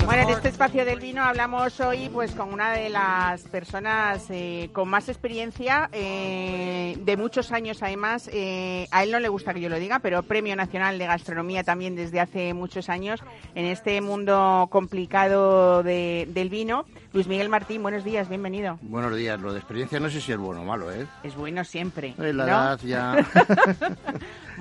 Bueno, 0.05 0.23
en 0.23 0.29
este 0.29 0.49
espacio 0.49 0.83
del 0.83 0.99
vino 0.99 1.21
hablamos 1.21 1.79
hoy 1.79 2.09
pues 2.09 2.31
con 2.31 2.53
una 2.53 2.71
de 2.73 2.89
las 2.89 3.41
personas 3.43 4.25
eh, 4.29 4.69
con 4.73 4.89
más 4.89 5.09
experiencia, 5.09 5.89
eh, 5.91 6.97
de 6.99 7.17
muchos 7.17 7.51
años 7.51 7.83
además. 7.83 8.29
Eh, 8.33 8.87
a 8.91 9.03
él 9.03 9.11
no 9.11 9.19
le 9.19 9.29
gusta 9.29 9.53
que 9.53 9.61
yo 9.61 9.69
lo 9.69 9.77
diga, 9.77 9.99
pero 9.99 10.23
Premio 10.23 10.55
Nacional 10.55 10.97
de 10.97 11.05
Gastronomía 11.05 11.63
también 11.63 11.95
desde 11.95 12.19
hace 12.19 12.53
muchos 12.53 12.89
años 12.89 13.19
en 13.53 13.65
este 13.65 14.01
mundo 14.01 14.67
complicado 14.71 15.83
del 15.83 16.49
vino. 16.49 16.85
Luis 17.13 17.27
Miguel 17.27 17.47
Martín, 17.47 17.83
buenos 17.83 18.03
días, 18.03 18.27
bienvenido. 18.27 18.79
Buenos 18.81 19.15
días. 19.15 19.39
Lo 19.39 19.53
de 19.53 19.59
experiencia 19.59 19.99
no 19.99 20.09
sé 20.09 20.19
si 20.19 20.31
es 20.31 20.37
bueno 20.39 20.61
o 20.61 20.65
malo, 20.65 20.91
¿eh? 20.91 21.05
Es 21.21 21.35
bueno 21.35 21.63
siempre. 21.63 22.15
la 22.17 22.43
edad 22.43 22.79
ya... 22.83 23.15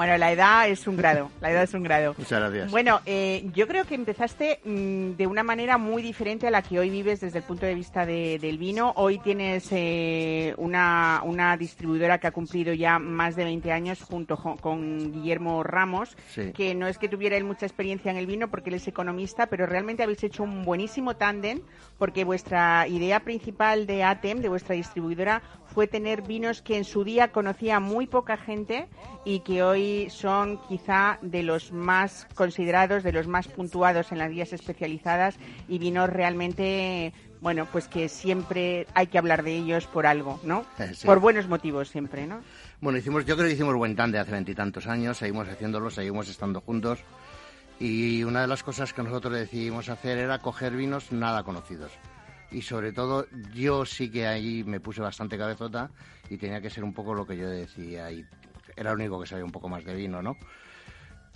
Bueno, 0.03 0.19
la 0.19 0.33
edad 0.33 0.69
es 0.69 0.89
un 0.89 0.97
grado, 0.97 1.31
la 1.41 1.53
edad 1.53 1.63
es 1.63 1.75
un 1.75 1.85
grado. 1.85 2.15
Muchas 2.19 2.41
gracias. 2.41 2.73
Bueno, 2.73 3.01
eh, 3.07 3.49
yo 3.55 3.69
creo 3.69 3.85
que 3.85 3.95
empezaste 3.95 4.59
mm, 4.65 5.13
de 5.13 5.29
una 5.29 5.45
manera 5.45 5.79
muy 5.79 6.03
diferente 6.03 6.49
a 6.49 6.51
la 6.51 6.61
que 6.61 6.81
hoy 6.81 6.91
vives 6.91 7.21
desde 7.21 7.39
el 7.39 7.45
punto 7.45 7.67
de 7.67 7.77
vista 7.77 8.05
del 8.05 8.59
vino. 8.59 8.93
Hoy 8.97 9.21
tienes 9.21 9.69
eh, 9.71 10.55
una, 10.57 11.21
una 11.25 11.57
distribuidora 11.57 12.19
que 12.19 12.27
ha 12.27 12.33
cumplido 12.33 12.75
ya 12.75 12.99
más 12.99 13.37
de 13.37 13.45
20 13.45 13.71
años 13.71 14.03
junto 14.03 14.37
con 14.37 15.13
Guillermo 15.13 15.63
Ramos, 15.63 16.17
que 16.53 16.75
no 16.75 16.89
es 16.89 16.99
que 16.99 17.09
tuviera 17.09 17.37
él 17.37 17.45
mucha 17.45 17.67
experiencia 17.67 18.11
en 18.11 18.17
el 18.17 18.27
vino 18.27 18.51
porque 18.51 18.71
él 18.71 18.77
es 18.77 18.89
economista, 18.89 19.47
pero 19.47 19.67
realmente 19.67 20.03
habéis 20.03 20.25
hecho 20.25 20.43
un 20.43 20.65
buenísimo 20.65 21.15
tándem 21.15 21.61
porque 21.97 22.25
vuestra 22.25 22.89
idea 22.89 23.21
principal 23.21 23.87
de 23.87 24.03
ATEM, 24.03 24.41
de 24.41 24.49
vuestra 24.49 24.75
distribuidora, 24.75 25.43
fue 25.73 25.87
tener 25.87 26.23
vinos 26.23 26.63
que 26.63 26.77
en 26.77 26.85
su 26.85 27.05
día 27.05 27.33
conocía 27.33 27.81
muy 27.81 28.07
poca 28.07 28.37
gente 28.37 28.89
y 29.25 29.41
que 29.41 29.63
hoy 29.63 30.09
son 30.11 30.61
quizá 30.69 31.19
de 31.23 31.43
los 31.43 31.73
más 31.73 32.27
considerados, 32.35 33.03
de 33.03 33.13
los 33.13 33.27
más 33.27 33.49
puntuados 33.49 34.13
en 34.13 34.19
las 34.19 34.31
guías 34.31 34.53
especializadas 34.53 35.37
y 35.69 35.79
vinos 35.79 36.11
realmente, 36.11 37.13
bueno, 37.41 37.67
pues 37.71 37.89
que 37.89 38.09
siempre 38.09 38.87
hay 38.95 39.07
que 39.07 39.19
hablar 39.19 39.43
de 39.43 39.57
ellos 39.57 39.87
por 39.87 40.07
algo, 40.07 40.41
¿no? 40.45 40.65
Eh, 40.79 40.93
por 41.05 41.21
buenos 41.21 41.49
motivos 41.49 41.89
siempre, 41.89 42.27
¿no? 42.27 42.41
Bueno, 42.81 42.99
hicimos, 42.99 43.25
yo 43.25 43.37
creo 43.37 43.49
que 43.49 43.55
hicimos 43.55 43.75
buen 43.75 43.97
de 43.97 44.19
hace 44.19 44.33
veintitantos 44.33 44.87
años, 44.87 45.19
seguimos 45.19 45.49
haciéndolo, 45.49 45.91
seguimos 45.91 46.29
estando 46.29 46.61
juntos. 46.61 46.99
Y 47.81 48.23
una 48.25 48.43
de 48.43 48.47
las 48.47 48.63
cosas 48.63 48.93
que 48.93 49.03
nosotros 49.03 49.35
decidimos 49.35 49.89
hacer 49.89 50.19
era 50.19 50.39
coger 50.39 50.73
vinos 50.77 51.11
nada 51.11 51.43
conocidos 51.43 51.91
y 52.53 52.63
sobre 52.63 52.93
todo 52.93 53.27
yo 53.55 53.85
sí 53.85 54.11
que 54.11 54.27
ahí 54.27 54.63
me 54.65 54.81
puse 54.81 55.01
bastante 55.01 55.39
cabezota 55.39 55.91
y 56.29 56.37
tenía 56.37 56.61
que 56.61 56.71
ser 56.71 56.85
un 56.85 56.93
poco 56.93 57.15
lo 57.15 57.27
que 57.27 57.37
yo 57.37 57.49
decía 57.49 58.11
y 58.11 58.25
era 58.77 58.91
el 58.91 58.97
único 58.97 59.21
que 59.21 59.27
sabía 59.27 59.45
un 59.45 59.53
poco 59.53 59.69
más 59.69 59.85
de 59.85 59.95
vino, 59.95 60.23
¿no? 60.23 60.37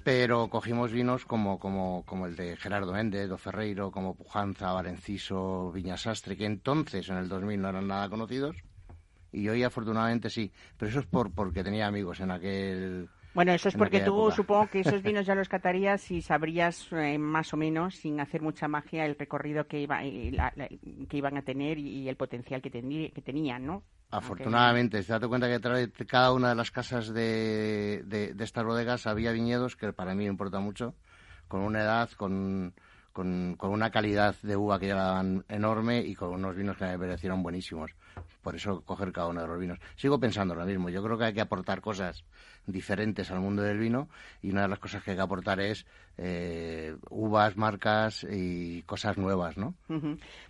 Pero 0.04 0.48
cogimos 0.48 0.92
vinos 0.92 1.24
como, 1.24 1.58
como, 1.58 2.04
como 2.06 2.26
el 2.26 2.36
de 2.36 2.56
Gerardo 2.56 2.92
Méndez, 2.92 3.28
Do 3.28 3.38
Ferreiro, 3.38 3.90
como 3.90 4.14
Pujanza, 4.14 4.72
Valenciso, 4.72 5.72
Viñasastre, 5.72 6.36
que 6.36 6.44
entonces 6.44 7.08
en 7.08 7.16
el 7.16 7.28
2000 7.28 7.60
no 7.60 7.70
eran 7.70 7.88
nada 7.88 8.08
conocidos 8.08 8.56
y 9.32 9.48
hoy 9.48 9.64
afortunadamente 9.64 10.30
sí, 10.30 10.52
pero 10.78 10.90
eso 10.90 11.00
es 11.00 11.06
por 11.06 11.32
porque 11.32 11.64
tenía 11.64 11.86
amigos 11.86 12.20
en 12.20 12.30
aquel 12.30 13.08
bueno, 13.36 13.52
eso 13.52 13.68
es 13.68 13.76
porque 13.76 14.00
tú 14.00 14.32
supongo 14.32 14.68
que 14.68 14.80
esos 14.80 15.02
vinos 15.02 15.26
ya 15.26 15.34
los 15.34 15.48
catarías 15.48 16.10
y 16.10 16.22
sabrías 16.22 16.88
eh, 16.92 17.18
más 17.18 17.52
o 17.52 17.58
menos, 17.58 17.94
sin 17.96 18.18
hacer 18.18 18.40
mucha 18.40 18.66
magia, 18.66 19.04
el 19.04 19.14
recorrido 19.14 19.66
que, 19.66 19.80
iba, 19.80 20.00
que 20.00 21.16
iban 21.16 21.36
a 21.36 21.42
tener 21.42 21.78
y, 21.78 22.08
el 22.08 22.16
potencial 22.16 22.62
que, 22.62 22.70
que 22.70 23.22
tenían, 23.22 23.66
¿no? 23.66 23.82
Afortunadamente, 24.10 25.02
se 25.02 25.12
date 25.12 25.28
cuenta 25.28 25.48
que 25.48 25.54
detrás 25.54 25.78
de 25.78 26.06
cada 26.06 26.32
una 26.32 26.48
de 26.48 26.54
las 26.54 26.70
casas 26.70 27.12
de, 27.12 28.02
de, 28.06 28.32
de 28.32 28.44
estas 28.44 28.64
bodegas 28.64 29.06
había 29.06 29.32
viñedos, 29.32 29.76
que 29.76 29.92
para 29.92 30.14
mí 30.14 30.24
me 30.24 30.30
importa 30.30 30.58
mucho, 30.58 30.94
con 31.46 31.60
una 31.60 31.82
edad, 31.82 32.08
con, 32.12 32.72
con, 33.12 33.56
con, 33.56 33.70
una 33.70 33.90
calidad 33.90 34.34
de 34.42 34.56
uva 34.56 34.78
que 34.78 34.88
ya 34.88 34.96
daban 34.96 35.44
enorme 35.48 36.00
y 36.00 36.14
con 36.14 36.32
unos 36.32 36.54
vinos 36.54 36.76
que 36.76 36.84
me 36.84 36.98
parecieron 36.98 37.42
buenísimos. 37.42 37.90
Por 38.42 38.54
eso 38.54 38.82
coger 38.82 39.12
cada 39.12 39.28
uno 39.28 39.42
de 39.42 39.48
los 39.48 39.58
vinos. 39.58 39.78
Sigo 39.96 40.20
pensando 40.20 40.54
lo 40.54 40.64
mismo. 40.64 40.88
Yo 40.88 41.02
creo 41.02 41.18
que 41.18 41.24
hay 41.24 41.34
que 41.34 41.40
aportar 41.40 41.80
cosas 41.80 42.24
diferentes 42.66 43.30
al 43.30 43.40
mundo 43.40 43.62
del 43.62 43.78
vino 43.78 44.08
y 44.42 44.50
una 44.50 44.62
de 44.62 44.68
las 44.68 44.78
cosas 44.78 45.02
que 45.02 45.12
hay 45.12 45.16
que 45.16 45.22
aportar 45.22 45.60
es 45.60 45.86
eh, 46.18 46.96
uvas, 47.10 47.56
marcas 47.56 48.26
y 48.30 48.82
cosas 48.82 49.18
nuevas, 49.18 49.56
¿no? 49.58 49.74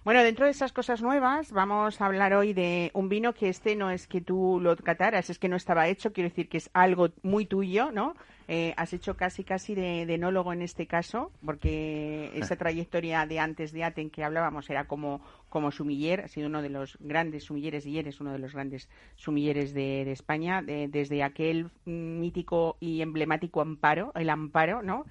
Bueno, 0.04 0.22
dentro 0.22 0.44
de 0.44 0.52
esas 0.52 0.72
cosas 0.72 1.02
nuevas 1.02 1.50
vamos 1.50 2.00
a 2.00 2.06
hablar 2.06 2.34
hoy 2.34 2.52
de 2.52 2.90
un 2.94 3.08
vino 3.08 3.32
que 3.32 3.48
este 3.48 3.74
no 3.74 3.90
es 3.90 4.06
que 4.06 4.20
tú 4.20 4.60
lo 4.62 4.76
cataras, 4.76 5.28
es 5.28 5.38
que 5.38 5.48
no 5.48 5.56
estaba 5.56 5.88
hecho, 5.88 6.12
quiero 6.12 6.30
decir 6.30 6.48
que 6.48 6.58
es 6.58 6.70
algo 6.72 7.08
muy 7.22 7.46
tuyo, 7.46 7.90
¿no? 7.90 8.14
Eh, 8.48 8.74
has 8.76 8.92
hecho 8.92 9.16
casi 9.16 9.42
casi 9.42 9.74
de, 9.74 10.06
de, 10.06 10.14
enólogo 10.14 10.52
en 10.52 10.62
este 10.62 10.86
caso, 10.86 11.32
porque 11.44 12.30
esa 12.34 12.54
trayectoria 12.54 13.26
de 13.26 13.40
antes 13.40 13.72
de 13.72 13.82
Aten 13.82 14.08
que 14.08 14.22
hablábamos 14.22 14.70
era 14.70 14.86
como, 14.86 15.20
como 15.48 15.72
sumiller, 15.72 16.20
ha 16.20 16.28
sido 16.28 16.46
uno 16.46 16.62
de 16.62 16.68
los 16.68 16.96
grandes 17.00 17.44
sumilleres 17.44 17.86
y 17.86 17.98
eres 17.98 18.20
uno 18.20 18.30
de 18.30 18.38
los 18.38 18.52
grandes 18.52 18.88
sumilleres 19.16 19.74
de, 19.74 20.12
España, 20.12 20.62
desde 20.62 21.24
aquel 21.24 21.70
mítico 21.84 22.76
y 22.78 23.02
emblemático 23.02 23.60
amparo, 23.60 24.12
el 24.14 24.30
amparo, 24.30 24.82
¿no? 24.82 25.04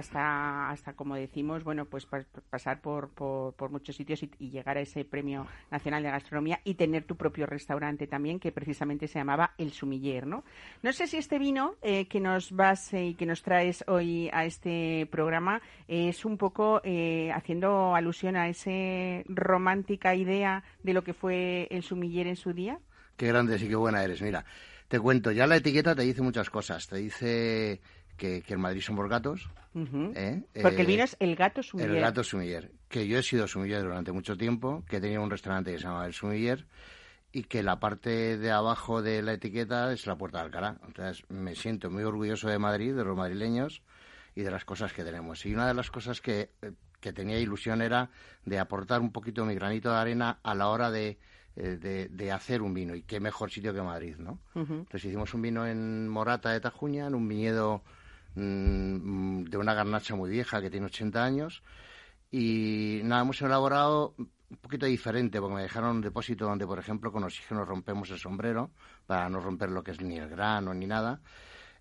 Hasta, 0.00 0.70
hasta 0.70 0.94
como 0.94 1.14
decimos, 1.14 1.62
bueno, 1.64 1.84
pues 1.84 2.06
pasar 2.50 2.80
por, 2.80 3.10
por, 3.10 3.70
muchos 3.70 3.96
sitios 3.96 4.22
y, 4.22 4.50
llegar 4.50 4.76
a 4.76 4.80
ese 4.80 5.04
premio 5.04 5.46
nacional 5.70 6.02
de 6.02 6.10
gastronomía 6.10 6.60
y 6.64 6.74
tener 6.74 7.04
tu 7.04 7.16
propio 7.16 7.46
restaurante 7.46 8.06
también, 8.06 8.40
que 8.40 8.50
precisamente 8.50 9.06
se 9.06 9.18
llamaba 9.18 9.54
El 9.58 9.70
Sumiller, 9.70 10.26
¿no? 10.26 10.44
No 10.82 10.92
sé 10.92 11.06
si 11.06 11.18
este 11.18 11.38
vino 11.38 11.76
eh, 11.82 12.06
que 12.08 12.20
nos 12.20 12.52
vas 12.52 12.92
eh, 12.92 13.06
y 13.06 13.14
que 13.14 13.26
nos 13.26 13.42
traes 13.42 13.84
hoy 13.86 14.28
a 14.32 14.44
este 14.44 15.06
programa 15.10 15.62
es 15.86 16.24
un 16.24 16.36
poco 16.36 16.80
eh, 16.84 17.30
haciendo 17.32 17.94
alusión 17.94 18.36
a 18.36 18.48
ese 18.48 19.24
romántico 19.28 20.00
idea 20.08 20.62
de 20.82 20.92
lo 20.92 21.02
que 21.04 21.14
fue 21.14 21.68
el 21.70 21.82
sumiller 21.82 22.26
en 22.26 22.36
su 22.36 22.52
día? 22.52 22.78
Qué 23.16 23.26
grande 23.28 23.56
y 23.56 23.68
qué 23.68 23.76
buena 23.76 24.02
eres. 24.02 24.22
Mira, 24.22 24.44
te 24.88 24.98
cuento, 24.98 25.30
ya 25.30 25.46
la 25.46 25.56
etiqueta 25.56 25.94
te 25.94 26.02
dice 26.02 26.22
muchas 26.22 26.50
cosas. 26.50 26.86
Te 26.86 26.96
dice 26.96 27.80
que, 28.20 28.42
que 28.42 28.52
el 28.52 28.58
Madrid 28.58 28.82
somos 28.82 29.08
gatos. 29.08 29.48
¿eh? 29.74 30.42
Porque 30.60 30.82
el 30.82 30.86
vino 30.86 31.04
es 31.04 31.16
el 31.18 31.34
gato 31.34 31.62
sumiller. 31.62 31.90
El 31.90 32.00
gato 32.02 32.22
sumiller. 32.22 32.70
Que 32.88 33.08
yo 33.08 33.18
he 33.18 33.22
sido 33.22 33.48
sumiller 33.48 33.82
durante 33.82 34.12
mucho 34.12 34.36
tiempo, 34.36 34.84
que 34.86 35.00
tenía 35.00 35.20
un 35.20 35.30
restaurante 35.30 35.72
que 35.72 35.78
se 35.78 35.84
llamaba 35.84 36.06
El 36.06 36.12
Sumiller 36.12 36.66
y 37.32 37.44
que 37.44 37.62
la 37.62 37.80
parte 37.80 38.36
de 38.36 38.50
abajo 38.50 39.00
de 39.00 39.22
la 39.22 39.32
etiqueta 39.32 39.92
es 39.92 40.06
la 40.06 40.16
Puerta 40.16 40.38
de 40.38 40.44
Alcalá. 40.44 40.76
Entonces 40.86 41.24
me 41.30 41.54
siento 41.54 41.90
muy 41.90 42.02
orgulloso 42.02 42.48
de 42.48 42.58
Madrid, 42.58 42.94
de 42.94 43.04
los 43.04 43.16
madrileños 43.16 43.82
y 44.34 44.42
de 44.42 44.50
las 44.50 44.64
cosas 44.64 44.92
que 44.92 45.02
tenemos. 45.02 45.46
Y 45.46 45.54
una 45.54 45.66
de 45.66 45.74
las 45.74 45.90
cosas 45.90 46.20
que 46.20 46.50
eh, 46.60 46.72
que 47.00 47.12
tenía 47.14 47.38
ilusión 47.38 47.80
era 47.80 48.10
de 48.44 48.58
aportar 48.58 49.00
un 49.00 49.10
poquito 49.10 49.46
mi 49.46 49.54
granito 49.54 49.90
de 49.90 49.96
arena 49.96 50.38
a 50.42 50.54
la 50.54 50.68
hora 50.68 50.90
de, 50.90 51.18
eh, 51.56 52.08
de, 52.10 52.32
hacer 52.32 52.62
un 52.62 52.74
vino. 52.74 52.94
Y 52.94 53.02
qué 53.02 53.20
mejor 53.20 53.50
sitio 53.50 53.72
que 53.72 53.82
Madrid, 53.82 54.16
¿no? 54.18 54.38
Entonces 54.54 55.06
hicimos 55.06 55.32
un 55.34 55.42
vino 55.42 55.66
en 55.66 56.08
Morata 56.08 56.50
de 56.50 56.60
Tajuña, 56.60 57.06
en 57.06 57.14
un 57.14 57.26
viñedo 57.26 57.82
mm, 58.34 59.44
de 59.44 59.56
una 59.56 59.74
garnacha 59.74 60.14
muy 60.14 60.30
vieja 60.30 60.60
que 60.60 60.70
tiene 60.70 60.86
80 60.86 61.24
años. 61.24 61.62
Y 62.30 63.00
nada, 63.04 63.22
hemos 63.22 63.40
elaborado 63.42 64.14
un 64.18 64.56
poquito 64.60 64.86
diferente, 64.86 65.40
porque 65.40 65.56
me 65.56 65.62
dejaron 65.62 65.96
un 65.96 66.00
depósito 66.00 66.46
donde, 66.46 66.66
por 66.66 66.78
ejemplo, 66.78 67.12
con 67.12 67.24
oxígeno 67.24 67.64
rompemos 67.64 68.10
el 68.10 68.18
sombrero, 68.18 68.70
para 69.06 69.28
no 69.28 69.40
romper 69.40 69.70
lo 69.70 69.82
que 69.82 69.92
es 69.92 70.00
ni 70.00 70.18
el 70.18 70.28
grano 70.28 70.74
ni 70.74 70.86
nada 70.86 71.20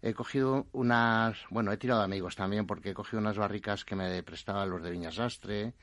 he 0.02 0.14
cogido 0.14 0.68
unas, 0.72 1.38
bueno, 1.50 1.72
he 1.72 1.78
tirado 1.78 2.02
amigos 2.02 2.36
también 2.36 2.66
porque 2.66 2.91
he 2.91 2.93
cogido 2.93 3.20
unas 3.20 3.38
barricas 3.38 3.84
que 3.84 3.95
me 3.95 4.24
prestaban 4.24 4.70
los 4.70 4.82
de 4.82 4.91
Viñas 4.91 5.20
Astre, 5.20 5.74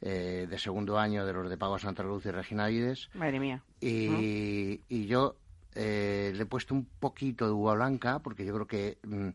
eh, 0.00 0.46
de 0.48 0.58
segundo 0.58 0.98
año 0.98 1.26
de 1.26 1.32
los 1.32 1.50
de 1.50 1.56
Pago 1.56 1.78
Santa 1.78 2.02
Luz 2.02 2.24
y 2.26 2.30
Regina 2.30 2.68
Vides. 2.68 3.10
Madre 3.14 3.40
mía. 3.40 3.62
Y, 3.80 4.80
y 4.88 5.06
yo 5.06 5.36
eh, 5.74 6.32
le 6.34 6.42
he 6.42 6.46
puesto 6.46 6.74
un 6.74 6.84
poquito 6.84 7.46
de 7.46 7.52
uva 7.52 7.74
blanca 7.74 8.20
porque 8.20 8.44
yo 8.44 8.54
creo 8.54 8.66
que... 8.66 8.98
Mm, 9.02 9.30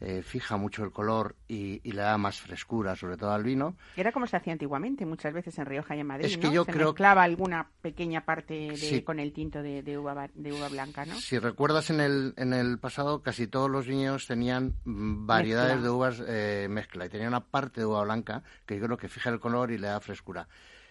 eh, 0.00 0.22
fija 0.22 0.56
mucho 0.56 0.84
el 0.84 0.92
color 0.92 1.36
y, 1.48 1.80
le 1.90 2.02
da 2.02 2.18
más 2.18 2.40
frescura, 2.40 2.94
sobre 2.96 3.16
todo 3.16 3.32
al 3.32 3.42
vino. 3.42 3.76
Era 3.96 4.12
como 4.12 4.26
se 4.26 4.36
hacía 4.36 4.52
antiguamente, 4.52 5.06
muchas 5.06 5.32
veces 5.32 5.58
en 5.58 5.64
Rioja 5.64 5.96
y 5.96 6.00
en 6.00 6.06
Madrid. 6.06 6.26
Es 6.26 6.36
que 6.36 6.48
¿no? 6.48 6.52
yo 6.52 6.64
se 6.64 6.72
creo 6.72 6.88
mezclaba 6.88 7.22
alguna 7.22 7.70
pequeña 7.80 8.24
parte 8.24 9.02
con 9.04 9.18
el 9.18 9.32
tinto 9.32 9.62
de, 9.62 9.98
uva, 9.98 10.28
de 10.34 10.52
uva 10.52 10.68
blanca, 10.68 11.06
¿no? 11.06 11.14
Si 11.16 11.38
recuerdas 11.38 11.88
en 11.90 12.00
el, 12.00 12.34
en 12.36 12.52
el 12.52 12.78
pasado, 12.78 13.22
casi 13.22 13.46
todos 13.46 13.70
los 13.70 13.86
viñedos 13.86 14.26
tenían 14.26 14.74
variedades 14.84 15.82
de 15.82 15.88
uvas 15.88 16.22
eh, 16.26 16.66
mezcla 16.68 17.06
y 17.06 17.08
tenía 17.08 17.28
una 17.28 17.44
parte 17.44 17.80
de 17.80 17.86
uva 17.86 18.04
blanca 18.04 18.42
que 18.66 18.78
yo 18.78 18.84
creo 18.84 18.98
que 18.98 19.08
fija 19.08 19.30
el 19.30 19.40
color 19.40 19.70
y 19.70 19.78
le 19.78 19.86
da 19.86 20.00
frescura 20.00 20.46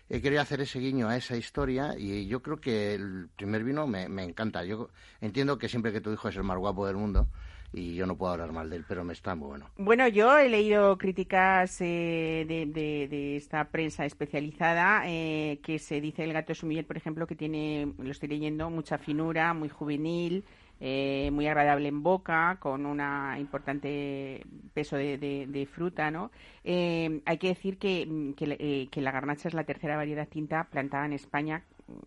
he 0.10 0.22
querido 0.22 0.42
hacer 0.42 0.62
ese 0.62 0.80
guiño 0.80 1.10
a 1.10 1.18
esa 1.18 1.36
historia 1.36 1.96
y 1.98 2.28
yo 2.28 2.42
creo 2.42 2.58
que 2.58 2.94
el 2.94 3.28
primer 3.36 3.64
vino 3.64 3.88
me, 3.88 4.08
me, 4.08 4.24
encanta. 4.24 4.64
Yo 4.64 4.90
entiendo 5.20 5.58
que 5.58 5.68
siempre 5.68 5.92
que 5.92 6.02
tu 6.02 6.12
hijo 6.12 6.30
es 6.30 6.36
el 6.36 6.44
más 6.44 6.58
guapo 6.58 6.86
del 6.86 6.96
mundo, 6.96 7.28
y 7.76 7.94
yo 7.94 8.06
no 8.06 8.16
puedo 8.16 8.32
hablar 8.32 8.54
mal 8.54 8.70
de 8.70 8.78
él, 8.78 8.86
pero 8.88 9.04
me 9.04 9.12
está 9.12 9.36
muy 9.36 9.50
bueno. 9.50 9.70
Bueno, 9.78 10.08
yo 10.08 10.38
he 10.38 10.48
leído 10.48 10.98
críticas 10.98 11.82
eh, 11.82 12.46
de, 12.48 13.36
esta 13.36 13.66
prensa 13.66 14.06
especializada 14.06 15.04
eh, 15.06 15.60
que 15.62 15.78
se 15.78 16.00
dice 16.00 16.24
el 16.24 16.32
gato 16.32 16.56
sumiller, 16.56 16.88
por 16.88 16.96
ejemplo, 16.96 17.28
que 17.28 17.36
tiene, 17.36 17.92
lo 17.98 18.12
estoy 18.12 18.30
leyendo, 18.30 18.70
mucha 18.70 18.98
finura, 18.98 19.54
muy 19.54 19.68
juvenil, 19.68 20.46
eh, 20.80 21.30
muy 21.34 21.48
agradable 21.48 21.90
en 21.90 22.02
boca, 22.02 22.58
con 22.62 22.86
un 22.86 23.02
importante 23.38 24.42
peso 24.74 24.96
de, 24.96 25.68
fruta, 25.70 26.12
¿no? 26.12 26.32
hay 26.64 27.38
que 27.40 27.48
decir 27.48 27.78
que, 27.78 28.34
que, 28.38 28.88
que 28.90 29.02
la 29.02 29.12
garnacha 29.12 29.50
es 29.50 29.54
la 29.54 29.66
tercera 29.66 29.98
variedad 29.98 30.28
tinta 30.28 30.64
plantada 30.66 31.06
en 31.06 31.14
España 31.14 31.64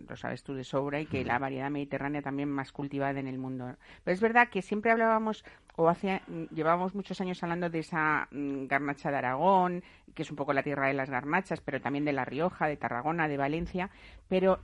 lo 0.08 0.16
sabes 0.16 0.42
tú 0.42 0.54
de 0.54 0.64
sobra, 0.64 1.00
y 1.00 1.06
que 1.06 1.24
la 1.24 1.38
variedad 1.38 1.70
mediterránea 1.70 2.22
también 2.22 2.48
más 2.48 2.72
cultivada 2.72 3.18
en 3.18 3.26
el 3.26 3.38
mundo. 3.38 3.76
Pero 4.04 4.14
es 4.14 4.20
verdad 4.20 4.48
que 4.48 4.62
siempre 4.62 4.90
hablábamos, 4.90 5.44
o 5.76 5.88
hace, 5.88 6.20
llevábamos 6.52 6.94
muchos 6.94 7.20
años 7.20 7.42
hablando 7.42 7.70
de 7.70 7.80
esa 7.80 8.28
mm, 8.30 8.66
garnacha 8.66 9.10
de 9.10 9.16
Aragón, 9.16 9.84
que 10.14 10.22
es 10.22 10.30
un 10.30 10.36
poco 10.36 10.52
la 10.52 10.62
tierra 10.62 10.88
de 10.88 10.94
las 10.94 11.10
garnachas, 11.10 11.60
pero 11.60 11.80
también 11.80 12.04
de 12.04 12.12
La 12.12 12.24
Rioja, 12.24 12.66
de 12.66 12.76
Tarragona, 12.76 13.28
de 13.28 13.36
Valencia, 13.36 13.90
pero 14.28 14.60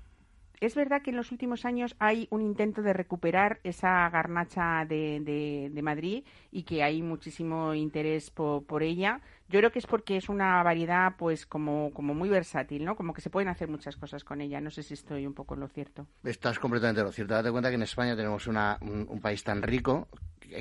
es 0.60 0.74
verdad 0.74 1.02
que 1.02 1.10
en 1.10 1.16
los 1.16 1.32
últimos 1.32 1.64
años 1.64 1.96
hay 1.98 2.26
un 2.30 2.42
intento 2.42 2.82
de 2.82 2.92
recuperar 2.92 3.60
esa 3.64 4.08
garnacha 4.10 4.84
de, 4.86 5.70
de, 5.72 5.82
Madrid 5.82 6.24
y 6.50 6.62
que 6.62 6.82
hay 6.82 7.02
muchísimo 7.02 7.74
interés 7.74 8.30
por, 8.30 8.82
ella. 8.82 9.20
Yo 9.48 9.60
creo 9.60 9.70
que 9.70 9.78
es 9.78 9.86
porque 9.86 10.16
es 10.16 10.28
una 10.28 10.62
variedad, 10.62 11.14
pues, 11.18 11.46
como, 11.46 11.92
como 11.92 12.14
muy 12.14 12.28
versátil, 12.28 12.84
¿no? 12.84 12.96
Como 12.96 13.12
que 13.12 13.20
se 13.20 13.30
pueden 13.30 13.48
hacer 13.48 13.68
muchas 13.68 13.96
cosas 13.96 14.24
con 14.24 14.40
ella. 14.40 14.60
No 14.60 14.70
sé 14.70 14.82
si 14.82 14.94
estoy 14.94 15.26
un 15.26 15.34
poco 15.34 15.54
en 15.54 15.60
lo 15.60 15.68
cierto. 15.68 16.06
Estás 16.22 16.58
completamente 16.58 17.00
en 17.00 17.06
lo 17.06 17.12
cierto. 17.12 17.34
Date 17.34 17.50
cuenta 17.50 17.68
que 17.68 17.76
en 17.76 17.82
España 17.82 18.16
tenemos 18.16 18.46
una, 18.46 18.78
un 18.80 19.20
país 19.20 19.44
tan 19.44 19.62
rico 19.62 20.08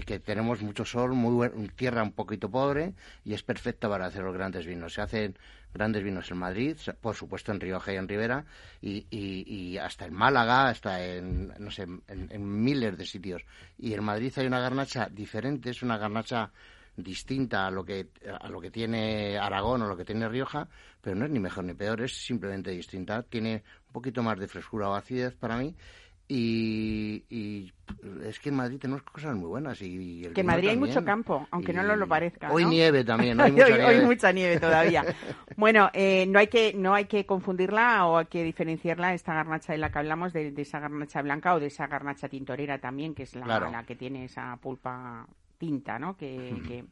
que 0.01 0.19
tenemos 0.19 0.61
mucho 0.61 0.85
sol, 0.85 1.13
muy 1.13 1.49
tierra 1.75 2.03
un 2.03 2.11
poquito 2.11 2.49
pobre 2.49 2.93
y 3.23 3.33
es 3.33 3.43
perfecta 3.43 3.87
para 3.89 4.07
hacer 4.07 4.23
los 4.23 4.33
grandes 4.33 4.65
vinos. 4.65 4.93
Se 4.93 5.01
hacen 5.01 5.37
grandes 5.73 6.03
vinos 6.03 6.29
en 6.31 6.37
Madrid, 6.37 6.77
por 7.01 7.15
supuesto 7.15 7.51
en 7.51 7.59
Rioja 7.59 7.93
y 7.93 7.95
en 7.97 8.07
Rivera 8.07 8.45
y, 8.81 9.05
y, 9.09 9.77
hasta 9.77 10.05
en 10.05 10.13
Málaga, 10.13 10.69
hasta 10.69 11.03
en, 11.03 11.53
no 11.59 11.71
sé, 11.71 11.83
en, 11.83 12.63
miles 12.63 12.97
de 12.97 13.05
sitios. 13.05 13.43
Y 13.77 13.93
en 13.93 14.03
Madrid 14.03 14.33
hay 14.37 14.47
una 14.47 14.59
garnacha 14.59 15.07
diferente, 15.09 15.69
es 15.69 15.81
una 15.81 15.97
garnacha 15.97 16.51
distinta 16.95 17.65
a 17.65 17.71
lo 17.71 17.83
que 17.83 18.09
a 18.39 18.47
lo 18.49 18.61
que 18.61 18.69
tiene 18.69 19.35
Aragón 19.39 19.81
o 19.81 19.87
lo 19.87 19.97
que 19.97 20.05
tiene 20.05 20.29
Rioja, 20.29 20.67
pero 21.01 21.15
no 21.15 21.25
es 21.25 21.31
ni 21.31 21.39
mejor 21.39 21.63
ni 21.63 21.73
peor, 21.73 22.01
es 22.01 22.13
simplemente 22.13 22.69
distinta. 22.71 23.23
Tiene 23.23 23.63
un 23.87 23.93
poquito 23.93 24.21
más 24.21 24.39
de 24.39 24.47
frescura 24.47 24.89
o 24.89 24.93
acidez 24.93 25.35
para 25.35 25.57
mí 25.57 25.75
y, 26.35 27.71
es 28.25 28.39
que 28.39 28.49
en 28.49 28.55
Madrid 28.55 28.79
tenemos 28.79 29.03
cosas 29.03 29.35
muy 29.35 29.47
buenas. 29.47 29.81
Y, 29.81 30.23
que 30.33 30.41
en 30.41 30.47
Madrid 30.47 30.69
hay 30.69 30.77
mucho 30.77 31.03
campo, 31.03 31.47
aunque 31.51 31.73
no 31.73 31.83
lo 31.83 32.07
parezca. 32.07 32.51
Hoy 32.51 32.65
nieve 32.65 33.03
también, 33.03 33.39
hoy, 33.39 33.51
mucha, 33.51 33.69
nieve. 33.69 33.85
hoy 33.85 34.05
mucha 34.05 34.31
nieve 34.31 34.59
todavía. 34.59 35.03
bueno, 35.57 35.89
eh, 35.93 36.25
no 36.27 36.39
hay 36.39 36.47
que 36.47 36.73
no 36.73 36.93
hay 36.93 37.05
que 37.05 37.25
confundirla 37.25 38.05
o 38.07 38.17
hay 38.17 38.25
que 38.25 38.43
diferenciarla, 38.43 39.13
esta 39.13 39.33
garnacha 39.33 39.73
de 39.73 39.79
la 39.79 39.91
que 39.91 39.99
hablamos, 39.99 40.33
de, 40.33 40.53
esa 40.57 40.79
garnacha 40.79 41.21
blanca 41.21 41.53
o 41.53 41.59
de 41.59 41.67
esa 41.67 41.87
garnacha 41.87 42.27
tintorera 42.27 42.79
también, 42.79 43.13
que 43.13 43.23
es 43.23 43.35
la, 43.35 43.59
la 43.59 43.83
que 43.83 43.95
tiene 43.95 44.25
esa 44.25 44.57
pulpa 44.57 45.27
tinta, 45.57 45.99
¿no? 45.99 46.17
que, 46.17 46.55
que 46.67 46.83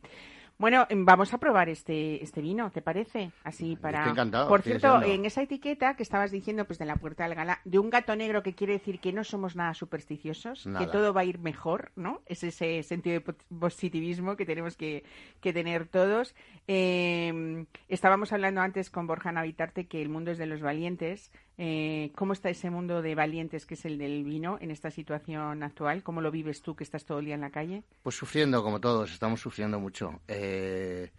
bueno, 0.62 0.86
em, 0.90 1.04
vamos 1.04 1.34
a 1.34 1.40
probar 1.40 1.70
este, 1.70 2.24
este 2.24 2.40
vino, 2.40 2.70
¿te 2.70 2.84
parece? 2.84 3.32
Así 3.44 3.76
para. 3.76 4.00
Estoy 4.00 4.12
encantado. 4.12 4.48
Por 4.48 4.62
cierto, 4.62 5.02
en 5.02 5.26
esa 5.26 5.42
etiqueta 5.42 5.96
que 5.96 6.04
estabas 6.04 6.30
diciendo, 6.30 6.66
pues 6.66 6.78
de 6.78 6.86
la 6.86 6.98
puerta 6.98 7.24
del 7.24 7.34
gala, 7.34 7.60
de 7.66 7.80
un 7.80 7.90
gato 7.90 8.16
negro 8.16 8.44
que 8.44 8.54
quiere 8.54 8.74
decir 8.74 9.00
que 9.00 9.12
no 9.12 9.24
somos 9.24 9.56
nada 9.56 9.74
supersticiosos, 9.74 10.70
que 10.78 10.86
todo 10.86 11.14
va 11.14 11.22
a 11.22 11.26
ir 11.26 11.40
mejor, 11.40 11.92
¿no? 11.96 12.22
Es 12.28 12.44
ese 12.44 12.84
sentido 12.84 13.20
de 13.20 13.34
positivismo 13.60 14.36
que 14.36 14.46
tenemos 14.46 14.78
que, 14.78 15.04
que 15.42 15.52
tener 15.52 15.88
todos. 15.88 16.36
Em, 16.68 17.66
estábamos 17.90 18.32
hablando 18.32 18.62
antes 18.62 18.92
con 18.92 19.08
Borja 19.08 19.32
Navitarte 19.32 19.88
que 19.88 20.02
el 20.02 20.10
mundo 20.10 20.30
es 20.30 20.38
de 20.38 20.46
los 20.46 20.62
valientes. 20.62 21.32
Eh, 21.64 22.12
¿Cómo 22.16 22.34
está 22.34 22.50
ese 22.50 22.72
mundo 22.72 23.04
de 23.04 23.14
valientes 23.14 23.68
que 23.68 23.76
es 23.76 23.86
el 23.86 24.00
del 24.00 24.24
vino 24.24 24.58
en 24.62 24.72
esta 24.72 24.90
situación 24.90 25.62
actual? 25.62 26.02
¿Cómo 26.02 26.20
lo 26.20 26.32
vives 26.32 26.64
tú 26.64 26.76
que 26.76 26.84
estás 26.84 27.06
todo 27.06 27.20
el 27.20 27.26
día 27.26 27.36
en 27.36 27.42
la 27.42 27.52
calle? 27.52 27.84
Pues 28.02 28.16
sufriendo, 28.16 28.64
como 28.64 28.82
todos, 28.82 29.12
estamos 29.12 29.42
sufriendo 29.42 29.80
mucho. 29.80 30.22
Eh, 30.28 31.12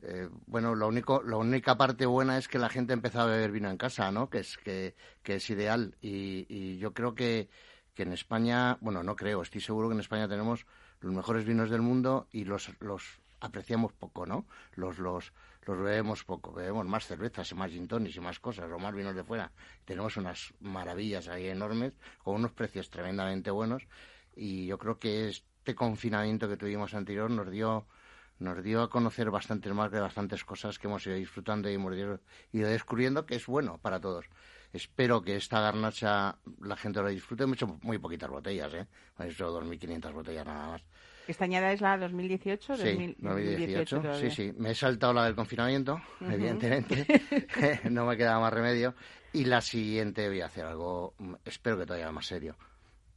eh, 0.00 0.30
bueno, 0.46 0.74
lo 0.74 0.88
único, 0.88 1.22
la 1.22 1.36
única 1.36 1.76
parte 1.76 2.06
buena 2.06 2.38
es 2.38 2.48
que 2.48 2.58
la 2.58 2.70
gente 2.70 2.94
empezó 2.94 3.20
a 3.20 3.26
beber 3.26 3.52
vino 3.52 3.68
en 3.68 3.76
casa, 3.76 4.10
¿no? 4.10 4.30
Que 4.30 4.38
es, 4.38 4.56
que, 4.56 4.94
que 5.22 5.34
es 5.34 5.50
ideal. 5.50 5.94
Y, 6.00 6.78
yo 6.78 6.94
creo 6.94 7.14
que, 7.14 7.50
que 7.92 8.04
en 8.04 8.14
España, 8.14 8.78
bueno, 8.80 9.02
no 9.02 9.14
creo, 9.14 9.42
estoy 9.42 9.60
seguro 9.60 9.90
que 9.90 9.94
en 9.94 10.00
España 10.00 10.26
tenemos 10.26 10.64
los 11.02 11.12
mejores 11.12 11.44
vinos 11.44 11.68
del 11.68 11.82
mundo 11.82 12.28
y 12.32 12.44
los, 12.44 12.70
los 12.80 13.20
apreciamos 13.40 13.92
poco, 13.92 14.24
¿no? 14.24 14.46
Los, 14.74 14.98
los, 14.98 15.34
los 15.66 15.78
bebemos 15.78 16.24
poco, 16.24 16.52
bebemos 16.52 16.86
más 16.86 17.06
cervezas 17.06 17.50
y 17.52 17.54
más 17.54 17.70
gin 17.70 17.88
y 17.90 18.20
más 18.20 18.40
cosas, 18.40 18.70
o 18.70 18.78
más 18.78 18.94
vinos 18.94 19.14
de 19.14 19.24
fuera. 19.24 19.52
Tenemos 19.84 20.16
unas 20.16 20.52
maravillas 20.60 21.28
ahí 21.28 21.46
enormes, 21.48 21.94
con 22.22 22.36
unos 22.36 22.52
precios 22.52 22.90
tremendamente 22.90 23.50
buenos, 23.50 23.86
y 24.34 24.66
yo 24.66 24.78
creo 24.78 24.98
que 24.98 25.28
este 25.28 25.74
confinamiento 25.74 26.48
que 26.48 26.56
tuvimos 26.56 26.94
anterior 26.94 27.30
nos 27.30 27.50
dio 27.50 27.86
nos 28.38 28.62
dio 28.62 28.82
a 28.82 28.90
conocer 28.90 29.30
bastantes 29.30 29.72
más 29.72 29.90
de 29.92 30.00
bastantes 30.00 30.44
cosas 30.44 30.78
que 30.78 30.88
hemos 30.88 31.06
ido 31.06 31.14
disfrutando 31.14 31.70
y 31.70 31.74
hemos 31.74 31.94
ido 31.94 32.18
descubriendo 32.68 33.24
que 33.24 33.36
es 33.36 33.46
bueno 33.46 33.78
para 33.78 34.00
todos. 34.00 34.26
Espero 34.72 35.22
que 35.22 35.36
esta 35.36 35.60
garnacha 35.60 36.38
la 36.60 36.76
gente 36.76 37.00
lo 37.00 37.08
disfrute. 37.08 37.44
Hemos 37.44 37.58
hecho 37.58 37.78
muy 37.82 37.98
poquitas 37.98 38.30
botellas, 38.30 38.72
¿eh? 38.74 38.86
Hemos 39.18 39.34
hecho 39.34 39.60
2.500 39.60 40.12
botellas 40.12 40.46
nada 40.46 40.70
más. 40.70 40.82
¿Esta 41.32 41.46
añada 41.46 41.72
es 41.72 41.80
la 41.80 41.96
2018? 41.96 42.76
Sí, 42.76 43.16
2018, 43.16 44.14
sí, 44.16 44.30
sí. 44.30 44.52
Me 44.58 44.72
he 44.72 44.74
saltado 44.74 45.14
la 45.14 45.24
del 45.24 45.34
confinamiento, 45.34 45.98
evidentemente. 46.20 47.06
no 47.90 48.04
me 48.04 48.18
queda 48.18 48.38
más 48.38 48.52
remedio. 48.52 48.94
Y 49.32 49.46
la 49.46 49.62
siguiente 49.62 50.28
voy 50.28 50.42
a 50.42 50.46
hacer 50.46 50.66
algo, 50.66 51.14
espero 51.46 51.78
que 51.78 51.86
todavía 51.86 52.12
más 52.12 52.26
serio. 52.26 52.54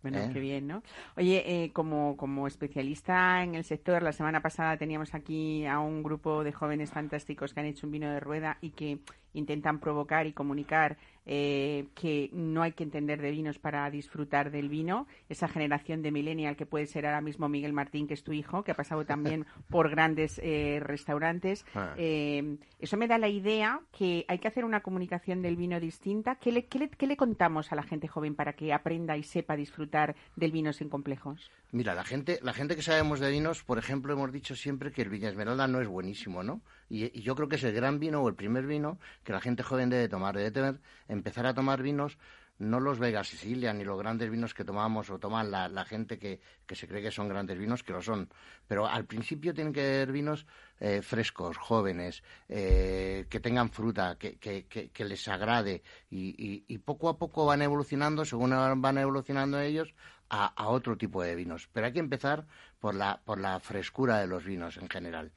Bueno, 0.01 0.20
¿Eh? 0.20 0.30
qué 0.32 0.39
bien, 0.39 0.66
¿no? 0.66 0.82
Oye, 1.18 1.43
eh, 1.45 1.74
como, 1.74 2.16
como 2.16 2.47
especialista 2.47 3.43
en 3.43 3.53
el 3.53 3.66
sector, 3.66 4.01
la 4.01 4.13
semana 4.13 4.41
pasada 4.41 4.78
teníamos 4.78 5.13
aquí 5.13 5.66
a 5.66 5.80
un 5.80 6.01
grupo 6.01 6.45
de 6.45 6.53
jóvenes 6.53 6.91
fantásticos 6.91 7.53
que 7.53 7.59
han 7.59 7.66
hecho 7.66 7.86
un 7.86 7.91
vino 7.91 8.09
de 8.09 8.22
rueda 8.22 8.59
y 8.61 8.70
que 8.70 8.99
intentan 9.36 9.80
provocar 9.80 10.26
y 10.26 10.34
comunicar 10.34 10.98
eh, 11.28 11.88
que 11.96 12.30
no 12.34 12.62
hay 12.62 12.74
que 12.74 12.84
entender 12.84 13.20
de 13.20 13.32
vinos 13.32 13.58
para 13.58 13.90
disfrutar 13.90 14.52
del 14.52 14.70
vino. 14.70 15.08
Esa 15.28 15.48
generación 15.48 16.04
de 16.04 16.12
millennial 16.12 16.56
que 16.56 16.68
puede 16.68 16.86
ser 16.86 17.06
ahora 17.06 17.22
mismo 17.22 17.50
Miguel 17.50 17.74
Martín, 17.74 18.08
que 18.08 18.14
es 18.14 18.24
tu 18.24 18.32
hijo, 18.32 18.64
que 18.64 18.72
ha 18.72 18.76
pasado 18.76 19.06
también 19.06 19.46
por 19.70 19.90
grandes 19.90 20.40
eh, 20.44 20.80
restaurantes. 20.82 21.66
Ah. 21.74 21.94
Eh, 21.98 22.58
eso 22.80 22.98
me 22.98 23.08
da 23.08 23.18
la 23.18 23.28
idea 23.28 23.82
que 23.98 24.26
hay 24.28 24.38
que 24.38 24.48
hacer 24.48 24.66
una 24.66 24.82
comunicación 24.82 25.42
del 25.42 25.56
vino 25.56 25.80
distinta. 25.80 26.36
¿Qué 26.36 26.52
le, 26.52 26.66
qué 26.66 27.08
le 27.08 27.18
contamos 27.18 27.72
a 27.72 27.76
la 27.76 27.84
gente 27.84 28.08
joven 28.08 28.36
para 28.36 28.54
que 28.54 28.72
aprenda 28.72 29.18
y 29.18 29.24
sepa 29.24 29.56
disfrutar 29.56 30.16
del 30.36 30.52
vino 30.52 30.74
sin 30.74 30.90
complejos? 30.90 31.52
Mira, 31.72 31.96
la 31.96 32.04
gente, 32.04 32.40
la 32.42 32.54
gente 32.54 32.76
que 32.76 32.82
sabemos 32.82 33.20
de 33.20 33.32
vinos, 33.32 33.64
por 33.64 33.80
ejemplo, 33.80 34.14
hemos 34.14 34.32
dicho 34.32 34.56
siempre 34.56 34.92
que 34.92 35.02
el 35.02 35.10
Viña 35.10 35.30
Esmeralda 35.30 35.68
no 35.68 35.82
es 35.82 35.88
buenísimo, 35.88 36.44
¿no? 36.44 36.62
Y, 36.90 37.22
yo 37.22 37.36
creo 37.36 37.50
que 37.50 37.56
es 37.56 37.64
el 37.64 37.74
gran 37.74 38.00
vino 38.00 38.22
o 38.22 38.30
el 38.30 38.36
primer 38.36 38.66
vino 38.66 39.00
que 39.24 39.34
la 39.34 39.42
gente 39.42 39.64
joven 39.64 39.90
debe 39.90 40.08
tomar. 40.08 40.36
Debe 40.36 40.52
tener, 40.52 40.80
empezar 41.08 41.46
a 41.46 41.54
tomar 41.54 41.82
vinos, 41.82 42.18
no 42.58 42.80
los 42.80 43.00
Vega 43.00 43.24
Sicilia 43.24 43.74
ni 43.74 43.84
los 43.84 44.00
grandes 44.00 44.30
vinos 44.30 44.54
que 44.54 44.64
tomamos 44.64 45.10
o 45.10 45.20
toman 45.20 45.52
la, 45.52 45.86
gente 45.86 46.18
que, 46.18 46.40
se 46.74 46.88
cree 46.88 47.02
que 47.02 47.12
son 47.12 47.28
grandes 47.28 47.58
vinos, 47.58 47.84
que 47.84 47.92
lo 47.92 48.02
son. 48.02 48.30
Pero 48.68 48.88
al 48.88 49.06
principio 49.06 49.54
tienen 49.54 49.74
que 49.74 49.82
ser 49.82 50.12
vinos 50.12 50.46
eh, 50.80 51.02
frescos, 51.02 51.58
jóvenes, 51.58 52.24
eh, 52.48 53.26
que 53.30 53.40
tengan 53.40 53.70
fruta, 53.70 54.18
que, 54.18 54.38
que, 54.38 55.06
les 55.06 55.28
agrade. 55.28 55.84
Y, 56.10 56.64
y, 56.68 56.78
poco 56.78 57.10
a 57.10 57.18
poco 57.18 57.46
van 57.46 57.62
evolucionando, 57.62 58.24
según 58.24 58.52
van 58.52 58.98
evolucionando 58.98 59.60
ellos, 59.60 59.94
a, 60.30 60.68
otro 60.70 60.98
tipo 60.98 61.22
de 61.24 61.36
vinos. 61.36 61.70
Pero 61.72 61.88
hay 61.88 61.94
que 61.94 62.00
empezar 62.00 62.46
por 62.80 62.96
la, 62.96 63.22
por 63.24 63.40
la 63.40 63.60
frescura 63.60 64.20
de 64.20 64.28
los 64.28 64.44
vinos 64.44 64.78
en 64.78 64.90
general. 64.90 65.32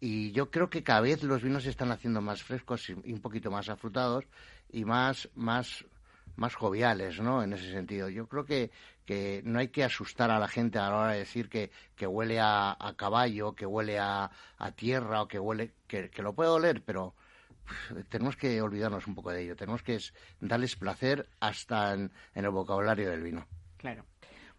Y 0.00 0.32
yo 0.32 0.50
creo 0.50 0.68
que 0.70 0.82
cada 0.82 1.00
vez 1.00 1.22
los 1.22 1.42
vinos 1.42 1.64
se 1.64 1.70
están 1.70 1.90
haciendo 1.92 2.20
más 2.20 2.42
frescos 2.42 2.88
y, 2.90 2.92
un 2.92 3.20
poquito 3.20 3.50
más 3.50 3.68
afrutados 3.68 4.24
y 4.70 4.84
más, 4.84 5.28
más, 5.34 5.84
más 6.36 6.54
joviales, 6.54 7.20
¿no? 7.20 7.42
En 7.42 7.52
ese 7.52 7.70
sentido. 7.70 8.08
Yo 8.08 8.26
creo 8.26 8.44
que, 8.44 8.70
que 9.04 9.42
no 9.44 9.58
hay 9.58 9.68
que 9.68 9.84
asustar 9.84 10.30
a 10.30 10.38
la 10.38 10.48
gente 10.48 10.78
a 10.78 10.90
la 10.90 10.96
hora 10.96 11.12
de 11.12 11.18
decir 11.20 11.48
que, 11.48 11.70
que 11.94 12.06
huele 12.06 12.38
a, 12.40 12.76
caballo, 12.96 13.54
que 13.54 13.66
huele 13.66 13.98
a, 13.98 14.30
a, 14.58 14.70
tierra 14.72 15.22
o 15.22 15.28
que 15.28 15.38
huele, 15.38 15.72
que, 15.86 16.10
que 16.10 16.22
lo 16.22 16.34
puede 16.34 16.50
oler, 16.50 16.82
pero 16.84 17.14
tenemos 18.08 18.36
que 18.36 18.60
olvidarnos 18.60 19.06
un 19.06 19.14
poco 19.14 19.30
de 19.30 19.42
ello. 19.42 19.56
Tenemos 19.56 19.82
que 19.82 19.98
darles 20.40 20.76
placer 20.76 21.28
hasta 21.40 21.94
en 21.94 22.10
el 22.34 22.50
vocabulario 22.50 23.10
del 23.10 23.22
vino. 23.22 23.46
Claro. 23.76 24.04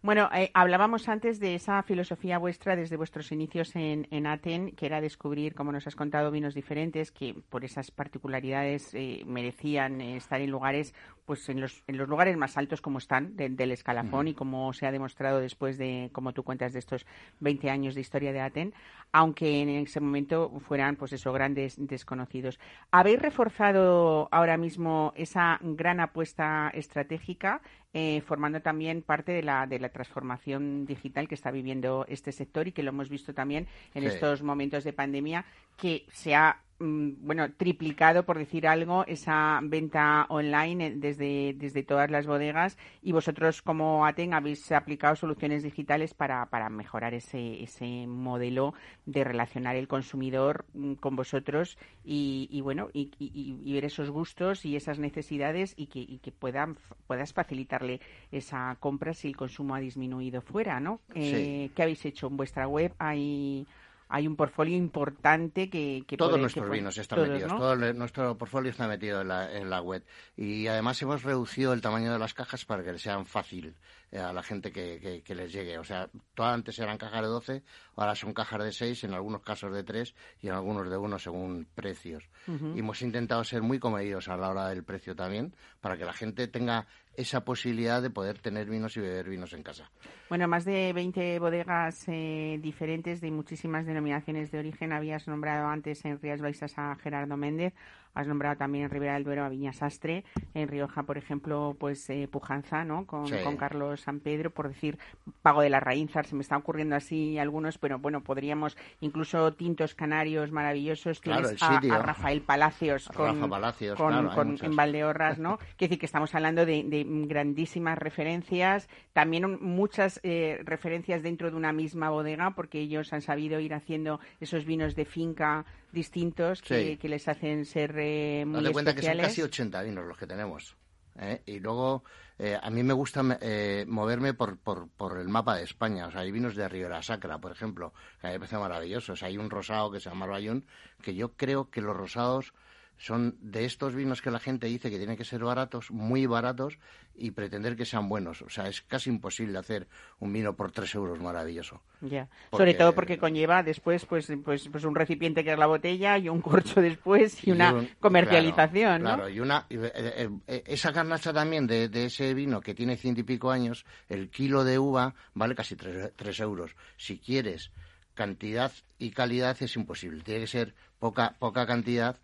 Bueno, 0.00 0.30
eh, 0.32 0.52
hablábamos 0.54 1.08
antes 1.08 1.40
de 1.40 1.56
esa 1.56 1.82
filosofía 1.82 2.38
vuestra 2.38 2.76
desde 2.76 2.96
vuestros 2.96 3.32
inicios 3.32 3.74
en, 3.74 4.26
Aten, 4.28 4.70
que 4.70 4.86
era 4.86 5.00
descubrir, 5.00 5.56
como 5.56 5.72
nos 5.72 5.88
has 5.88 5.96
contado, 5.96 6.30
vinos 6.30 6.54
diferentes 6.54 7.10
que 7.10 7.34
por 7.50 7.64
esas 7.64 7.90
particularidades 7.90 8.94
eh, 8.94 9.24
merecían 9.26 10.00
estar 10.00 10.40
en 10.40 10.50
lugares, 10.50 10.94
pues 11.26 11.48
en 11.48 11.60
los, 11.60 11.82
en 11.88 11.98
los 11.98 12.08
lugares 12.08 12.36
más 12.36 12.56
altos 12.56 12.80
como 12.80 12.98
están 12.98 13.34
del 13.36 13.72
escalafón 13.72 14.28
y 14.28 14.34
como 14.34 14.72
se 14.72 14.86
ha 14.86 14.92
demostrado 14.92 15.40
después 15.40 15.78
de, 15.78 16.10
como 16.12 16.32
tú 16.32 16.44
cuentas, 16.44 16.72
de 16.72 16.78
estos 16.78 17.04
20 17.40 17.68
años 17.68 17.96
de 17.96 18.00
historia 18.00 18.32
de 18.32 18.40
Aten, 18.40 18.74
aunque 19.10 19.62
en 19.62 19.68
ese 19.68 19.98
momento 19.98 20.60
fueran, 20.60 20.94
pues 20.94 21.12
eso, 21.12 21.32
grandes 21.32 21.74
desconocidos. 21.76 22.60
¿Habéis 22.92 23.20
reforzado 23.20 24.28
ahora 24.30 24.56
mismo 24.56 25.12
esa 25.16 25.58
gran 25.60 25.98
apuesta 25.98 26.70
estratégica, 26.72 27.60
eh, 28.00 28.20
formando 28.20 28.60
también 28.60 29.02
parte 29.02 29.32
de 29.32 29.42
la, 29.42 29.66
de 29.66 29.80
la 29.80 29.88
transformación 29.88 30.86
digital 30.86 31.26
que 31.26 31.34
está 31.34 31.50
viviendo 31.50 32.06
este 32.08 32.30
sector 32.30 32.68
y 32.68 32.72
que 32.72 32.84
lo 32.84 32.90
hemos 32.90 33.08
visto 33.08 33.34
también 33.34 33.66
en 33.92 34.04
estos 34.04 34.40
momentos 34.40 34.84
de 34.84 34.92
pandemia, 34.92 35.44
que 35.76 36.06
se 36.12 36.36
ha 36.36 36.60
bueno, 36.80 37.50
triplicado, 37.52 38.24
por 38.24 38.38
decir 38.38 38.66
algo, 38.66 39.04
esa 39.06 39.58
venta 39.62 40.26
online 40.28 40.92
desde, 40.96 41.54
desde 41.54 41.82
todas 41.82 42.10
las 42.10 42.26
bodegas 42.26 42.78
y 43.02 43.12
vosotros 43.12 43.62
como 43.62 44.06
ATEN 44.06 44.32
habéis 44.32 44.70
aplicado 44.70 45.16
soluciones 45.16 45.64
digitales 45.64 46.14
para, 46.14 46.46
para 46.46 46.68
mejorar 46.70 47.14
ese, 47.14 47.62
ese 47.62 48.06
modelo 48.06 48.74
de 49.06 49.24
relacionar 49.24 49.74
el 49.74 49.88
consumidor 49.88 50.66
mm, 50.74 50.94
con 50.94 51.16
vosotros 51.16 51.78
y, 52.04 52.60
bueno, 52.62 52.88
y, 52.92 53.72
ver 53.72 53.84
esos 53.84 54.10
gustos 54.10 54.64
y 54.64 54.76
esas 54.76 54.98
necesidades 54.98 55.74
y 55.76 55.86
que, 55.86 56.18
que 56.18 56.32
puedan, 56.32 56.76
puedas 57.06 57.32
facilitarle 57.32 58.00
esa 58.30 58.76
compra 58.80 59.14
si 59.14 59.28
el 59.28 59.36
consumo 59.36 59.74
ha 59.74 59.80
disminuido 59.80 60.40
fuera, 60.40 60.80
¿no? 60.80 61.00
Eh, 61.14 61.70
¿Qué 61.74 61.82
habéis 61.82 62.04
hecho 62.04 62.28
en 62.28 62.36
vuestra 62.36 62.66
web? 62.66 62.92
¿Hay 62.98 63.66
hay 64.08 64.26
un 64.26 64.36
portfolio 64.36 64.76
importante 64.76 65.68
que... 65.68 66.04
que 66.06 66.16
todos 66.16 66.38
nuestros 66.38 66.70
vinos 66.70 66.96
están 66.96 67.28
metidos, 67.28 67.56
todo 67.56 67.76
nuestro 67.92 68.36
portfolio 68.38 68.70
está 68.70 68.88
metido 68.88 69.20
en 69.20 69.28
la, 69.28 69.52
en 69.54 69.68
la 69.68 69.82
web. 69.82 70.04
Y 70.36 70.66
además 70.66 71.00
hemos 71.02 71.22
reducido 71.22 71.72
el 71.72 71.80
tamaño 71.80 72.12
de 72.12 72.18
las 72.18 72.34
cajas 72.34 72.64
para 72.64 72.82
que 72.82 72.98
sean 72.98 73.26
fácil 73.26 73.74
eh, 74.10 74.18
a 74.18 74.32
la 74.32 74.42
gente 74.42 74.72
que, 74.72 75.22
que, 75.22 75.34
les 75.34 75.52
llegue. 75.52 75.78
O 75.78 75.84
sea, 75.84 76.08
todas 76.34 76.54
antes 76.54 76.78
eran 76.78 76.96
cajas 76.96 77.20
de 77.20 77.28
12, 77.28 77.62
ahora 77.96 78.14
son 78.14 78.32
cajas 78.32 78.64
de 78.64 78.72
6, 78.72 79.04
en 79.04 79.12
algunos 79.12 79.42
casos 79.42 79.72
de 79.72 79.84
3 79.84 80.14
y 80.40 80.48
en 80.48 80.54
algunos 80.54 80.88
de 80.88 80.96
1 80.96 81.18
según 81.18 81.66
precios. 81.74 82.24
Y 82.46 82.78
hemos 82.78 83.02
intentado 83.02 83.44
ser 83.44 83.60
muy 83.60 83.78
comedidos 83.78 84.28
a 84.28 84.36
la 84.38 84.48
hora 84.48 84.68
del 84.68 84.84
precio 84.84 85.14
también, 85.14 85.54
para 85.80 85.98
que 85.98 86.06
la 86.06 86.14
gente 86.14 86.48
tenga 86.48 86.86
esa 87.18 87.44
posibilidad 87.44 88.00
de 88.00 88.10
poder 88.10 88.38
tener 88.38 88.70
vinos 88.70 88.96
y 88.96 89.00
beber 89.00 89.28
vinos 89.28 89.52
en 89.52 89.64
casa. 89.64 89.90
Bueno, 90.28 90.46
más 90.46 90.64
de 90.64 90.92
20 90.92 91.40
bodegas 91.40 92.04
eh, 92.06 92.60
diferentes 92.62 93.20
de 93.20 93.32
muchísimas 93.32 93.86
denominaciones 93.86 94.52
de 94.52 94.60
origen. 94.60 94.92
Habías 94.92 95.26
nombrado 95.26 95.66
antes 95.66 96.04
en 96.04 96.20
Rías 96.20 96.40
Baixas 96.40 96.78
a 96.78 96.94
Gerardo 96.94 97.36
Méndez, 97.36 97.74
Has 98.18 98.26
nombrado 98.26 98.56
también 98.56 98.82
en 98.82 98.90
Ribera 98.90 99.14
del 99.14 99.22
Duero 99.22 99.44
a 99.44 99.48
Viña 99.48 99.72
Sastre, 99.72 100.24
en 100.52 100.66
Rioja, 100.66 101.04
por 101.04 101.18
ejemplo, 101.18 101.76
pues 101.78 102.10
eh, 102.10 102.26
Pujanza, 102.28 102.84
¿no? 102.84 103.06
Con, 103.06 103.28
Carlos 103.56 104.00
San 104.00 104.18
Pedro, 104.18 104.50
por 104.50 104.66
decir 104.66 104.98
Pago 105.40 105.60
de 105.62 105.70
la 105.70 105.78
Raínzar, 105.78 106.26
se 106.26 106.34
me 106.34 106.40
está 106.40 106.56
ocurriendo 106.56 106.96
así 106.96 107.38
algunos, 107.38 107.78
pero 107.78 108.00
bueno, 108.00 108.24
podríamos 108.24 108.76
incluso 109.00 109.52
tintos 109.52 109.94
canarios 109.94 110.50
maravillosos. 110.50 111.20
Tienes 111.20 111.62
a, 111.62 111.78
Rafael 112.02 112.40
Palacios 112.42 113.08
con, 113.14 113.38
en 113.38 114.76
Valdeorras, 114.76 115.38
¿no? 115.38 115.58
Quiere 115.76 115.90
decir 115.90 115.98
que 116.00 116.06
estamos 116.06 116.34
hablando 116.34 116.66
de, 116.66 117.06
grandísimas 117.28 117.98
referencias, 117.98 118.88
también 119.12 119.58
muchas 119.60 120.18
eh, 120.24 120.58
referencias 120.64 121.22
dentro 121.22 121.52
de 121.52 121.56
una 121.56 121.72
misma 121.72 122.10
bodega, 122.10 122.50
porque 122.56 122.80
ellos 122.80 123.12
han 123.12 123.20
sabido 123.20 123.60
ir 123.60 123.74
haciendo 123.74 124.18
esos 124.40 124.64
vinos 124.64 124.96
de 124.96 125.04
finca 125.04 125.66
distintos 125.92 126.62
que, 126.62 126.98
les 127.02 127.28
hacen 127.28 127.64
ser 127.64 127.94
eh, 127.98 128.44
muy 128.46 128.62
Date 128.62 128.72
cuenta 128.72 128.94
que 128.94 129.02
son 129.02 129.18
casi 129.18 129.42
80 129.42 129.82
vinos 129.82 130.06
los 130.06 130.16
que 130.16 130.26
tenemos. 130.26 130.76
¿eh? 131.18 131.42
Y 131.46 131.60
luego, 131.60 132.04
eh, 132.38 132.58
a 132.60 132.70
mí 132.70 132.82
me 132.82 132.92
gusta 132.92 133.38
eh, 133.40 133.84
moverme 133.88 134.34
por, 134.34 134.58
por, 134.58 134.88
por, 134.88 135.18
el 135.18 135.28
mapa 135.28 135.56
de 135.56 135.64
España. 135.64 136.06
O 136.06 136.10
sea, 136.10 136.22
hay 136.22 136.30
vinos 136.30 136.54
de 136.54 136.68
Ribera 136.68 137.02
Sacra, 137.02 137.38
por 137.38 137.52
ejemplo, 137.52 137.92
que 138.20 138.26
a 138.26 138.30
mí 138.30 138.34
me 138.34 138.40
parece 138.40 138.58
maravillosos. 138.58 139.22
Hay 139.22 139.38
un 139.38 139.50
rosado 139.50 139.90
que 139.90 140.00
se 140.00 140.08
llama 140.08 140.26
Bayón, 140.26 140.64
que 141.02 141.14
yo 141.14 141.32
creo 141.32 141.70
que 141.70 141.80
los 141.80 141.96
rosados 141.96 142.54
son 142.98 143.36
de 143.40 143.64
estos 143.64 143.94
vinos 143.94 144.20
que 144.20 144.30
la 144.30 144.40
gente 144.40 144.66
dice 144.66 144.90
que 144.90 144.98
tienen 144.98 145.16
que 145.16 145.24
ser 145.24 145.42
baratos, 145.42 145.90
muy 145.90 146.26
baratos, 146.26 146.78
y 147.14 147.30
pretender 147.30 147.76
que 147.76 147.84
sean 147.84 148.08
buenos. 148.08 148.42
O 148.42 148.50
sea, 148.50 148.68
es 148.68 148.82
casi 148.82 149.10
imposible 149.10 149.58
hacer 149.58 149.88
un 150.18 150.32
vino 150.32 150.54
por 150.54 150.72
tres 150.72 150.94
euros 150.94 151.20
maravilloso. 151.20 151.80
Ya. 152.00 152.28
Sobre 152.50 152.74
todo 152.74 152.94
porque 152.94 153.18
conlleva 153.18 153.62
después 153.62 154.04
pues, 154.04 154.30
pues, 154.44 154.68
pues 154.68 154.84
un 154.84 154.94
recipiente 154.94 155.44
que 155.44 155.52
es 155.52 155.58
la 155.58 155.66
botella 155.66 156.18
y 156.18 156.28
un 156.28 156.40
corcho 156.40 156.80
después 156.80 157.46
y, 157.46 157.52
una 157.52 157.86
comercialización, 158.00 159.02
claro, 159.02 159.28
y 159.28 159.40
una... 159.40 159.66
Eh, 159.70 160.28
eh, 160.46 160.62
esa 160.66 160.90
garnacha 160.90 161.32
también 161.32 161.66
de, 161.66 161.88
ese 161.92 162.34
vino 162.34 162.60
que 162.60 162.74
tiene 162.74 162.96
ciento 162.96 163.20
y 163.20 163.24
pico 163.24 163.50
años, 163.50 163.84
el 164.08 164.30
kilo 164.30 164.64
de 164.64 164.78
uva 164.78 165.14
vale 165.34 165.54
casi 165.54 165.76
tres, 165.76 166.12
tres 166.16 166.40
euros. 166.40 166.74
Si 166.96 167.18
quieres 167.18 167.70
cantidad 168.14 168.72
y 168.98 169.10
calidad 169.10 169.56
es 169.60 169.76
imposible. 169.76 170.22
Tiene 170.22 170.40
que 170.40 170.46
ser 170.48 170.74
poca, 170.98 171.36
poca 171.38 171.66
cantidad 171.66 172.16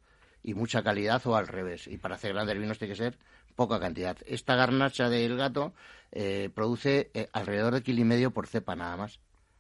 y 0.44 0.54
mucha 0.54 0.84
calidad 0.84 1.26
o 1.26 1.34
al 1.34 1.48
revés. 1.48 1.88
Y 1.88 1.96
para 1.98 2.14
hacer 2.14 2.34
grandes 2.34 2.58
vinos 2.58 2.78
tiene 2.78 2.92
que 2.92 2.98
ser 2.98 3.18
poca 3.56 3.80
cantidad. 3.80 4.16
Esta 4.26 4.54
garnacha 4.54 5.08
del 5.08 5.36
gato 5.36 5.72
eh, 6.12 6.50
produce 6.54 7.10
eh, 7.14 7.28
alrededor 7.32 7.74
de 7.74 7.82
kilo 7.82 8.02
y 8.02 8.04
medio 8.04 8.30
por 8.30 8.46
cepa 8.46 8.76
nada 8.76 8.96
más. 8.96 9.18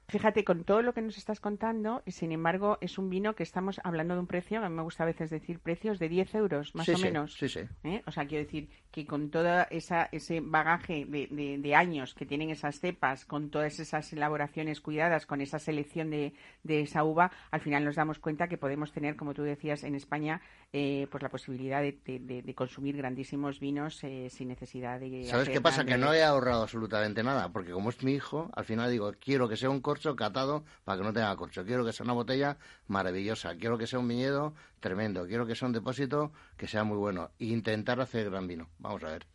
Fíjate, 0.08 0.44
con 0.44 0.64
todo 0.64 0.82
lo 0.82 0.92
que 0.92 1.00
nos 1.00 1.16
estás 1.16 1.40
contando, 1.40 2.02
y 2.04 2.12
sin 2.12 2.30
embargo, 2.30 2.76
es 2.82 2.98
un 2.98 3.08
vino 3.08 3.34
que 3.34 3.42
estamos 3.42 3.80
hablando 3.84 4.12
de 4.14 4.20
un 4.20 4.26
precio, 4.26 4.62
a 4.62 4.68
mí 4.68 4.74
me 4.74 4.82
gusta 4.82 5.02
a 5.02 5.06
veces 5.06 5.30
decir 5.30 5.60
precios 5.60 5.98
de 5.98 6.10
10 6.10 6.34
euros, 6.34 6.74
más 6.74 6.88
o 6.90 6.98
menos. 6.98 7.34
Sí, 7.34 7.48
sí. 7.48 7.60
¿Eh? 7.84 8.02
O 8.06 8.12
sea, 8.12 8.26
quiero 8.26 8.44
decir 8.44 8.68
que 8.90 9.06
con 9.06 9.30
todo 9.30 9.66
esa, 9.70 10.10
ese 10.12 10.40
bagaje 10.40 11.06
de, 11.06 11.58
de, 11.58 11.74
años 11.74 12.14
que 12.14 12.26
tienen 12.26 12.50
esas 12.50 12.80
cepas, 12.80 13.24
con 13.24 13.50
todas 13.50 13.80
esas 13.80 14.12
elaboraciones 14.12 14.82
cuidadas, 14.82 15.24
con 15.24 15.40
esa 15.40 15.58
selección 15.58 16.10
de, 16.10 16.34
de 16.62 16.82
esa 16.82 17.02
uva, 17.02 17.32
al 17.50 17.62
final 17.62 17.84
nos 17.84 17.96
damos 17.96 18.18
cuenta 18.18 18.46
que 18.46 18.58
podemos 18.58 18.92
tener, 18.92 19.16
como 19.16 19.32
tú 19.32 19.42
decías, 19.42 19.84
en 19.84 19.94
España, 19.94 20.42
eh, 20.76 21.06
pues 21.08 21.22
la 21.22 21.28
posibilidad 21.28 21.82
de, 21.82 22.54
consumir 22.56 22.96
grandísimos 22.96 23.60
vinos 23.60 24.02
eh, 24.02 24.28
sin 24.28 24.48
necesidad 24.48 24.98
de... 24.98 25.24
¿Sabes 25.24 25.48
qué 25.48 25.60
pasa? 25.60 25.84
Que 25.84 25.96
no 25.96 26.12
he 26.12 26.24
ahorrado 26.24 26.62
absolutamente 26.62 27.22
nada, 27.22 27.52
porque 27.52 27.70
como 27.70 27.90
es 27.90 28.02
mi 28.02 28.14
hijo, 28.14 28.50
al 28.56 28.64
final 28.64 28.90
digo, 28.90 29.12
quiero 29.20 29.48
que 29.48 29.56
sea 29.56 29.70
un 29.70 29.80
corcho 29.80 30.16
catado 30.16 30.64
para 30.82 30.98
que 30.98 31.04
no 31.04 31.12
tenga 31.12 31.36
corcho. 31.36 31.64
Quiero 31.64 31.84
que 31.84 31.92
sea 31.92 32.02
una 32.02 32.14
botella 32.14 32.58
maravillosa. 32.88 33.54
Quiero 33.54 33.78
que 33.78 33.86
sea 33.86 34.00
un 34.00 34.08
viñedo 34.08 34.52
tremendo. 34.80 35.28
Quiero 35.28 35.46
que 35.46 35.54
sea 35.54 35.68
un 35.68 35.74
depósito 35.74 36.32
que 36.56 36.66
sea 36.66 36.82
muy 36.82 36.96
bueno. 36.96 37.30
E 37.38 37.44
intentar 37.44 38.00
hacer 38.00 38.28
gran 38.28 38.48
vino. 38.48 38.68
Vamos 38.80 39.04
a 39.04 39.10
ver. 39.10 39.26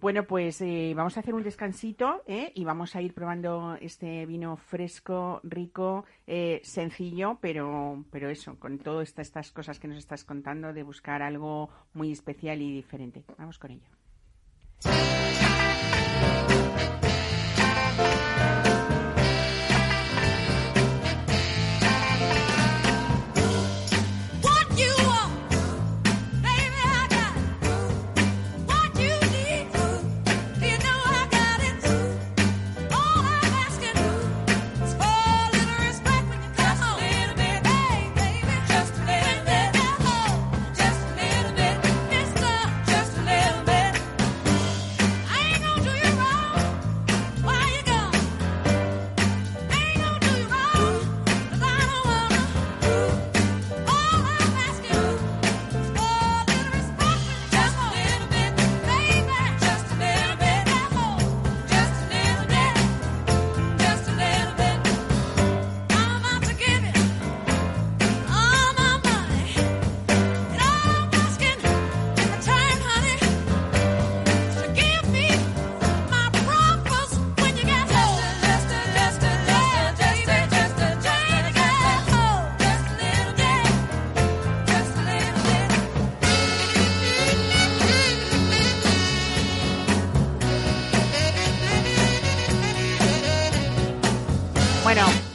Bueno, 0.00 0.22
pues 0.24 0.60
eh, 0.60 0.92
vamos 0.94 1.16
a 1.16 1.20
hacer 1.20 1.34
un 1.34 1.42
descansito 1.42 2.22
¿eh? 2.28 2.52
y 2.54 2.64
vamos 2.64 2.94
a 2.94 3.02
ir 3.02 3.14
probando 3.14 3.76
este 3.80 4.26
vino 4.26 4.56
fresco, 4.56 5.40
rico, 5.42 6.04
eh, 6.28 6.60
sencillo, 6.62 7.38
pero, 7.40 8.04
pero 8.12 8.28
eso, 8.28 8.56
con 8.60 8.78
todas 8.78 9.12
estas 9.18 9.50
cosas 9.50 9.80
que 9.80 9.88
nos 9.88 9.98
estás 9.98 10.24
contando, 10.24 10.72
de 10.72 10.84
buscar 10.84 11.20
algo 11.20 11.68
muy 11.94 12.12
especial 12.12 12.62
y 12.62 12.72
diferente. 12.72 13.24
Vamos 13.38 13.58
con 13.58 13.72
ello. 13.72 15.17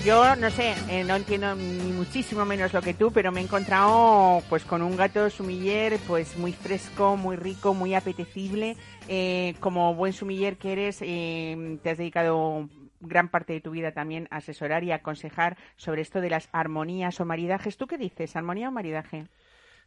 Yo 0.03 0.35
no 0.35 0.49
sé, 0.49 0.73
eh, 0.89 1.03
no 1.03 1.15
entiendo 1.15 1.53
ni 1.53 1.91
muchísimo 1.91 2.43
menos 2.43 2.73
lo 2.73 2.81
que 2.81 2.95
tú, 2.95 3.11
pero 3.11 3.31
me 3.31 3.39
he 3.39 3.43
encontrado 3.43 4.41
pues 4.49 4.65
con 4.65 4.81
un 4.81 4.97
gato 4.97 5.29
sumiller 5.29 5.99
pues 6.07 6.35
muy 6.39 6.53
fresco, 6.53 7.17
muy 7.17 7.35
rico, 7.35 7.75
muy 7.75 7.93
apetecible. 7.93 8.75
Eh, 9.07 9.53
como 9.59 9.93
buen 9.93 10.11
sumiller 10.11 10.57
que 10.57 10.71
eres, 10.71 10.97
eh, 11.01 11.77
te 11.83 11.91
has 11.91 11.99
dedicado 11.99 12.67
gran 12.99 13.29
parte 13.29 13.53
de 13.53 13.61
tu 13.61 13.69
vida 13.69 13.91
también 13.91 14.27
asesorar 14.31 14.83
y 14.83 14.91
aconsejar 14.91 15.55
sobre 15.77 16.01
esto 16.01 16.19
de 16.19 16.31
las 16.31 16.49
armonías 16.51 17.19
o 17.19 17.25
maridajes. 17.25 17.77
¿Tú 17.77 17.85
qué 17.85 17.99
dices, 17.99 18.35
armonía 18.35 18.69
o 18.69 18.71
maridaje? 18.71 19.27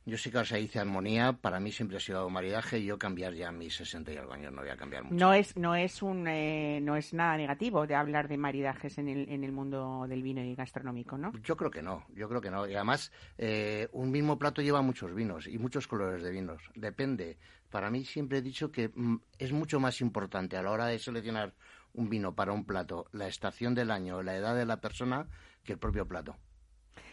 Yo 0.08 0.16
sí 0.16 0.30
que 0.30 0.36
ahora 0.36 0.48
se 0.48 0.58
dice 0.58 0.78
armonía, 0.78 1.32
para 1.32 1.58
mí 1.58 1.72
siempre 1.72 1.96
ha 1.96 2.00
sido 2.00 2.30
maridaje 2.30 2.78
y 2.78 2.84
yo 2.84 2.96
cambiar 2.96 3.34
ya 3.34 3.50
mis 3.50 3.74
60 3.74 4.12
y 4.12 4.16
algo 4.16 4.32
años 4.32 4.52
no 4.52 4.62
voy 4.62 4.70
a 4.70 4.76
cambiar 4.76 5.02
mucho. 5.02 5.16
No 5.16 5.32
es, 5.34 5.56
no 5.56 5.74
es, 5.74 6.00
un, 6.00 6.28
eh, 6.28 6.78
no 6.80 6.94
es 6.94 7.12
nada 7.12 7.36
negativo 7.36 7.88
de 7.88 7.96
hablar 7.96 8.28
de 8.28 8.36
maridajes 8.36 8.98
en 8.98 9.08
el, 9.08 9.28
en 9.28 9.42
el 9.42 9.50
mundo 9.50 10.06
del 10.08 10.22
vino 10.22 10.40
y 10.44 10.54
gastronómico, 10.54 11.18
¿no? 11.18 11.32
Yo 11.42 11.56
creo 11.56 11.72
que 11.72 11.82
no, 11.82 12.06
yo 12.14 12.28
creo 12.28 12.40
que 12.40 12.52
no. 12.52 12.68
Y 12.68 12.76
además, 12.76 13.10
eh, 13.36 13.88
un 13.90 14.12
mismo 14.12 14.38
plato 14.38 14.62
lleva 14.62 14.80
muchos 14.80 15.12
vinos 15.12 15.48
y 15.48 15.58
muchos 15.58 15.88
colores 15.88 16.22
de 16.22 16.30
vinos. 16.30 16.62
Depende. 16.76 17.36
Para 17.68 17.90
mí 17.90 18.04
siempre 18.04 18.38
he 18.38 18.42
dicho 18.42 18.70
que 18.70 18.92
mm, 18.94 19.16
es 19.40 19.50
mucho 19.50 19.80
más 19.80 20.00
importante 20.00 20.56
a 20.56 20.62
la 20.62 20.70
hora 20.70 20.86
de 20.86 21.00
seleccionar 21.00 21.52
un 21.94 22.08
vino 22.08 22.32
para 22.32 22.52
un 22.52 22.64
plato 22.64 23.06
la 23.10 23.26
estación 23.26 23.74
del 23.74 23.90
año 23.90 24.22
la 24.22 24.36
edad 24.36 24.54
de 24.54 24.66
la 24.66 24.80
persona 24.80 25.26
que 25.64 25.72
el 25.72 25.80
propio 25.80 26.06
plato. 26.06 26.36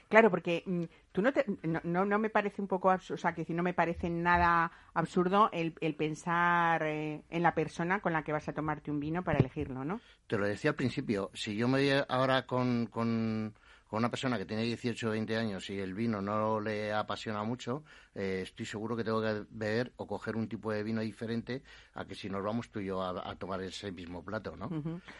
Claro, 0.09 0.29
porque 0.29 0.61
mm, 0.67 0.83
tú 1.13 1.21
no, 1.21 1.31
te, 1.31 1.45
no, 1.83 2.05
no, 2.05 2.19
me 2.19 2.29
parece 2.29 2.61
un 2.61 2.67
poco 2.67 2.89
absurdo, 2.89 3.15
o 3.15 3.17
sea, 3.17 3.33
que 3.33 3.45
si 3.45 3.53
no 3.53 3.63
me 3.63 3.73
parece 3.73 4.09
nada 4.09 4.71
absurdo 4.93 5.49
el, 5.53 5.75
el 5.79 5.95
pensar 5.95 6.83
eh, 6.83 7.23
en 7.29 7.43
la 7.43 7.53
persona 7.53 8.01
con 8.01 8.13
la 8.13 8.23
que 8.23 8.33
vas 8.33 8.49
a 8.49 8.53
tomarte 8.53 8.91
un 8.91 8.99
vino 8.99 9.23
para 9.23 9.39
elegirlo, 9.39 9.85
¿no? 9.85 10.01
Te 10.27 10.37
lo 10.37 10.47
decía 10.47 10.71
al 10.71 10.75
principio, 10.75 11.29
si 11.33 11.55
yo 11.55 11.67
me 11.67 11.79
voy 11.79 12.03
ahora 12.09 12.47
con, 12.47 12.87
con 12.87 13.53
con 13.93 13.99
una 13.99 14.09
persona 14.09 14.39
que 14.39 14.45
tiene 14.47 14.63
18 14.63 15.07
o 15.07 15.11
20 15.11 15.37
años 15.37 15.69
y 15.69 15.77
el 15.77 15.93
vino 15.93 16.19
no 16.19 16.59
le 16.59 16.91
apasiona 16.91 17.43
mucho, 17.43 17.83
eh, 18.15 18.39
estoy 18.41 18.65
seguro 18.65 18.95
que 18.95 19.03
tengo 19.03 19.21
que 19.21 19.45
beber 19.51 19.93
o 19.97 20.07
coger 20.07 20.35
un 20.35 20.47
tipo 20.47 20.71
de 20.71 20.81
vino 20.81 21.01
diferente 21.01 21.61
a 21.93 22.03
que 22.03 22.15
si 22.15 22.27
nos 22.27 22.43
vamos 22.43 22.71
tú 22.71 22.79
y 22.79 22.87
yo 22.87 23.03
a, 23.03 23.35
tomar 23.35 23.61
ese 23.61 23.91
mismo 23.91 24.25
plato, 24.25 24.55
¿no? 24.57 24.71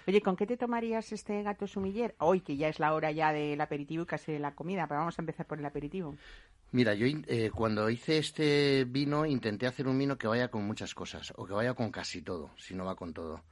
Oye, 0.08 0.22
¿con 0.22 0.36
qué 0.36 0.48
te 0.48 0.58
tomarías 0.58 1.12
este 1.12 1.44
gato 1.44 1.68
sumiller? 1.68 2.16
Hoy, 2.18 2.42
que 2.42 2.58
ya 2.58 2.68
es 2.68 2.80
la 2.80 2.96
hora 2.96 3.12
ya 3.12 3.32
del 3.32 3.62
aperitivo 3.62 4.02
y 4.02 4.08
casi 4.08 4.32
de 4.32 4.40
la 4.40 4.56
comida, 4.56 4.88
pero 4.88 5.02
vamos 5.02 5.20
a 5.20 5.22
empezar 5.22 5.46
por 5.46 5.60
el 5.60 5.66
aperitivo. 5.68 6.16
Mira, 6.72 6.96
yo 6.96 7.06
eh, 7.06 7.52
cuando 7.54 7.92
hice 7.92 8.18
este 8.18 8.86
vino 8.86 9.28
intenté 9.28 9.68
hacer 9.68 9.88
un 9.88 10.00
vino 10.00 10.18
que 10.18 10.26
vaya 10.26 10.48
con 10.48 10.66
muchas 10.66 10.96
cosas 10.96 11.32
o 11.36 11.46
que 11.46 11.54
vaya 11.54 11.76
con 11.76 11.92
casi 11.92 12.24
todo, 12.24 12.50
si 12.58 12.74
no 12.74 12.86
va 12.86 12.96
con 12.96 13.14
todo 13.14 13.44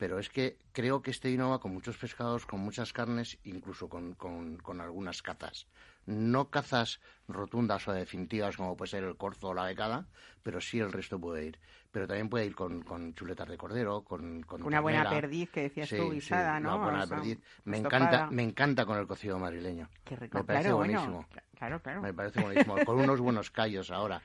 pero 0.00 0.18
es 0.18 0.30
que 0.30 0.56
creo 0.72 1.02
que 1.02 1.10
este 1.10 1.28
vino 1.28 1.50
va 1.50 1.60
con 1.60 1.74
muchos 1.74 1.98
pescados, 1.98 2.46
con 2.46 2.60
muchas 2.60 2.94
carnes, 2.94 3.36
incluso 3.44 3.90
con, 3.90 4.14
con, 4.14 4.80
algunas 4.80 5.20
cazas. 5.20 5.66
No 6.06 6.48
cazas 6.48 7.00
rotundas 7.28 7.86
o 7.86 7.92
definitivas 7.92 8.56
como 8.56 8.78
puede 8.78 8.92
ser 8.92 9.04
el 9.04 9.18
corzo 9.18 9.48
o 9.48 9.54
la 9.54 9.66
becada, 9.66 10.06
pero 10.42 10.58
sí 10.62 10.80
el 10.80 10.90
resto 10.90 11.20
puede 11.20 11.44
ir. 11.44 11.58
Pero 11.90 12.06
también 12.06 12.30
puede 12.30 12.46
ir 12.46 12.54
con, 12.54 12.80
con 12.80 13.14
chuletas 13.14 13.46
de 13.46 13.58
cordero, 13.58 14.00
con, 14.02 14.40
con 14.44 14.62
una 14.62 14.80
buena 14.80 15.10
perdiz 15.10 15.50
que 15.50 15.64
decías 15.64 15.90
tú, 15.90 16.12
guisada, 16.12 16.58
¿no? 16.58 16.76
Una 16.76 16.84
buena 16.84 17.06
perdiz. 17.06 17.38
Me 17.64 17.76
encanta, 17.76 18.30
me 18.30 18.42
encanta 18.42 18.86
con 18.86 18.96
el 18.96 19.06
cocido 19.06 19.38
madrileño. 19.38 19.90
Qué 20.02 20.16
rico. 20.16 20.38
Me 20.38 20.44
parece 20.44 20.72
buenísimo. 20.72 21.26
claro, 21.58 21.78
claro. 21.82 22.00
Me 22.00 22.14
parece 22.14 22.40
buenísimo. 22.40 22.76
con 22.86 22.98
unos 22.98 23.20
buenos 23.20 23.50
callos 23.50 23.90
ahora. 23.90 24.22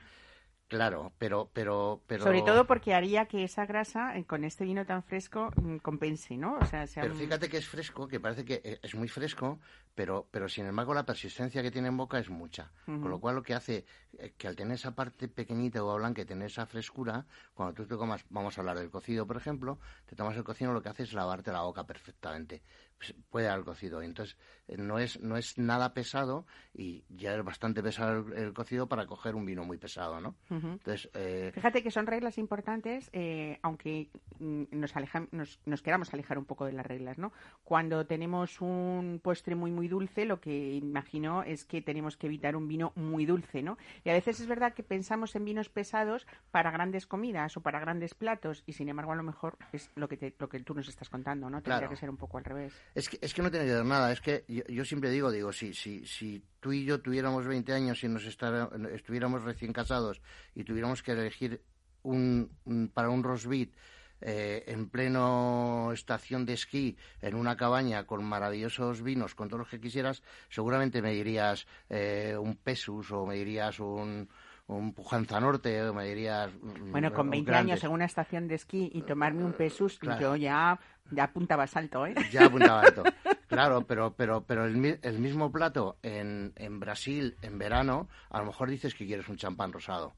Claro, 0.68 1.12
pero, 1.18 1.48
pero, 1.52 2.02
pero... 2.08 2.24
Sobre 2.24 2.42
todo 2.42 2.66
porque 2.66 2.92
haría 2.92 3.26
que 3.26 3.44
esa 3.44 3.66
grasa, 3.66 4.18
eh, 4.18 4.24
con 4.24 4.42
este 4.42 4.64
vino 4.64 4.84
tan 4.84 5.04
fresco, 5.04 5.50
mm, 5.54 5.76
compense, 5.76 6.36
¿no? 6.36 6.58
O 6.58 6.64
sea, 6.64 6.88
sea 6.88 7.04
Pero 7.04 7.14
fíjate 7.14 7.48
que 7.48 7.58
es 7.58 7.68
fresco, 7.68 8.08
que 8.08 8.18
parece 8.18 8.44
que 8.44 8.60
eh, 8.64 8.80
es 8.82 8.94
muy 8.96 9.06
fresco, 9.06 9.60
pero, 9.94 10.26
pero 10.30 10.48
sin 10.48 10.66
embargo 10.66 10.92
la 10.92 11.06
persistencia 11.06 11.62
que 11.62 11.70
tiene 11.70 11.88
en 11.88 11.96
boca 11.96 12.18
es 12.18 12.28
mucha. 12.30 12.72
Con 12.84 13.08
lo 13.08 13.20
cual 13.20 13.36
lo 13.36 13.42
que 13.42 13.54
hace 13.54 13.84
eh, 14.18 14.34
que 14.36 14.48
al 14.48 14.56
tener 14.56 14.74
esa 14.74 14.94
parte 14.94 15.28
pequeñita 15.28 15.84
o 15.84 15.96
blanca, 15.96 16.24
tener 16.24 16.46
esa 16.46 16.66
frescura, 16.66 17.26
cuando 17.54 17.74
tú 17.74 17.86
te 17.86 17.96
comas, 17.96 18.24
vamos 18.28 18.58
a 18.58 18.60
hablar 18.60 18.78
del 18.78 18.90
cocido, 18.90 19.26
por 19.26 19.36
ejemplo, 19.36 19.78
te 20.04 20.16
tomas 20.16 20.36
el 20.36 20.42
cocido, 20.42 20.72
lo 20.72 20.82
que 20.82 20.88
hace 20.88 21.04
es 21.04 21.12
lavarte 21.12 21.52
la 21.52 21.62
boca 21.62 21.86
perfectamente. 21.86 22.62
Pues, 22.98 23.14
puede 23.30 23.46
dar 23.46 23.62
cocido. 23.62 24.02
Entonces, 24.02 24.36
no 24.68 24.98
es, 24.98 25.20
no 25.20 25.36
es 25.36 25.58
nada 25.58 25.94
pesado 25.94 26.46
y 26.74 27.04
ya 27.08 27.34
es 27.34 27.44
bastante 27.44 27.82
pesado 27.82 28.26
el, 28.34 28.52
cocido 28.52 28.88
para 28.88 29.06
coger 29.06 29.34
un 29.34 29.44
vino 29.44 29.64
muy 29.64 29.78
pesado, 29.78 30.20
¿no? 30.20 30.34
Entonces, 30.50 31.08
eh, 31.14 31.50
Fíjate 31.54 31.82
que 31.82 31.90
son 31.90 32.06
reglas 32.06 32.38
importantes, 32.38 33.08
eh, 33.12 33.58
aunque 33.62 34.10
mm, 34.38 34.64
nos, 34.72 34.92
nos, 35.30 35.60
nos, 35.64 35.82
queramos 35.82 36.12
alejar 36.12 36.38
un 36.38 36.44
poco 36.44 36.66
de 36.66 36.72
las 36.72 36.86
reglas, 36.86 37.18
¿no? 37.18 37.32
Cuando 37.64 38.06
tenemos 38.06 38.60
un 38.60 39.20
postre 39.22 39.54
muy, 39.54 39.70
muy 39.70 39.88
dulce, 39.88 40.24
lo 40.24 40.40
que 40.40 40.74
imagino 40.74 41.42
es 41.42 41.64
que 41.64 41.80
tenemos 41.80 42.16
que 42.16 42.26
evitar 42.26 42.56
un 42.56 42.66
vino 42.66 42.92
muy 42.96 43.26
dulce, 43.26 43.62
¿no? 43.62 43.78
Y 44.04 44.10
a 44.10 44.14
veces 44.14 44.40
es 44.40 44.46
verdad 44.46 44.74
que 44.74 44.82
pensamos 44.82 45.36
en 45.36 45.44
vinos 45.44 45.68
pesados 45.68 46.26
para 46.50 46.70
grandes 46.70 47.06
comidas 47.06 47.56
o 47.56 47.60
para 47.60 47.78
grandes 47.78 48.14
platos 48.14 48.64
y, 48.66 48.72
sin 48.72 48.88
embargo, 48.88 49.12
a 49.12 49.16
lo 49.16 49.22
mejor 49.22 49.58
es 49.72 49.90
lo 49.94 50.08
que, 50.08 50.34
lo 50.38 50.48
que 50.48 50.60
tú 50.60 50.74
nos 50.74 50.88
estás 50.88 51.08
contando, 51.08 51.48
¿no? 51.48 51.62
Tendría 51.62 51.88
que 51.88 51.96
ser 51.96 52.10
un 52.10 52.16
poco 52.16 52.38
al 52.38 52.44
revés. 52.44 52.74
Es 52.94 53.08
que, 53.08 53.18
es 53.20 53.32
que 53.32 53.42
no 53.42 53.50
tiene 53.50 53.66
que 53.66 53.72
ver 53.72 53.84
nada. 53.84 54.12
Es 54.12 54.20
que 54.20 54.44
yo, 54.68 54.84
siempre 54.84 55.10
digo, 55.10 55.30
digo, 55.30 55.52
si, 55.52 55.74
si, 55.74 56.04
si 56.06 56.42
tú 56.60 56.72
y 56.72 56.84
yo 56.84 57.00
tuviéramos 57.00 57.46
20 57.46 57.72
años 57.72 58.02
y 58.04 58.08
nos 58.08 58.24
estuviéramos 58.24 59.44
recién 59.44 59.72
casados 59.72 60.20
y 60.54 60.64
tuviéramos 60.64 61.02
que 61.02 61.12
elegir 61.12 61.62
un, 62.02 62.50
para 62.94 63.10
un 63.10 63.22
rosbit 63.22 63.74
eh, 64.20 64.64
en 64.68 64.88
pleno 64.88 65.90
estación 65.92 66.46
de 66.46 66.54
esquí, 66.54 66.96
en 67.20 67.34
una 67.34 67.56
cabaña 67.56 68.06
con 68.06 68.24
maravillosos 68.24 69.02
vinos, 69.02 69.34
con 69.34 69.48
todos 69.48 69.60
los 69.60 69.68
que 69.68 69.80
quisieras, 69.80 70.22
seguramente 70.48 71.02
me 71.02 71.12
dirías 71.12 71.66
eh, 71.90 72.36
un 72.38 72.56
Pesus 72.56 73.12
o 73.12 73.26
me 73.26 73.34
dirías 73.34 73.78
un, 73.78 74.28
un 74.68 74.92
Pujanza 74.94 75.38
Norte, 75.38 75.82
o 75.82 75.94
me 75.94 76.06
dirías... 76.06 76.50
Bueno, 76.90 77.12
con 77.12 77.30
20 77.30 77.52
años 77.52 77.84
en 77.84 77.90
una 77.90 78.06
estación 78.06 78.48
de 78.48 78.54
esquí 78.56 78.90
y 78.92 79.02
tomarme 79.02 79.44
un 79.44 79.52
Pesus, 79.52 79.98
yo 80.20 80.34
ya 80.34 80.78
ya 81.10 81.24
apuntabas 81.24 81.76
alto, 81.76 82.06
¿eh? 82.06 82.14
Ya 82.30 82.46
apuntaba 82.46 82.82
alto. 82.82 83.02
Claro, 83.48 83.86
pero, 83.86 84.12
pero, 84.16 84.42
pero 84.44 84.64
el, 84.64 84.98
el 85.00 85.18
mismo 85.20 85.52
plato 85.52 85.98
en, 86.02 86.52
en, 86.56 86.80
Brasil, 86.80 87.36
en 87.42 87.58
verano, 87.58 88.08
a 88.28 88.40
lo 88.40 88.46
mejor 88.46 88.68
dices 88.68 88.92
que 88.92 89.06
quieres 89.06 89.28
un 89.28 89.36
champán 89.36 89.72
rosado. 89.72 90.14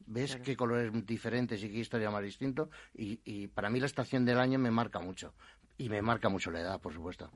¿Ves 0.00 0.36
qué 0.36 0.56
colores 0.56 0.92
diferentes 1.06 1.64
y 1.64 1.70
qué 1.70 1.78
historia 1.78 2.10
más 2.10 2.22
distinto? 2.22 2.68
Y, 2.94 3.20
y 3.24 3.46
para 3.48 3.70
mí 3.70 3.80
la 3.80 3.86
estación 3.86 4.26
del 4.26 4.38
año 4.38 4.58
me 4.58 4.70
marca 4.70 5.00
mucho. 5.00 5.32
Y 5.78 5.88
me 5.88 6.02
marca 6.02 6.28
mucho 6.28 6.50
la 6.50 6.60
edad, 6.60 6.80
por 6.80 6.92
supuesto. 6.92 7.30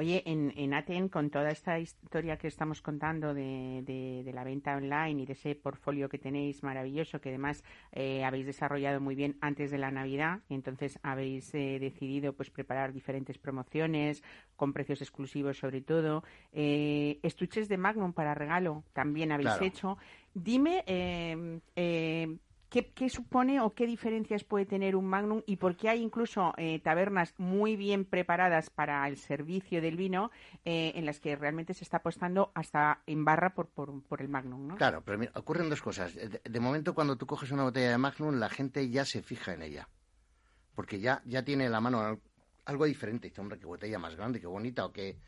Oye, 0.00 0.22
en, 0.26 0.52
en 0.56 0.74
Aten, 0.74 1.08
con 1.08 1.28
toda 1.28 1.50
esta 1.50 1.80
historia 1.80 2.38
que 2.38 2.46
estamos 2.46 2.80
contando 2.82 3.34
de, 3.34 3.82
de, 3.84 4.32
la 4.32 4.44
venta 4.44 4.76
online 4.76 5.22
y 5.22 5.26
de 5.26 5.32
ese 5.32 5.56
portfolio 5.56 6.08
que 6.08 6.18
tenéis 6.18 6.62
maravilloso, 6.62 7.20
que 7.20 7.30
además 7.30 7.64
eh, 7.90 8.22
habéis 8.24 8.46
desarrollado 8.46 9.00
muy 9.00 9.16
bien 9.16 9.36
antes 9.40 9.72
de 9.72 9.78
la 9.78 9.90
Navidad, 9.90 10.38
y 10.48 10.54
entonces 10.54 11.00
habéis 11.02 11.52
eh, 11.52 11.78
decidido 11.80 12.32
pues 12.32 12.48
preparar 12.48 12.92
diferentes 12.92 13.38
promociones 13.38 14.22
con 14.54 14.72
precios 14.72 15.02
exclusivos 15.02 15.58
sobre 15.58 15.80
todo. 15.80 16.22
Eh, 16.52 17.18
estuches 17.24 17.68
de 17.68 17.76
Magnum 17.76 18.12
para 18.12 18.36
regalo 18.36 18.84
también 18.92 19.32
habéis 19.32 19.60
hecho. 19.60 19.98
Dime, 20.32 20.84
eh, 22.74 22.92
¿Qué, 22.94 23.08
supone 23.08 23.60
o 23.60 23.74
qué 23.74 23.86
diferencias 23.86 24.44
puede 24.44 24.66
tener 24.66 24.96
un 24.96 25.06
Magnum 25.06 25.42
y 25.46 25.56
por 25.56 25.76
qué 25.76 25.88
hay 25.88 26.02
incluso 26.02 26.52
eh, 26.56 26.80
tabernas 26.80 27.34
muy 27.38 27.76
bien 27.76 28.04
preparadas 28.04 28.70
para 28.70 29.06
el 29.08 29.16
servicio 29.16 29.80
del 29.80 29.96
vino 29.96 30.30
eh, 30.64 30.92
en 30.94 31.06
las 31.06 31.20
que 31.20 31.36
realmente 31.36 31.74
se 31.74 31.84
está 31.84 31.98
apostando 31.98 32.52
hasta 32.54 33.00
en 33.06 33.24
barra 33.24 33.54
por, 33.54 33.68
por, 33.68 34.20
el 34.20 34.28
Magnum? 34.28 34.68
¿no? 34.68 34.76
Claro, 34.76 35.02
pero 35.04 35.20
ocurren 35.34 35.70
dos 35.70 35.82
cosas. 35.82 36.14
De, 36.14 36.60
momento, 36.60 36.94
cuando 36.94 37.16
tú 37.16 37.26
coges 37.26 37.50
una 37.52 37.64
botella 37.64 37.90
de 37.90 37.98
Magnum, 37.98 38.34
la 38.34 38.48
gente 38.48 38.88
ya 38.90 39.04
se 39.04 39.22
fija 39.22 39.54
en 39.54 39.62
ella. 39.62 39.88
Porque 40.74 41.00
ya, 41.00 41.22
ya 41.24 41.42
tiene 41.44 41.68
la 41.68 41.80
mano 41.80 42.20
algo 42.64 42.84
diferente. 42.84 43.28
Dice, 43.28 43.40
hombre, 43.40 43.58
qué 43.58 43.66
botella 43.66 43.98
más 43.98 44.14
grande, 44.14 44.40
qué 44.40 44.46
bonita, 44.46 44.84
o 44.84 44.92
que, 44.92 45.18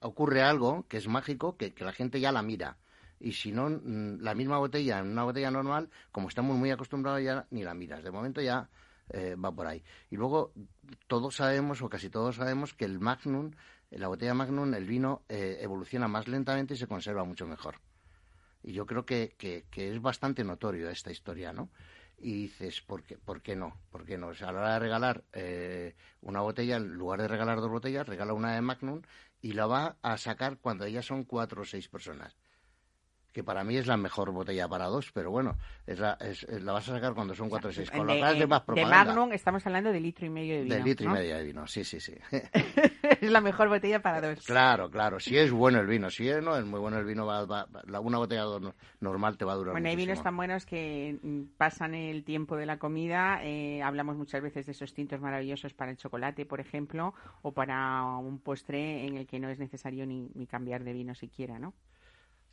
ocurre 0.00 0.42
algo 0.42 0.86
que 0.86 0.98
es 0.98 1.08
mágico, 1.08 1.56
que 1.56 1.72
la 1.78 1.92
gente 1.92 2.20
ya 2.20 2.30
la 2.30 2.42
mira 2.42 2.76
y 3.20 3.32
si 3.32 3.52
no, 3.52 3.68
mm, 3.68 4.20
la 4.20 4.34
misma 4.34 4.58
botella, 4.58 4.98
en 5.00 5.08
una 5.08 5.24
botella 5.24 5.50
normal, 5.50 5.90
como 6.12 6.28
estamos 6.28 6.56
muy 6.56 6.70
acostumbrados 6.70 7.22
ya 7.22 7.46
ni 7.50 7.62
la 7.62 7.74
miras. 7.74 8.02
De 8.02 8.10
momento 8.10 8.40
ya 8.40 8.68
eh, 9.10 9.34
va 9.34 9.52
por 9.52 9.66
ahí. 9.66 9.82
Y 10.10 10.16
luego 10.16 10.52
todos 11.06 11.36
sabemos, 11.36 11.82
o 11.82 11.88
casi 11.88 12.10
todos 12.10 12.36
sabemos, 12.36 12.74
que 12.74 12.84
el 12.84 13.00
Magnum, 13.00 13.52
la 13.90 14.08
botella 14.08 14.34
Magnum, 14.34 14.72
el 14.74 14.84
vino 14.84 15.22
eh, 15.28 15.58
evoluciona 15.60 16.08
más 16.08 16.28
lentamente 16.28 16.74
y 16.74 16.76
se 16.76 16.86
conserva 16.86 17.24
mucho 17.24 17.46
mejor. 17.46 17.80
Y 18.62 18.72
yo 18.72 18.86
creo 18.86 19.04
que, 19.06 19.34
que, 19.38 19.64
es 19.90 20.02
bastante 20.02 20.44
notorio 20.44 20.90
esta 20.90 21.10
historia, 21.10 21.52
¿no? 21.52 21.70
Y 22.18 22.34
dices, 22.34 22.80
¿por 22.80 23.04
qué, 23.04 23.16
¿por 23.16 23.40
qué 23.40 23.54
no? 23.54 23.80
¿Por 23.90 24.04
qué 24.04 24.18
no? 24.18 24.28
O 24.28 24.30
a 24.30 24.52
la 24.52 24.58
hora 24.58 24.72
de 24.74 24.78
regalar 24.80 25.24
eh, 25.32 25.94
una 26.22 26.40
botella, 26.40 26.76
en 26.76 26.94
lugar 26.94 27.22
de 27.22 27.28
regalar 27.28 27.60
dos 27.60 27.70
botellas, 27.70 28.06
regala 28.06 28.32
una 28.32 28.54
de 28.54 28.60
Magnum 28.60 29.02
y 29.40 29.52
la 29.52 29.66
va 29.66 29.96
a 30.02 30.18
sacar 30.18 30.58
cuando 30.58 30.86
ya 30.88 31.00
son 31.00 31.22
cuatro 31.24 31.62
o 31.62 31.64
seis 31.64 31.88
personas 31.88 32.36
que 33.38 33.44
para 33.44 33.62
mí 33.62 33.76
es 33.76 33.86
la 33.86 33.96
mejor 33.96 34.32
botella 34.32 34.66
para 34.66 34.86
dos, 34.86 35.12
pero 35.12 35.30
bueno, 35.30 35.56
es 35.86 36.00
la, 36.00 36.18
la 36.60 36.72
vas 36.72 36.88
a 36.88 36.94
sacar 36.94 37.14
cuando 37.14 37.36
son 37.36 37.48
cuatro 37.48 37.70
o 37.70 37.72
seis. 37.72 37.88
Con 37.88 38.08
de, 38.08 38.14
de, 38.14 38.46
más 38.48 38.66
de 38.66 38.84
Magnum 38.84 39.32
estamos 39.32 39.64
hablando 39.64 39.92
de 39.92 40.00
litro 40.00 40.26
y 40.26 40.28
medio 40.28 40.56
de 40.56 40.62
vino. 40.64 40.74
De 40.74 40.82
litro 40.82 41.06
y 41.06 41.08
medio 41.08 41.36
de 41.36 41.44
vino, 41.44 41.64
sí, 41.68 41.84
sí, 41.84 42.00
sí. 42.00 42.14
es 42.32 43.30
la 43.30 43.40
mejor 43.40 43.68
botella 43.68 44.02
para 44.02 44.20
dos. 44.20 44.44
Claro, 44.44 44.90
claro. 44.90 45.20
Si 45.20 45.38
es 45.38 45.52
bueno 45.52 45.78
el 45.78 45.86
vino, 45.86 46.10
si 46.10 46.28
es, 46.28 46.42
no 46.42 46.56
es 46.56 46.64
muy 46.64 46.80
bueno 46.80 46.98
el 46.98 47.04
vino, 47.04 47.26
va, 47.26 47.68
una 48.00 48.18
botella 48.18 48.42
normal 48.98 49.38
te 49.38 49.44
va 49.44 49.52
a 49.52 49.56
durar 49.56 49.72
Bueno, 49.72 49.88
hay 49.88 49.94
vinos 49.94 50.20
tan 50.20 50.36
buenos 50.36 50.66
que 50.66 51.16
mm, 51.22 51.56
pasan 51.56 51.94
el 51.94 52.24
tiempo 52.24 52.56
de 52.56 52.66
la 52.66 52.80
comida. 52.80 53.38
Eh, 53.44 53.80
hablamos 53.84 54.16
muchas 54.16 54.42
veces 54.42 54.66
de 54.66 54.72
esos 54.72 54.92
tintos 54.94 55.20
maravillosos 55.20 55.74
para 55.74 55.92
el 55.92 55.96
chocolate, 55.96 56.44
por 56.44 56.58
ejemplo, 56.58 57.14
o 57.42 57.52
para 57.52 58.02
un 58.02 58.40
postre 58.40 59.06
en 59.06 59.16
el 59.16 59.28
que 59.28 59.38
no 59.38 59.48
es 59.48 59.60
necesario 59.60 60.06
ni, 60.06 60.28
ni 60.34 60.48
cambiar 60.48 60.82
de 60.82 60.92
vino 60.92 61.14
siquiera, 61.14 61.60
¿no? 61.60 61.72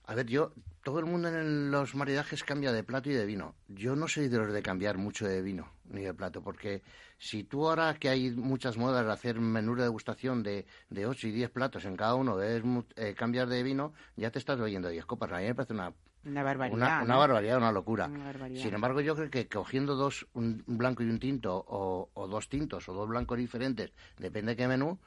A 0.07 0.13
ver, 0.13 0.27
yo, 0.27 0.51
todo 0.83 0.99
el 0.99 1.05
mundo 1.05 1.29
en 1.29 1.71
los 1.71 1.95
maridajes 1.95 2.43
cambia 2.43 2.71
de 2.71 2.83
plato 2.83 3.09
y 3.09 3.13
de 3.13 3.25
vino. 3.25 3.55
Yo 3.67 3.95
no 3.95 4.07
soy 4.07 4.27
de 4.27 4.37
los 4.37 4.53
de 4.53 4.61
cambiar 4.61 4.97
mucho 4.97 5.27
de 5.27 5.41
vino 5.41 5.71
ni 5.89 6.01
de 6.01 6.13
plato, 6.13 6.43
porque 6.43 6.83
si 7.17 7.43
tú 7.43 7.67
ahora 7.67 7.95
que 7.95 8.09
hay 8.09 8.29
muchas 8.31 8.77
modas 8.77 9.05
de 9.05 9.11
hacer 9.11 9.39
menú 9.39 9.75
de 9.75 9.83
degustación 9.83 10.43
de, 10.43 10.65
de 10.89 11.07
8 11.07 11.27
y 11.27 11.31
10 11.31 11.49
platos 11.49 11.85
en 11.85 11.95
cada 11.95 12.13
uno, 12.13 12.35
ves 12.35 12.63
eh, 12.97 13.15
cambiar 13.17 13.47
de 13.47 13.63
vino, 13.63 13.93
ya 14.15 14.29
te 14.29 14.37
estás 14.37 14.59
oyendo 14.59 14.89
10 14.89 15.05
copas. 15.05 15.31
A 15.31 15.37
mí 15.37 15.45
me 15.45 15.55
parece 15.55 15.73
una, 15.73 15.91
una 16.23 16.43
barbaridad. 16.43 16.77
Una, 16.77 17.03
una 17.03 17.17
barbaridad, 17.17 17.57
una 17.57 17.71
locura. 17.71 18.09
Sin 18.55 18.75
embargo, 18.75 19.01
yo 19.01 19.15
creo 19.15 19.31
que 19.31 19.47
cogiendo 19.47 19.95
dos, 19.95 20.27
un, 20.33 20.63
blanco 20.67 21.01
y 21.01 21.09
un 21.09 21.19
tinto, 21.19 21.65
o, 21.67 22.09
o, 22.13 22.27
dos 22.27 22.47
tintos, 22.47 22.87
o 22.89 22.93
dos 22.93 23.09
blancos 23.09 23.39
diferentes, 23.39 23.91
depende 24.19 24.51
de 24.51 24.55
qué 24.55 24.67
menú, 24.67 24.99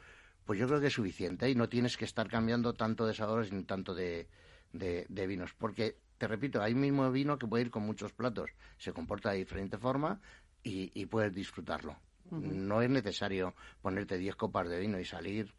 pues 0.45 0.59
yo 0.59 0.67
creo 0.67 0.81
que 0.81 0.89
es 0.89 0.93
suficiente 0.93 1.49
y 1.49 1.55
no 1.55 1.69
tienes 1.69 1.97
que 1.97 2.05
estar 2.05 2.29
cambiando 2.29 2.73
tanto 2.73 3.07
de 3.07 3.15
sabores 3.15 3.53
ni 3.53 3.63
tanto 3.65 3.95
de, 3.95 4.29
de, 4.73 5.07
vinos. 5.27 5.55
Porque, 5.55 5.97
te 6.19 6.27
repito, 6.27 6.63
hay 6.63 6.75
mismo 6.75 7.11
vino 7.11 7.39
que 7.39 7.47
puede 7.47 7.65
ir 7.65 7.71
con 7.71 7.85
muchos 7.85 8.13
platos, 8.13 8.51
se 8.79 8.93
comporta 8.93 9.31
de 9.31 9.39
diferente 9.39 9.79
forma 9.79 10.21
y, 10.63 10.91
y 11.01 11.07
puedes 11.07 11.35
disfrutarlo. 11.35 11.97
No 12.31 12.83
es 12.83 12.91
necesario 12.91 13.55
ponerte 13.81 14.19
10 14.19 14.37
copas 14.37 14.69
de 14.69 14.79
vino 14.79 14.99
y 15.01 15.05
salir 15.07 15.55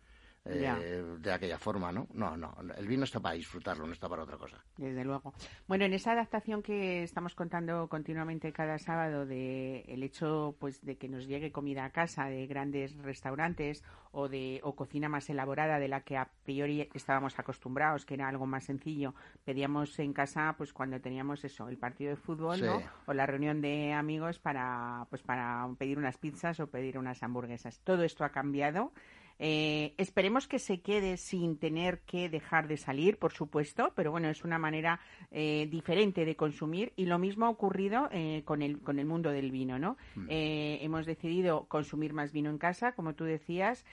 eh, 0.45 1.03
de 1.19 1.31
aquella 1.31 1.57
forma, 1.57 1.91
¿no? 1.91 2.07
No, 2.13 2.35
no. 2.37 2.55
El 2.77 2.87
vino 2.87 3.03
está 3.03 3.19
para 3.19 3.35
disfrutarlo, 3.35 3.85
no 3.85 3.93
está 3.93 4.07
para 4.07 4.23
otra 4.23 4.37
cosa. 4.37 4.57
Desde 4.77 5.03
luego. 5.03 5.33
Bueno, 5.67 5.85
en 5.85 5.93
esa 5.93 6.13
adaptación 6.13 6.61
que 6.61 7.03
estamos 7.03 7.35
contando 7.35 7.87
continuamente 7.87 8.51
cada 8.51 8.77
sábado 8.77 9.25
de 9.25 9.81
el 9.81 10.03
hecho, 10.03 10.55
pues, 10.59 10.81
de 10.81 10.97
que 10.97 11.09
nos 11.09 11.27
llegue 11.27 11.51
comida 11.51 11.85
a 11.85 11.91
casa 11.91 12.25
de 12.25 12.47
grandes 12.47 12.95
restaurantes 12.97 13.83
o 14.11 14.27
de 14.27 14.59
o 14.63 14.75
cocina 14.75 15.09
más 15.09 15.29
elaborada 15.29 15.77
de 15.77 15.87
la 15.87 16.01
que 16.01 16.17
a 16.17 16.29
priori 16.43 16.89
estábamos 16.93 17.37
acostumbrados, 17.37 18.05
que 18.05 18.15
era 18.15 18.27
algo 18.27 18.47
más 18.47 18.65
sencillo. 18.65 19.13
Pedíamos 19.45 19.99
en 19.99 20.13
casa, 20.13 20.55
pues, 20.57 20.73
cuando 20.73 20.99
teníamos 20.99 21.43
eso, 21.43 21.67
el 21.67 21.77
partido 21.77 22.11
de 22.11 22.15
fútbol, 22.15 22.61
¿no? 22.61 22.81
O 23.05 23.13
la 23.13 23.25
reunión 23.25 23.61
de 23.61 23.93
amigos 23.93 24.39
para, 24.39 25.05
pues, 25.09 25.21
para 25.21 25.67
pedir 25.77 25.97
unas 25.97 26.17
pizzas 26.17 26.59
o 26.59 26.67
pedir 26.67 26.97
unas 26.97 27.21
hamburguesas. 27.23 27.79
Todo 27.83 28.03
esto 28.03 28.23
ha 28.23 28.29
cambiado. 28.29 28.91
Eh, 29.39 29.93
esperemos 29.97 30.47
que 30.47 30.59
se 30.59 30.81
quede 30.81 31.15
sin 31.15 31.57
tener 31.57 32.01
que 32.01 32.29
dejar 32.29 32.67
de 32.67 32.75
salir, 32.75 33.17
por 33.17 33.31
supuesto, 33.31 33.93
pero 33.95 34.11
bueno, 34.11 34.29
es 34.29 34.43
una 34.43 34.59
manera 34.59 34.99
eh, 35.31 35.67
diferente 35.71 36.25
de 36.25 36.35
consumir 36.35 36.91
y 36.97 37.05
lo 37.05 37.17
mismo 37.17 37.45
ha 37.45 37.49
ocurrido 37.49 38.09
eh, 38.11 38.43
con, 38.43 38.61
el, 38.61 38.81
con 38.81 38.99
el 38.99 39.05
mundo 39.05 39.31
del 39.31 39.51
vino, 39.51 39.79
¿no? 39.79 39.97
Mm. 40.15 40.27
hemos 40.29 41.05
decidido 41.05 41.65
consumir 41.67 42.13
más 42.13 42.33
vino 42.33 42.49
en 42.49 42.57
casa, 42.57 42.91
como 42.91 43.13
tú 43.13 43.23
decías, 43.23 43.85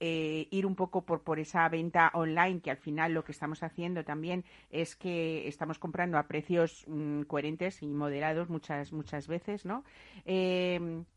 eh, 0.00 0.48
ir 0.50 0.66
un 0.66 0.74
poco 0.74 1.06
por, 1.06 1.22
por 1.22 1.38
esa 1.38 1.68
venta 1.68 2.10
online, 2.14 2.60
que 2.60 2.70
al 2.70 2.76
final 2.76 3.14
lo 3.14 3.24
que 3.24 3.32
estamos 3.32 3.62
haciendo 3.62 4.04
también 4.04 4.44
es 4.70 4.96
que 4.96 5.46
estamos 5.46 5.78
comprando 5.78 6.18
a 6.18 6.26
precios 6.26 6.84
mm, 6.88 7.22
coherentes 7.22 7.82
y 7.82 7.86
moderados 7.86 8.50
muchas, 8.50 8.92
muchas 8.92 9.28
veces, 9.28 9.64
¿no? 9.64 9.84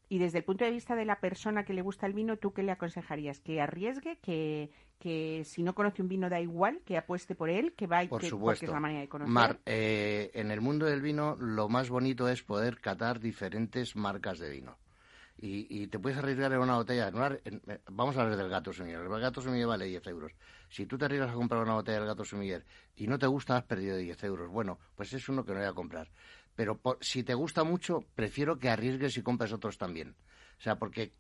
Y 0.10 0.20
desde 0.20 0.40
el 0.40 0.44
punto 0.44 0.64
de 0.64 0.72
vista 0.72 0.96
de 0.96 1.06
la 1.06 1.20
persona 1.20 1.64
que 1.64 1.74
le 1.74 1.82
gusta 1.82 2.06
el 2.06 2.14
vino, 2.14 2.38
¿tú 2.38 2.54
qué 2.54 2.64
le 2.64 2.72
aconsejarías? 2.72 3.42
¿Que 3.42 3.62
arriesgue? 3.62 4.18
¿Que, 4.22 4.72
que 5.00 5.44
si 5.44 5.64
no 5.64 5.76
conoce 5.76 6.02
un 6.02 6.08
vino 6.08 6.30
da 6.30 6.40
igual? 6.40 6.82
¿Que 6.86 6.98
apueste 6.98 7.36
por 7.36 7.50
él? 7.50 7.74
¿Que 7.74 7.88
va 7.88 8.04
y 8.04 8.08
por 8.08 8.22
que, 8.22 8.30
supuesto. 8.30 8.66
es 8.66 8.72
la 8.72 8.80
manera 8.80 9.02
de 9.02 9.10
conocer? 9.10 9.34
Mar, 9.34 9.60
eh, 9.66 10.32
en 10.34 10.52
el 10.52 10.62
mundo 10.62 10.86
del 10.86 11.02
vino 11.02 11.36
lo 11.38 11.68
más 11.68 11.90
bonito 11.90 12.30
es 12.30 12.42
poder 12.42 12.80
catar 12.80 13.20
diferentes 13.20 13.96
marcas 13.96 14.40
de 14.40 14.50
vino 14.50 14.78
y, 15.40 15.88
te 15.88 16.00
puedes 16.00 16.18
arriesgar 16.18 16.52
en 16.54 16.60
una 16.60 16.76
botella. 16.76 17.12
vamos 17.92 18.18
a 18.18 18.22
hablar 18.22 18.38
del 18.38 18.50
gato 18.50 18.74
sumiller. 18.74 19.02
El 19.02 19.20
gato 19.20 19.42
sumiller 19.42 19.68
vale 19.68 19.86
10 19.86 20.08
euros. 20.08 20.32
Si 20.70 20.86
tú 20.86 20.98
te 20.98 21.06
arriesgas 21.06 21.32
a 21.32 21.34
comprar 21.34 21.62
una 21.62 21.76
botella 21.76 22.00
del 22.00 22.08
gato 22.08 22.26
sumiller 22.26 22.66
y 22.96 23.08
no 23.08 23.20
te 23.20 23.28
gusta, 23.28 23.58
has 23.58 23.64
perdido 23.64 23.98
10 23.98 24.24
euros. 24.24 24.50
Bueno, 24.50 24.80
pues 24.96 25.14
es 25.14 25.30
uno 25.30 25.46
que 25.46 25.54
no 25.54 25.60
voy 25.60 25.68
a 25.68 25.74
comprar. 25.74 26.10
Pero 26.58 26.82
si 27.00 27.24
te 27.24 27.34
gusta 27.34 27.64
mucho, 27.64 28.04
prefiero 28.16 28.60
que 28.60 28.68
arriesgues 28.68 29.16
y 29.16 29.22
compres 29.22 29.54
otros 29.54 29.78
también. 29.78 30.16
O 30.60 30.62
sea, 30.62 30.76
porque 30.76 31.14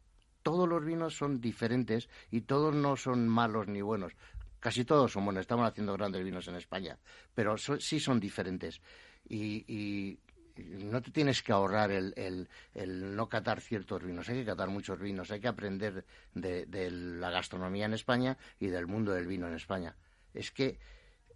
todos 0.44 0.68
los 0.68 0.84
vinos 0.84 1.16
son 1.16 1.40
diferentes 1.40 2.10
y 2.30 2.42
todos 2.42 2.76
no 2.76 2.98
son 2.98 3.30
malos 3.30 3.70
ni 3.70 3.82
buenos. 3.82 4.12
Casi 4.60 4.84
todos 4.84 5.14
son 5.14 5.24
buenos. 5.24 5.42
Estamos 5.42 5.66
haciendo 5.70 5.94
grandes 5.94 6.26
vinos 6.26 6.50
en 6.50 6.56
España, 6.56 6.98
pero 7.34 7.58
sí 7.58 8.02
son 8.02 8.20
diferentes. 8.20 8.82
y 9.30 10.20
no 10.58 11.02
te 11.02 11.12
tienes 11.12 11.42
que 11.42 11.52
ahorrar 11.52 11.92
el, 11.92 12.14
el, 12.74 13.16
no 13.16 13.30
catar 13.30 13.62
ciertos 13.62 14.04
vinos, 14.04 14.28
hay 14.30 14.38
que 14.38 14.46
catar 14.46 14.70
muchos 14.70 15.00
vinos, 15.00 15.32
hay 15.32 15.40
que 15.40 15.48
aprender 15.48 16.06
de, 16.34 16.92
la 16.92 17.30
gastronomía 17.30 17.86
en 17.86 17.94
España 17.94 18.38
y 18.60 18.68
del 18.68 18.88
mundo 18.88 19.12
del 19.12 19.28
vino 19.28 19.48
en 19.48 19.54
España. 19.54 19.96
Es 20.34 20.52
que 20.52 20.80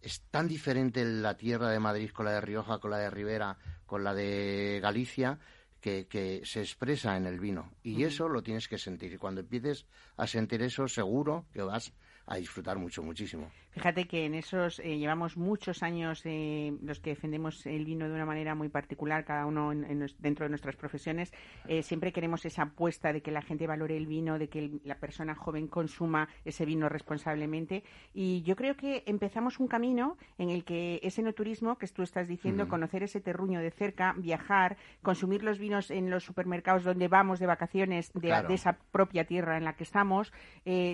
es 0.02 0.22
tan 0.32 0.48
diferente 0.48 1.04
la 1.06 1.38
tierra 1.38 1.70
de 1.70 1.80
Madrid 1.80 2.12
con 2.12 2.26
la 2.26 2.34
de 2.34 2.42
Rioja, 2.42 2.80
con 2.80 2.92
la 2.92 2.98
de 2.98 3.10
Rivera, 3.10 3.58
con 3.86 4.04
la 4.04 4.14
de 4.14 4.80
Galicia, 4.82 5.40
que, 5.80 6.08
que 6.08 6.42
se 6.46 6.62
expresa 6.62 7.18
en 7.18 7.26
el 7.26 7.40
vino. 7.40 7.72
Y 7.84 8.04
eso 8.04 8.28
lo 8.28 8.44
tienes 8.44 8.68
que 8.68 8.78
sentir. 8.78 9.14
Y 9.14 9.18
cuando 9.18 9.42
empieces 9.42 9.86
a 10.18 10.28
sentir 10.28 10.62
eso, 10.62 10.88
seguro 10.88 11.46
que 11.54 11.62
vas 11.62 11.94
a 12.26 12.36
disfrutar 12.38 12.78
mucho, 12.78 13.04
muchísimo. 13.04 13.52
Fíjate 13.72 14.06
que 14.06 14.26
en 14.26 14.34
esos 14.34 14.80
eh, 14.80 14.98
llevamos 14.98 15.38
muchos 15.38 15.82
años 15.82 16.22
eh, 16.26 16.74
los 16.82 17.00
que 17.00 17.12
defendemos 17.12 17.66
el 17.66 17.86
vino 17.86 18.08
de 18.08 18.14
una 18.14 18.26
manera 18.26 18.54
muy 18.54 18.68
particular, 18.68 19.24
cada 19.24 19.46
uno 19.46 19.72
dentro 20.20 20.46
de 20.46 20.50
nuestras 20.50 20.76
profesiones. 20.76 21.32
Eh, 21.68 21.82
siempre 21.82 22.12
queremos 22.12 22.44
esa 22.44 22.64
apuesta 22.64 23.14
de 23.14 23.22
que 23.22 23.32
la 23.32 23.42
gente 23.42 23.68
valore 23.68 23.96
el 23.96 24.08
vino, 24.08 24.38
de 24.38 24.50
que 24.50 24.82
la 24.84 24.96
persona 24.96 25.36
joven 25.36 25.68
consuma 25.68 26.28
ese 26.44 26.66
vino 26.66 26.90
responsablemente. 26.90 27.86
Y 28.14 28.42
yo 28.42 28.58
creo 28.58 28.76
que 28.76 29.04
empezamos 29.06 29.58
un 29.60 29.70
camino 29.70 30.18
en 30.38 30.50
el 30.50 30.66
que 30.66 31.00
ese 31.02 31.22
no 31.22 31.32
turismo 31.32 31.78
que 31.78 31.88
tú 31.88 32.04
estás 32.04 32.28
diciendo, 32.28 32.68
conocer 32.68 33.04
ese 33.04 33.22
terruño 33.22 33.62
de 33.62 33.72
cerca, 33.72 34.14
viajar, 34.18 34.76
consumir 35.02 35.44
los 35.44 35.60
vinos 35.60 35.92
en 35.92 36.10
los 36.10 36.26
supermercados 36.26 36.84
donde 36.84 37.08
vamos 37.08 37.40
de 37.40 37.46
vacaciones 37.46 38.12
de, 38.14 38.44
de 38.48 38.54
esa 38.54 38.78
propia 38.92 39.26
tierra 39.26 39.58
en 39.58 39.64
la 39.64 39.78
que 39.78 39.84
estamos, 39.84 40.34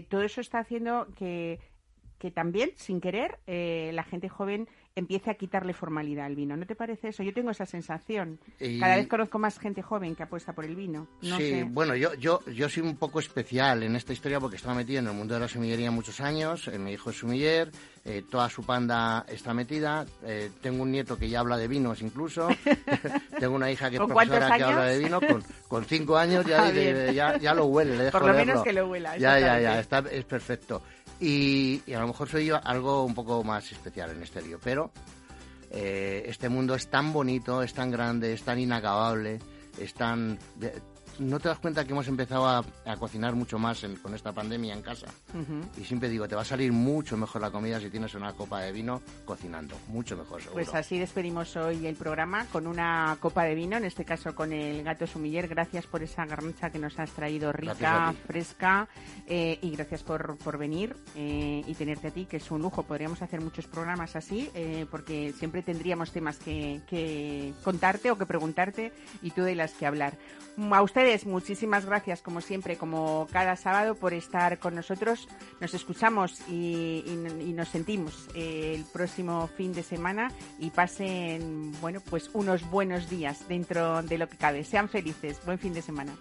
todo 0.09 0.21
eso 0.21 0.41
está 0.41 0.59
haciendo 0.59 1.07
que 1.17 1.59
que 2.17 2.31
también, 2.31 2.71
sin 2.75 2.99
querer, 2.99 3.37
eh, 3.45 3.91
la 3.93 4.03
gente 4.03 4.27
joven 4.27 4.67
empiece 4.95 5.29
a 5.29 5.35
quitarle 5.35 5.73
formalidad 5.73 6.25
al 6.25 6.35
vino. 6.35 6.57
¿No 6.57 6.65
te 6.65 6.73
parece 6.73 7.09
eso? 7.09 7.21
Yo 7.21 7.31
tengo 7.31 7.51
esa 7.51 7.67
sensación. 7.67 8.39
Cada 8.79 8.95
vez 8.95 9.07
conozco 9.07 9.37
más 9.37 9.59
gente 9.59 9.83
joven 9.83 10.15
que 10.15 10.23
apuesta 10.23 10.53
por 10.53 10.65
el 10.65 10.75
vino. 10.75 11.07
sí, 11.21 11.61
bueno, 11.67 11.95
yo, 11.95 12.15
yo, 12.15 12.43
yo 12.47 12.67
soy 12.67 12.81
un 12.81 12.97
poco 12.97 13.19
especial 13.19 13.83
en 13.83 13.95
esta 13.95 14.13
historia 14.13 14.39
porque 14.39 14.55
estaba 14.55 14.73
metido 14.73 14.97
en 14.97 15.07
el 15.07 15.13
mundo 15.13 15.35
de 15.35 15.41
la 15.41 15.47
sumillería 15.47 15.91
muchos 15.91 16.19
años. 16.19 16.67
Eh, 16.67 16.79
mi 16.79 16.93
hijo 16.93 17.11
es 17.11 17.17
sumiller, 17.17 17.69
eh, 18.05 18.23
toda 18.27 18.49
su 18.49 18.65
panda 18.65 19.23
está 19.29 19.53
metida. 19.53 20.07
tengo 20.63 20.81
un 20.81 20.91
nieto 20.91 21.15
que 21.15 21.29
ya 21.29 21.41
habla 21.41 21.57
de 21.57 21.67
vinos 21.67 22.01
incluso. 22.01 22.47
tengo 23.39 23.55
una 23.55 23.69
hija 23.69 23.91
que 23.91 23.97
es 23.97 24.01
profesora 24.01 24.57
que 24.57 24.63
habla 24.63 24.85
de 24.85 24.97
vino. 24.97 25.21
Con, 25.21 25.43
con 25.67 25.85
cinco 25.85 26.17
años 26.17 26.43
ya, 26.43 26.63
ah, 27.27 27.37
ya, 27.37 27.53
lo 27.53 27.65
huele, 27.65 27.97
le 27.97 28.03
dejo 28.05 28.17
Por 28.17 28.29
lo 28.29 28.33
menos 28.33 28.63
que 28.63 28.73
lo 28.73 28.89
huela. 28.89 29.15
Ya, 29.15 29.39
ya, 29.39 29.59
ya, 29.59 29.79
está, 29.79 29.99
es 30.11 30.25
perfecto. 30.25 30.81
Y, 31.19 31.81
a 31.93 31.99
lo 31.99 32.07
mejor 32.07 32.29
soy 32.29 32.45
yo 32.45 32.59
algo 32.63 33.03
un 33.03 33.15
poco 33.15 33.43
más 33.43 33.71
especial 33.71 34.11
en 34.11 34.21
este 34.21 34.41
lío, 34.41 34.59
pero 34.63 34.91
eh, 35.71 36.23
este 36.27 36.49
mundo 36.49 36.75
es 36.75 36.87
tan 36.87 37.11
bonito, 37.11 37.63
es 37.63 37.73
tan 37.73 37.89
grande, 37.89 38.33
es 38.33 38.43
tan 38.43 38.59
inacabable, 38.59 39.39
es 39.79 39.93
tan 39.93 40.37
no 41.19 41.39
te 41.39 41.49
das 41.49 41.59
cuenta 41.59 41.85
que 41.85 41.91
hemos 41.91 42.07
empezado 42.07 42.47
a, 42.47 42.63
cocinar 42.97 43.35
mucho 43.35 43.59
más 43.59 43.85
con 44.01 44.13
esta 44.15 44.31
pandemia 44.31 44.73
en 44.73 44.81
casa. 44.81 45.07
Y 45.79 45.83
siempre 45.83 46.09
digo, 46.09 46.27
te 46.27 46.35
va 46.35 46.41
a 46.41 46.45
salir 46.45 46.71
mucho 46.71 47.17
mejor 47.17 47.41
la 47.41 47.51
comida 47.51 47.79
si 47.79 47.89
tienes 47.89 48.13
una 48.15 48.33
copa 48.33 48.61
de 48.61 48.71
vino 48.71 49.01
cocinando. 49.25 49.75
Mucho 49.87 50.17
mejor, 50.17 50.41
seguro. 50.41 50.63
Pues 50.63 50.73
así 50.73 50.97
despedimos 50.97 51.55
hoy 51.55 51.85
el 51.85 51.95
programa 51.95 52.45
con 52.51 52.67
una 52.67 53.17
copa 53.19 53.43
de 53.43 53.55
vino, 53.55 53.77
en 53.77 53.85
este 53.85 54.05
caso 54.05 54.35
con 54.35 54.51
el 54.53 54.83
gato 54.83 55.05
sumiller. 55.05 55.47
Gracias 55.47 55.85
por 55.85 56.03
esa 56.03 56.25
garnacha 56.25 56.69
que 56.69 56.79
nos 56.79 56.97
has 56.99 57.11
traído 57.11 57.51
rica, 57.51 58.13
fresca. 58.25 58.87
Eh, 59.27 59.59
y 59.61 59.71
gracias 59.71 60.03
por, 60.03 60.37
por 60.37 60.57
venir 60.57 60.95
eh, 61.15 61.63
y 61.65 61.73
tenerte 61.75 62.07
a 62.07 62.11
ti, 62.11 62.25
que 62.25 62.37
es 62.37 62.51
un 62.51 62.61
lujo. 62.61 62.83
Podríamos 62.83 63.21
hacer 63.21 63.41
muchos 63.41 63.67
programas 63.67 64.15
así, 64.15 64.49
eh, 64.53 64.85
porque 64.89 65.33
siempre 65.37 65.61
tendríamos 65.61 66.11
temas 66.11 66.37
que, 66.37 66.81
que 66.87 67.53
contarte 67.63 68.11
o 68.11 68.17
que 68.17 68.25
preguntarte 68.25 68.91
y 69.21 69.31
tú 69.31 69.43
de 69.43 69.55
las 69.55 69.73
que 69.73 69.85
hablar. 69.85 70.17
A 70.71 70.81
ustedes 70.81 71.06
muchísimas 71.25 71.85
gracias, 71.85 72.21
como 72.21 72.41
siempre, 72.41 72.75
como 72.77 73.27
cada 73.31 73.55
sábado, 73.55 73.95
por 73.95 74.13
estar 74.13 74.59
con 74.59 74.75
nosotros. 74.75 75.27
Nos 75.61 75.73
escuchamos 75.73 76.41
y, 76.49 77.03
nos 77.55 77.69
sentimos 77.69 78.27
eh, 78.35 78.73
el 78.75 78.83
próximo 78.85 79.47
fin 79.55 79.73
de 79.73 79.83
semana 79.83 80.31
y 80.59 80.69
pasen, 80.69 81.71
bueno, 81.79 82.01
pues 82.09 82.29
unos 82.33 82.69
buenos 82.69 83.09
días 83.09 83.47
dentro 83.47 84.03
de 84.03 84.17
lo 84.17 84.27
que 84.27 84.37
cabe. 84.37 84.63
Sean 84.63 84.89
felices. 84.89 85.39
Buen 85.45 85.59
fin 85.59 85.73
de 85.73 85.81
semana. 85.81 86.13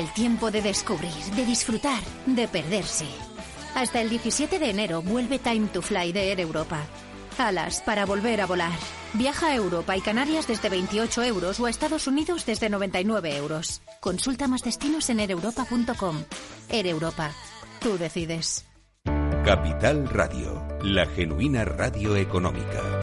El 0.00 0.12
tiempo 0.12 0.50
de 0.50 0.62
descubrir, 0.62 1.12
de 1.36 1.44
disfrutar, 1.44 2.02
de 2.26 2.48
perderse. 2.48 3.06
Hasta 3.74 4.00
el 4.00 4.08
17 4.08 4.58
de 4.58 4.70
enero 4.70 5.02
vuelve 5.02 5.38
Time 5.38 5.68
to 5.68 5.82
Fly 5.82 6.12
de 6.12 6.30
Air 6.30 6.40
Europa. 6.40 6.80
Alas 7.38 7.82
para 7.84 8.06
volver 8.06 8.40
a 8.40 8.46
volar. 8.46 8.78
Viaja 9.14 9.48
a 9.48 9.54
Europa 9.54 9.96
y 9.96 10.00
Canarias 10.00 10.46
desde 10.46 10.68
28 10.68 11.22
euros 11.24 11.60
o 11.60 11.66
a 11.66 11.70
Estados 11.70 12.06
Unidos 12.06 12.46
desde 12.46 12.68
99 12.68 13.36
euros. 13.36 13.82
Consulta 14.00 14.48
más 14.48 14.62
destinos 14.62 15.08
en 15.10 15.20
ereuropa.com. 15.20 16.24
Air 16.68 16.86
Europa. 16.86 17.30
Tú 17.80 17.98
decides. 17.98 18.66
Capital 19.44 20.08
Radio, 20.08 20.66
la 20.82 21.06
genuina 21.06 21.64
radio 21.64 22.16
económica. 22.16 22.99